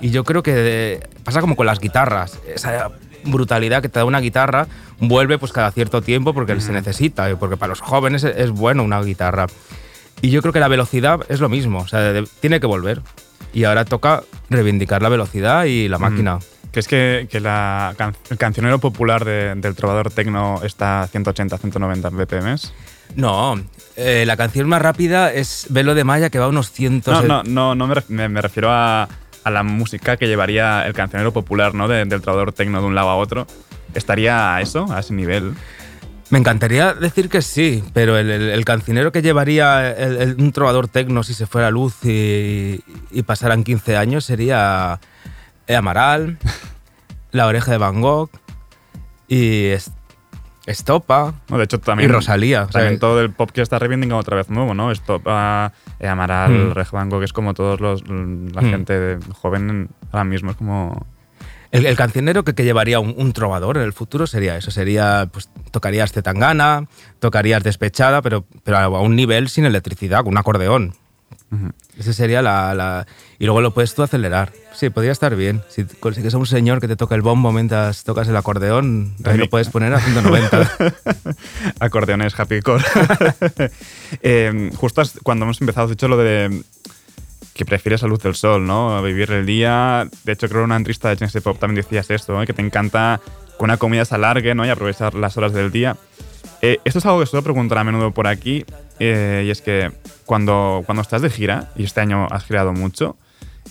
Y 0.00 0.10
yo 0.10 0.24
creo 0.24 0.42
que 0.42 0.54
de- 0.54 1.08
pasa 1.22 1.40
como 1.40 1.54
con 1.56 1.66
las 1.66 1.80
guitarras. 1.80 2.38
Esa 2.46 2.90
brutalidad 3.24 3.82
que 3.82 3.88
te 3.88 3.98
da 3.98 4.04
una 4.06 4.20
guitarra 4.20 4.66
vuelve 5.00 5.38
pues 5.38 5.52
cada 5.52 5.70
cierto 5.70 6.02
tiempo 6.02 6.32
porque 6.34 6.58
se 6.60 6.72
necesita, 6.72 7.30
y 7.30 7.34
porque 7.36 7.56
para 7.56 7.70
los 7.70 7.80
jóvenes 7.80 8.24
es, 8.24 8.36
es 8.36 8.50
bueno 8.50 8.82
una 8.84 9.02
guitarra. 9.02 9.46
Y 10.22 10.30
yo 10.30 10.40
creo 10.40 10.52
que 10.52 10.60
la 10.60 10.68
velocidad 10.68 11.20
es 11.28 11.40
lo 11.40 11.48
mismo, 11.48 11.80
o 11.80 11.88
sea, 11.88 12.00
de- 12.00 12.28
tiene 12.40 12.60
que 12.60 12.66
volver. 12.66 13.02
Y 13.52 13.64
ahora 13.64 13.84
toca 13.84 14.22
reivindicar 14.50 15.02
la 15.02 15.08
velocidad 15.08 15.64
y 15.64 15.88
la 15.88 15.98
máquina. 15.98 16.38
¿Crees 16.72 16.88
que, 16.88 17.28
que 17.30 17.38
la 17.40 17.94
can- 17.96 18.16
el 18.30 18.36
cancionero 18.38 18.78
popular 18.80 19.24
de- 19.24 19.54
del 19.54 19.74
trovador 19.76 20.10
tecno 20.10 20.60
está 20.64 21.02
a 21.02 21.06
180, 21.06 21.56
190 21.58 22.10
BPMs? 22.10 22.72
No, 23.14 23.60
eh, 23.96 24.24
la 24.26 24.36
canción 24.36 24.68
más 24.68 24.82
rápida 24.82 25.32
es 25.32 25.66
Velo 25.70 25.94
de 25.94 26.02
Maya 26.02 26.30
que 26.30 26.38
va 26.40 26.46
a 26.46 26.48
unos 26.48 26.72
cientos. 26.72 27.22
No, 27.22 27.28
no, 27.28 27.42
no, 27.44 27.74
no 27.76 27.86
me, 27.86 27.94
ref- 27.94 28.08
me- 28.08 28.28
me 28.28 28.40
refiero 28.42 28.70
a, 28.72 29.08
a 29.44 29.50
la 29.50 29.62
música 29.62 30.16
que 30.16 30.26
llevaría 30.26 30.84
el 30.86 30.94
cancionero 30.94 31.32
popular 31.32 31.74
¿no? 31.74 31.86
De- 31.86 32.04
del 32.06 32.20
trovador 32.22 32.52
tecno 32.52 32.80
de 32.80 32.86
un 32.86 32.94
lado 32.96 33.10
a 33.10 33.16
otro. 33.16 33.46
¿Estaría 33.94 34.56
a 34.56 34.60
eso, 34.60 34.92
a 34.92 34.98
ese 34.98 35.14
nivel? 35.14 35.54
Me 36.34 36.40
encantaría 36.40 36.94
decir 36.94 37.28
que 37.28 37.42
sí, 37.42 37.84
pero 37.92 38.18
el, 38.18 38.28
el- 38.28 38.50
el 38.50 38.64
cancionero 38.64 39.12
que 39.12 39.22
llevaría 39.22 39.88
el- 39.92 40.34
un 40.36 40.50
trovador 40.50 40.88
tecno 40.88 41.22
si 41.22 41.32
se 41.32 41.46
fuera 41.46 41.68
a 41.68 41.70
luz 41.70 42.04
y, 42.04 42.80
y 43.12 43.22
pasaran 43.22 43.62
15 43.62 43.96
años 43.96 44.24
sería 44.24 44.98
Amaral, 45.68 46.38
La 47.30 47.46
Oreja 47.46 47.70
de 47.70 47.78
Van 47.78 48.00
Gogh 48.00 48.30
y 49.28 49.66
Es- 49.66 49.92
Estopa 50.66 51.34
No, 51.50 51.58
de 51.58 51.64
hecho, 51.64 51.78
también. 51.78 52.08
y 52.10 52.12
Rosalía. 52.12 52.62
O 52.62 52.72
sea, 52.72 52.80
También 52.80 52.98
todo 52.98 53.20
el 53.20 53.30
pop 53.30 53.50
que 53.52 53.60
está 53.60 53.78
reivindicando 53.78 54.16
otra 54.18 54.34
vez 54.36 54.48
nuevo, 54.50 54.72
¿no? 54.74 54.90
Esto, 54.90 55.22
uh, 55.24 56.04
Amaral, 56.04 56.50
Mm. 56.50 56.72
Reg 56.72 56.90
Van 56.90 57.10
Gogh, 57.10 57.22
es 57.22 57.32
como 57.34 57.52
todos 57.54 57.80
los. 57.80 58.02
La 58.08 58.14
Mm. 58.62 58.70
gente 58.70 59.18
joven 59.40 59.90
ahora 60.10 60.24
mismo 60.24 60.50
es 60.50 60.56
como. 60.56 61.06
El, 61.74 61.86
el 61.86 61.96
cancionero 61.96 62.44
que, 62.44 62.54
que 62.54 62.64
llevaría 62.64 63.00
un, 63.00 63.14
un 63.16 63.32
trovador 63.32 63.76
en 63.76 63.82
el 63.82 63.92
futuro 63.92 64.26
sería 64.26 64.56
eso. 64.56 64.70
Sería, 64.70 65.28
pues, 65.32 65.48
tocarías 65.70 66.12
Zetangana, 66.12 66.86
tocarías 67.18 67.62
Despechada, 67.62 68.22
pero, 68.22 68.44
pero 68.64 68.78
a 68.78 69.00
un 69.00 69.16
nivel 69.16 69.48
sin 69.48 69.64
electricidad, 69.64 70.18
con 70.24 70.28
un 70.28 70.38
acordeón. 70.38 70.94
Ese 71.96 72.12
sería 72.12 72.42
la, 72.42 72.74
la- 72.74 73.06
Y 73.38 73.44
luego 73.44 73.60
lo 73.60 73.72
puedes 73.72 73.94
tú 73.94 74.02
acelerar. 74.02 74.52
Sí, 74.72 74.90
podría 74.90 75.12
estar 75.12 75.36
bien. 75.36 75.62
Si 75.68 75.84
consigues 75.84 76.34
a 76.34 76.38
un 76.38 76.46
señor 76.46 76.80
que 76.80 76.88
te 76.88 76.96
toca 76.96 77.14
el 77.14 77.22
bombo 77.22 77.52
mientras 77.52 78.02
tocas 78.02 78.26
el 78.26 78.36
acordeón, 78.36 79.14
ahí 79.24 79.38
lo 79.38 79.48
puedes 79.48 79.68
poner 79.68 79.94
a 79.94 80.00
190. 80.00 80.72
Acordeones 81.80 82.38
happy 82.38 82.60
core. 82.60 82.84
Eh, 84.22 84.70
justo 84.76 85.02
cuando 85.22 85.44
hemos 85.44 85.60
empezado, 85.60 85.84
has 85.84 85.90
dicho 85.90 86.08
lo 86.08 86.16
de 86.16 86.62
que 87.54 87.64
prefieres 87.64 88.02
la 88.02 88.08
luz 88.08 88.20
del 88.20 88.34
sol, 88.34 88.66
¿no? 88.66 89.00
Vivir 89.02 89.30
el 89.30 89.46
día. 89.46 90.08
De 90.24 90.32
hecho, 90.32 90.48
creo 90.48 90.62
que 90.62 90.64
una 90.64 90.76
entrevista 90.76 91.08
de 91.08 91.16
Genesis 91.16 91.40
Pop 91.40 91.58
también 91.58 91.82
decías 91.82 92.10
esto, 92.10 92.42
¿eh? 92.42 92.46
que 92.46 92.52
te 92.52 92.62
encanta 92.62 93.20
que 93.56 93.64
una 93.64 93.76
comida 93.76 94.04
se 94.04 94.16
alargue 94.16 94.54
¿no? 94.54 94.66
y 94.66 94.70
aprovechar 94.70 95.14
las 95.14 95.36
horas 95.36 95.52
del 95.52 95.70
día. 95.70 95.96
Eh, 96.60 96.78
esto 96.84 96.98
es 96.98 97.06
algo 97.06 97.20
que 97.20 97.26
suelo 97.26 97.44
preguntar 97.44 97.78
a 97.78 97.84
menudo 97.84 98.10
por 98.10 98.26
aquí, 98.26 98.64
eh, 98.98 99.44
y 99.46 99.50
es 99.50 99.62
que 99.62 99.92
cuando, 100.24 100.82
cuando 100.84 101.02
estás 101.02 101.22
de 101.22 101.30
gira, 101.30 101.70
y 101.76 101.84
este 101.84 102.00
año 102.00 102.26
has 102.30 102.44
girado 102.44 102.72
mucho, 102.72 103.16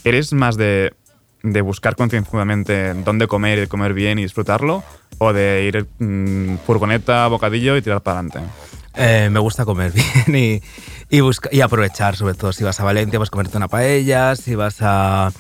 ¿eres 0.06 0.32
más 0.32 0.56
de, 0.56 0.94
de 1.42 1.62
buscar 1.62 1.96
concienzudamente 1.96 2.94
dónde 2.94 3.28
comer 3.28 3.64
y 3.64 3.68
comer 3.68 3.94
bien 3.94 4.18
y 4.18 4.24
disfrutarlo? 4.24 4.84
¿O 5.18 5.34
de 5.34 5.64
ir 5.66 5.88
mm, 6.00 6.58
furgoneta, 6.66 7.28
bocadillo 7.28 7.76
y 7.76 7.82
tirar 7.82 8.02
para 8.02 8.20
adelante? 8.20 8.40
Eh, 8.96 9.30
me 9.32 9.40
gusta 9.40 9.66
comer 9.66 9.92
bien 10.26 10.36
y, 10.36 10.62
y, 11.16 11.22
busca- 11.22 11.50
y 11.52 11.62
aprovechar, 11.62 12.16
sobre 12.16 12.36
todo 12.36 12.54
si 12.54 12.64
vas 12.64 12.80
a 12.80 12.84
Valencia, 12.84 13.20
pues 13.20 13.30
comerte 13.30 13.58
una 13.58 13.68
paella, 13.68 14.36
si 14.36 14.56
vas 14.56 14.78
a, 14.82 15.32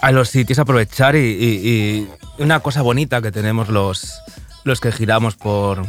a 0.00 0.10
los 0.12 0.28
sitios, 0.30 0.58
aprovechar 0.58 1.16
y, 1.16 1.18
y- 1.18 1.68
y 2.38 2.42
una 2.42 2.60
cosa 2.60 2.82
bonita 2.82 3.20
que 3.20 3.30
tenemos 3.32 3.68
los, 3.68 4.20
los 4.64 4.80
que 4.80 4.92
giramos 4.92 5.36
por, 5.36 5.84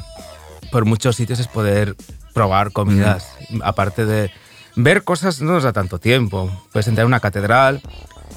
por 0.72 0.86
muchos 0.86 1.16
sitios 1.16 1.40
es 1.40 1.48
poder 1.48 1.96
probar 2.34 2.72
comidas, 2.72 3.30
aparte 3.64 4.06
de 4.06 4.32
ver 4.76 5.04
cosas 5.04 5.42
no 5.42 5.54
nos 5.54 5.64
da 5.64 5.74
tanto 5.74 6.00
tiempo. 6.00 6.50
Puedes 6.72 6.88
entrar 6.88 7.04
a 7.04 7.08
una 7.08 7.20
catedral, 7.22 7.82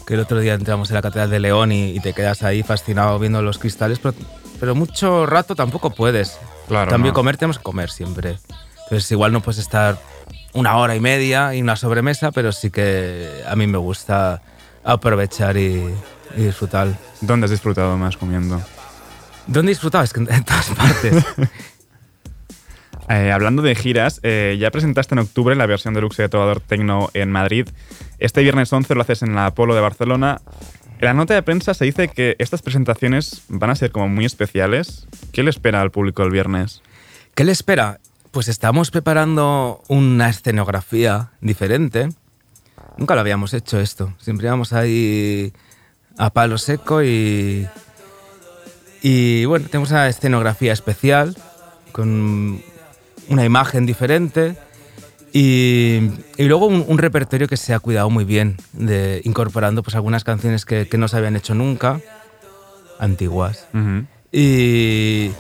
que 0.07 0.15
el 0.15 0.21
otro 0.21 0.39
día 0.39 0.55
entramos 0.55 0.91
en 0.91 0.95
la 0.97 1.03
Catedral 1.03 1.31
de 1.31 1.41
León 1.41 1.73
y, 1.73 1.91
y 1.91 2.01
te 2.01 2.13
quedas 2.13 2.43
ahí 2.43 2.63
fascinado 2.63 3.19
viendo 3.19 3.41
los 3.43 3.59
cristales, 3.59 3.99
pero, 4.01 4.15
pero 4.61 4.75
mucho 4.75 5.27
rato 5.27 5.55
tampoco 5.57 5.91
puedes. 5.91 6.39
Claro, 6.69 6.91
También 6.91 7.13
no. 7.13 7.15
comer 7.15 7.37
tenemos 7.37 7.59
que 7.59 7.65
comer 7.65 7.91
siempre. 7.91 8.39
Entonces 8.85 9.11
igual 9.11 9.33
no 9.33 9.41
puedes 9.41 9.59
estar 9.61 9.99
una 10.53 10.77
hora 10.77 10.95
y 10.97 11.01
media 11.01 11.55
y 11.55 11.63
una 11.63 11.77
sobremesa, 11.77 12.31
pero 12.33 12.53
sí 12.53 12.71
que 12.71 13.43
a 13.49 13.57
mí 13.57 13.67
me 13.67 13.79
gusta 13.79 14.41
aprovechar 14.85 15.57
y, 15.57 15.85
y 16.37 16.43
disfrutar. 16.43 16.89
¿Dónde 17.21 17.47
has 17.47 17.51
disfrutado 17.51 17.97
más 17.97 18.17
comiendo? 18.17 18.61
¿Dónde 19.47 19.73
he 19.73 19.75
disfrutado? 19.75 20.05
Es 20.05 20.13
que 20.13 20.21
en 20.21 20.45
todas 20.45 20.69
partes. 20.71 21.25
Eh, 23.09 23.33
hablando 23.33 23.61
de 23.63 23.75
giras, 23.75 24.21
eh, 24.23 24.57
ya 24.59 24.71
presentaste 24.71 25.15
en 25.15 25.19
octubre 25.19 25.55
la 25.55 25.67
versión 25.67 25.93
deluxe 25.93 26.23
de 26.23 26.29
Trovador 26.29 26.61
Tecno 26.61 27.11
en 27.13 27.31
Madrid. 27.31 27.69
Este 28.19 28.43
viernes 28.43 28.73
11 28.73 28.95
lo 28.95 29.03
haces 29.03 29.23
en 29.23 29.35
la 29.35 29.47
Apolo 29.47 29.75
de 29.75 29.83
Barcelona. 29.83 30.41
En 30.99 31.05
la 31.05 31.15
nota 31.15 31.35
de 31.35 31.43
prensa 31.43 31.75
se 31.75 31.85
dice 31.85 32.09
que 32.09 32.35
estas 32.39 32.63
presentaciones 32.63 33.43
van 33.49 33.69
a 33.69 33.77
ser 33.77 33.91
como 33.91 34.09
muy 34.09 34.25
especiales. 34.25 35.07
¿Qué 35.33 35.43
le 35.43 35.51
espera 35.51 35.83
al 35.83 35.91
público 35.91 36.23
el 36.23 36.31
viernes? 36.31 36.83
¿Qué 37.35 37.45
le 37.45 37.53
espera? 37.53 38.01
Pues 38.31 38.49
estamos 38.49 38.91
preparando 38.91 39.83
una 39.89 40.31
escenografía 40.31 41.31
diferente. 41.43 42.09
Nunca 42.97 43.15
lo 43.15 43.21
habíamos 43.21 43.53
hecho 43.53 43.81
esto. 43.81 44.15
Siempre 44.19 44.47
íbamos 44.47 44.73
ahí 44.73 45.53
a 46.17 46.31
palo 46.31 46.57
seco 46.57 47.03
y. 47.03 47.69
Y 49.03 49.45
bueno, 49.45 49.67
tenemos 49.69 49.91
una 49.91 50.09
escenografía 50.09 50.73
especial 50.73 51.37
con 51.93 52.63
una 53.29 53.45
imagen 53.45 53.87
diferente 53.87 54.57
y, 55.33 56.11
y 56.37 56.45
luego 56.45 56.67
un, 56.67 56.85
un 56.87 56.99
repertorio 56.99 57.49
que 57.49 57.57
se 57.57 57.75
ha 57.75 57.81
cuidado 57.81 58.09
muy 58.11 58.25
bien, 58.25 58.57
de, 58.73 59.21
incorporando 59.25 59.83
pues 59.83 59.95
algunas 59.97 60.23
canciones 60.25 60.65
que, 60.65 60.87
que 60.89 60.99
no 60.99 61.09
se 61.09 61.17
habían 61.17 61.35
hecho 61.37 61.55
nunca, 61.55 62.01
antiguas. 62.99 63.67
Y, 64.33 65.31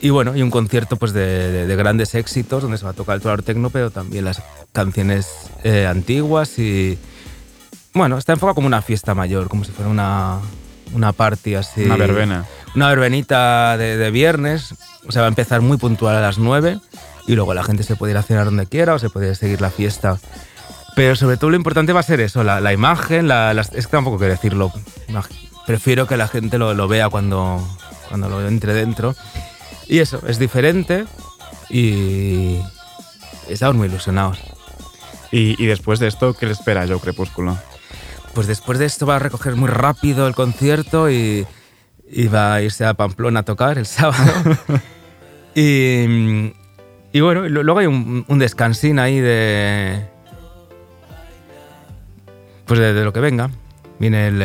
y 0.00 0.10
bueno, 0.10 0.36
y 0.36 0.42
un 0.42 0.50
concierto 0.50 0.96
pues 0.96 1.12
de, 1.12 1.50
de- 1.52 1.66
de 1.66 1.76
grandes 1.76 2.14
éxitos 2.14 2.62
donde 2.62 2.78
se 2.78 2.84
va 2.84 2.90
a 2.90 2.94
tocar 2.94 3.14
el 3.16 3.20
trovador 3.20 3.42
tecno, 3.44 3.70
pero 3.70 3.90
también 3.90 4.24
las 4.24 4.42
canciones 4.72 5.28
eh, 5.62 5.86
antiguas 5.86 6.58
y 6.58 6.98
bueno, 7.92 8.18
está 8.18 8.32
enfocado 8.32 8.56
como 8.56 8.66
una 8.66 8.82
fiesta 8.82 9.14
mayor, 9.14 9.48
como 9.48 9.62
si 9.64 9.70
fuera 9.70 9.88
una, 9.90 10.40
una 10.94 11.12
party 11.12 11.54
así. 11.56 11.82
Una 11.84 11.96
verbena. 11.96 12.44
Una 12.74 12.88
verbenita 12.88 13.76
de, 13.76 13.96
de 13.98 14.10
viernes, 14.10 14.74
o 15.06 15.12
sea, 15.12 15.20
va 15.22 15.26
a 15.26 15.28
empezar 15.28 15.60
muy 15.60 15.76
puntual 15.76 16.16
a 16.16 16.20
las 16.20 16.38
9 16.38 16.78
y 17.26 17.34
luego 17.34 17.52
la 17.54 17.62
gente 17.62 17.82
se 17.82 17.96
puede 17.96 18.12
ir 18.12 18.16
a 18.16 18.22
cenar 18.22 18.46
donde 18.46 18.66
quiera 18.66 18.94
o 18.94 18.98
se 18.98 19.10
puede 19.10 19.34
seguir 19.34 19.60
la 19.60 19.70
fiesta. 19.70 20.18
Pero 20.96 21.16
sobre 21.16 21.36
todo 21.36 21.50
lo 21.50 21.56
importante 21.56 21.92
va 21.92 22.00
a 22.00 22.04
ser 22.04 22.20
eso, 22.20 22.42
la, 22.44 22.60
la 22.60 22.72
imagen, 22.72 23.26
la, 23.28 23.52
las- 23.54 23.72
es 23.74 23.86
que 23.86 23.92
tampoco 23.92 24.16
quiero 24.18 24.32
decirlo. 24.34 24.72
Prefiero 25.66 26.06
que 26.06 26.16
la 26.16 26.28
gente 26.28 26.58
lo, 26.58 26.74
lo 26.74 26.88
vea 26.88 27.08
cuando, 27.08 27.66
cuando 28.08 28.28
lo 28.28 28.46
entre 28.46 28.74
dentro. 28.74 29.14
Y 29.88 29.98
eso, 29.98 30.20
es 30.26 30.38
diferente 30.38 31.04
y 31.70 32.58
estamos 33.48 33.76
muy 33.76 33.88
ilusionados. 33.88 34.38
Y, 35.32 35.60
y 35.62 35.66
después 35.66 35.98
de 35.98 36.06
esto, 36.06 36.34
¿qué 36.34 36.46
le 36.46 36.52
espera 36.52 36.86
Joe 36.86 37.00
Crepúsculo? 37.00 37.58
Pues 38.34 38.46
después 38.46 38.78
de 38.78 38.86
esto 38.86 39.06
va 39.06 39.16
a 39.16 39.18
recoger 39.20 39.54
muy 39.56 39.68
rápido 39.68 40.26
el 40.26 40.34
concierto 40.34 41.08
y, 41.10 41.46
va 42.32 42.54
a 42.54 42.62
irse 42.62 42.84
a 42.84 42.94
Pamplona 42.94 43.40
a 43.40 43.42
tocar 43.44 43.78
el 43.78 43.86
sábado. 43.86 44.32
y, 45.54 46.52
y 47.12 47.20
bueno, 47.20 47.48
luego 47.48 47.78
hay 47.78 47.86
un, 47.86 48.24
un 48.26 48.38
descansín 48.38 48.98
ahí 48.98 49.20
de. 49.20 50.06
Pues 52.66 52.80
de, 52.80 53.04
lo 53.04 53.12
que 53.12 53.20
venga. 53.20 53.50
Viene 53.98 54.28
el, 54.28 54.42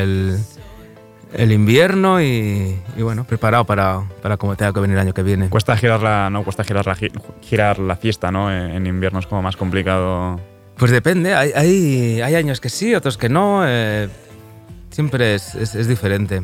el- 1.34 1.52
invierno 1.52 2.22
y, 2.22 2.80
y 2.96 3.02
bueno, 3.02 3.24
preparado 3.24 3.64
para, 3.66 4.04
para 4.22 4.38
como 4.38 4.56
tenga 4.56 4.72
que 4.74 4.80
venir 4.82 4.98
el 4.98 5.02
año 5.02 5.14
que 5.14 5.24
viene. 5.24 5.50
Cuesta 5.50 5.76
girar 5.78 6.02
la, 6.04 6.30
no, 6.30 6.44
cuesta 6.44 6.64
girar 6.64 6.86
la, 6.86 6.96
gi- 6.96 7.12
girar 7.42 7.80
la 7.80 7.96
fiesta, 7.96 8.30
¿no? 8.32 8.52
En 8.54 8.86
invierno 8.86 9.20
es 9.20 9.26
como 9.26 9.42
más 9.42 9.56
complicado. 9.58 10.40
Pues 10.80 10.92
depende, 10.92 11.34
hay, 11.36 11.52
hay, 11.56 12.22
hay 12.22 12.36
años 12.36 12.60
que 12.62 12.70
sí, 12.70 12.96
otros 12.96 13.18
que 13.18 13.28
no. 13.30 13.64
eh, 13.68 14.08
siempre 14.90 15.36
es, 15.36 15.54
es- 15.56 15.76
es 15.76 15.88
diferente. 15.88 16.42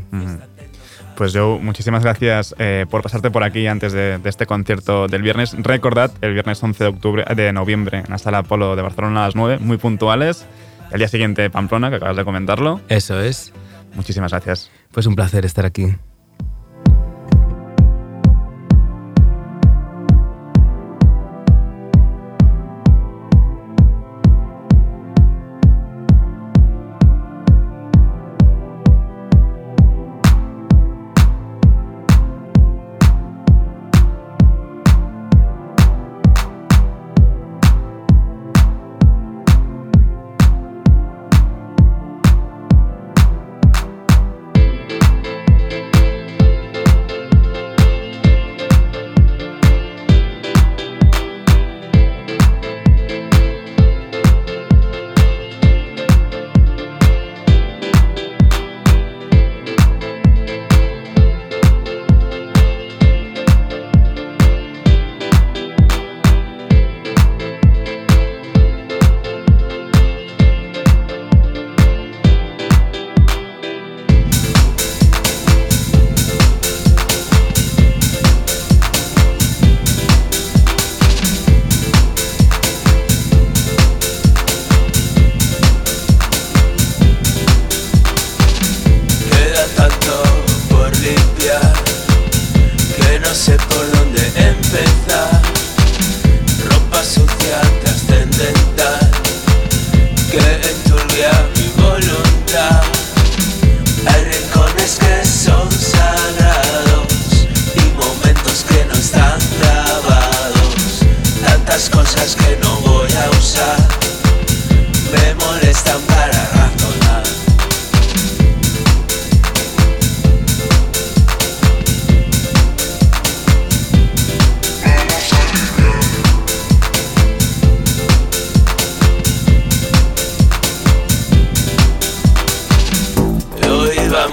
Pues 1.15 1.31
Joe, 1.33 1.59
muchísimas 1.59 2.03
gracias 2.03 2.53
eh, 2.59 2.85
por 2.89 3.01
pasarte 3.01 3.31
por 3.31 3.43
aquí 3.43 3.67
antes 3.67 3.93
de, 3.93 4.17
de 4.17 4.29
este 4.29 4.45
concierto 4.45 5.07
del 5.07 5.21
viernes. 5.21 5.55
Recordad, 5.57 6.11
el 6.19 6.33
viernes 6.33 6.61
11 6.61 6.83
de, 6.83 6.89
octubre, 6.89 7.23
de 7.33 7.53
noviembre 7.53 7.99
en 7.99 8.09
la 8.11 8.17
Sala 8.17 8.39
Apolo 8.39 8.75
de 8.75 8.81
Barcelona 8.81 9.21
a 9.23 9.27
las 9.27 9.35
9, 9.35 9.59
muy 9.59 9.77
puntuales. 9.77 10.45
El 10.91 10.99
día 10.99 11.07
siguiente 11.07 11.49
Pamplona, 11.49 11.89
que 11.89 11.95
acabas 11.95 12.17
de 12.17 12.25
comentarlo. 12.25 12.81
Eso 12.89 13.21
es. 13.21 13.53
Muchísimas 13.95 14.31
gracias. 14.31 14.69
Pues 14.91 15.05
un 15.05 15.15
placer 15.15 15.45
estar 15.45 15.65
aquí. 15.65 15.95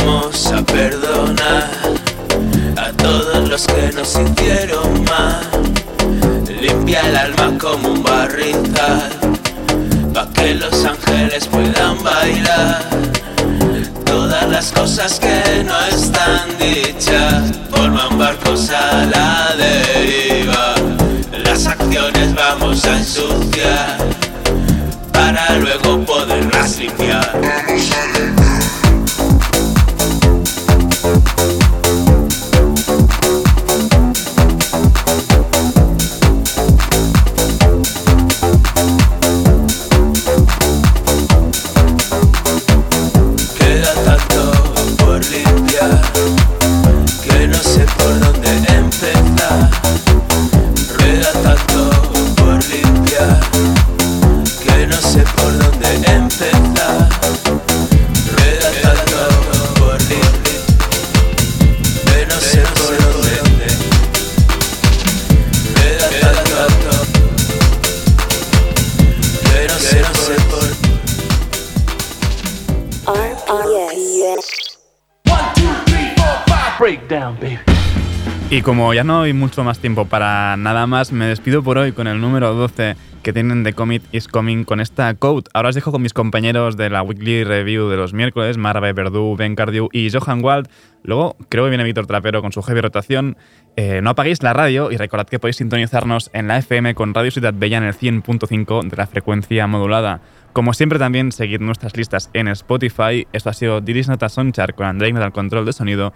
Vamos 0.05 0.47
a 0.53 0.63
perdonar 0.63 1.69
a 2.77 2.93
todos 2.93 3.49
los 3.49 3.67
que 3.67 3.93
nos 3.95 4.19
hicieron 4.19 5.05
mal. 5.05 5.41
limpia 6.61 7.01
el 7.01 7.17
alma 7.17 7.59
como 7.59 7.91
un 7.91 8.03
barrizal, 8.03 9.11
pa' 10.13 10.29
que 10.33 10.55
los 10.55 10.85
ángeles 10.85 11.47
puedan 11.47 12.03
bailar. 12.03 12.83
Todas 14.05 14.49
las 14.49 14.73
cosas 14.73 15.19
que 15.19 15.65
no 15.65 15.79
están 15.87 16.49
dichas 16.59 17.53
forman 17.71 18.19
barcos 18.19 18.71
a 18.71 19.05
la 19.07 19.55
deriva. 19.57 20.75
Las 21.45 21.67
acciones 21.67 22.35
vamos 22.35 22.85
a 22.85 22.99
ensuciar 22.99 23.99
para 25.13 25.57
luego 25.59 26.05
poderlas 26.05 26.79
limpiar. 26.79 27.41
Queda 27.41 28.72
Y 78.63 78.65
como 78.65 78.95
ya 78.95 79.03
no 79.03 79.23
hay 79.23 79.33
mucho 79.33 79.65
más 79.65 79.81
tiempo 79.81 80.05
para 80.05 80.57
nada 80.57 80.87
más, 80.87 81.11
me 81.11 81.27
despido 81.27 81.65
por 81.65 81.79
hoy 81.79 81.91
con 81.91 82.07
el 82.07 82.21
número 82.21 82.55
12 82.55 82.95
que 83.25 83.33
tienen 83.33 83.65
de 83.65 83.73
Commit 83.73 84.05
is 84.13 84.29
Coming 84.29 84.63
con 84.63 84.79
esta 84.79 85.13
quote. 85.15 85.51
Ahora 85.53 85.71
os 85.71 85.75
dejo 85.75 85.91
con 85.91 86.01
mis 86.01 86.13
compañeros 86.13 86.77
de 86.77 86.89
la 86.89 87.03
Weekly 87.03 87.43
Review 87.43 87.89
de 87.89 87.97
los 87.97 88.13
miércoles, 88.13 88.59
Marve 88.59 88.93
Verdú, 88.93 89.35
Ben 89.37 89.57
Cardew 89.57 89.89
y 89.91 90.09
Johan 90.13 90.45
Wald. 90.45 90.69
Luego 91.03 91.35
creo 91.49 91.65
que 91.65 91.71
viene 91.71 91.83
Víctor 91.83 92.07
Trapero 92.07 92.41
con 92.41 92.53
su 92.53 92.63
heavy 92.63 92.83
rotación. 92.83 93.37
Eh, 93.75 94.01
no 94.01 94.11
apaguéis 94.11 94.45
la 94.45 94.53
radio 94.53 94.93
y 94.93 94.97
recordad 94.97 95.27
que 95.27 95.41
podéis 95.41 95.57
sintonizarnos 95.57 96.31
en 96.33 96.47
la 96.47 96.59
FM 96.59 96.95
con 96.95 97.15
Radio 97.15 97.33
Ciudad 97.33 97.55
Bella 97.57 97.79
en 97.79 97.85
el 97.85 97.95
100.5 97.95 98.89
de 98.89 98.97
la 98.97 99.09
frecuencia 99.09 99.67
modulada. 99.67 100.21
Como 100.53 100.73
siempre 100.73 101.01
también 101.01 101.33
seguid 101.33 101.59
nuestras 101.59 101.97
listas 101.97 102.31
en 102.33 102.47
Spotify. 102.47 103.27
Esto 103.33 103.51
ha 103.51 103.55
sido 103.55 103.81
Diris 103.81 104.07
Nota 104.07 104.29
Sonchar 104.29 104.77
con 104.77 104.87
Andrei 104.87 105.13
al 105.17 105.33
control 105.33 105.67
de 105.67 105.73
sonido. 105.73 106.13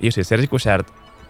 Y 0.00 0.06
yo 0.06 0.12
soy 0.12 0.24
Sergi 0.24 0.46
Cushart. 0.46 1.01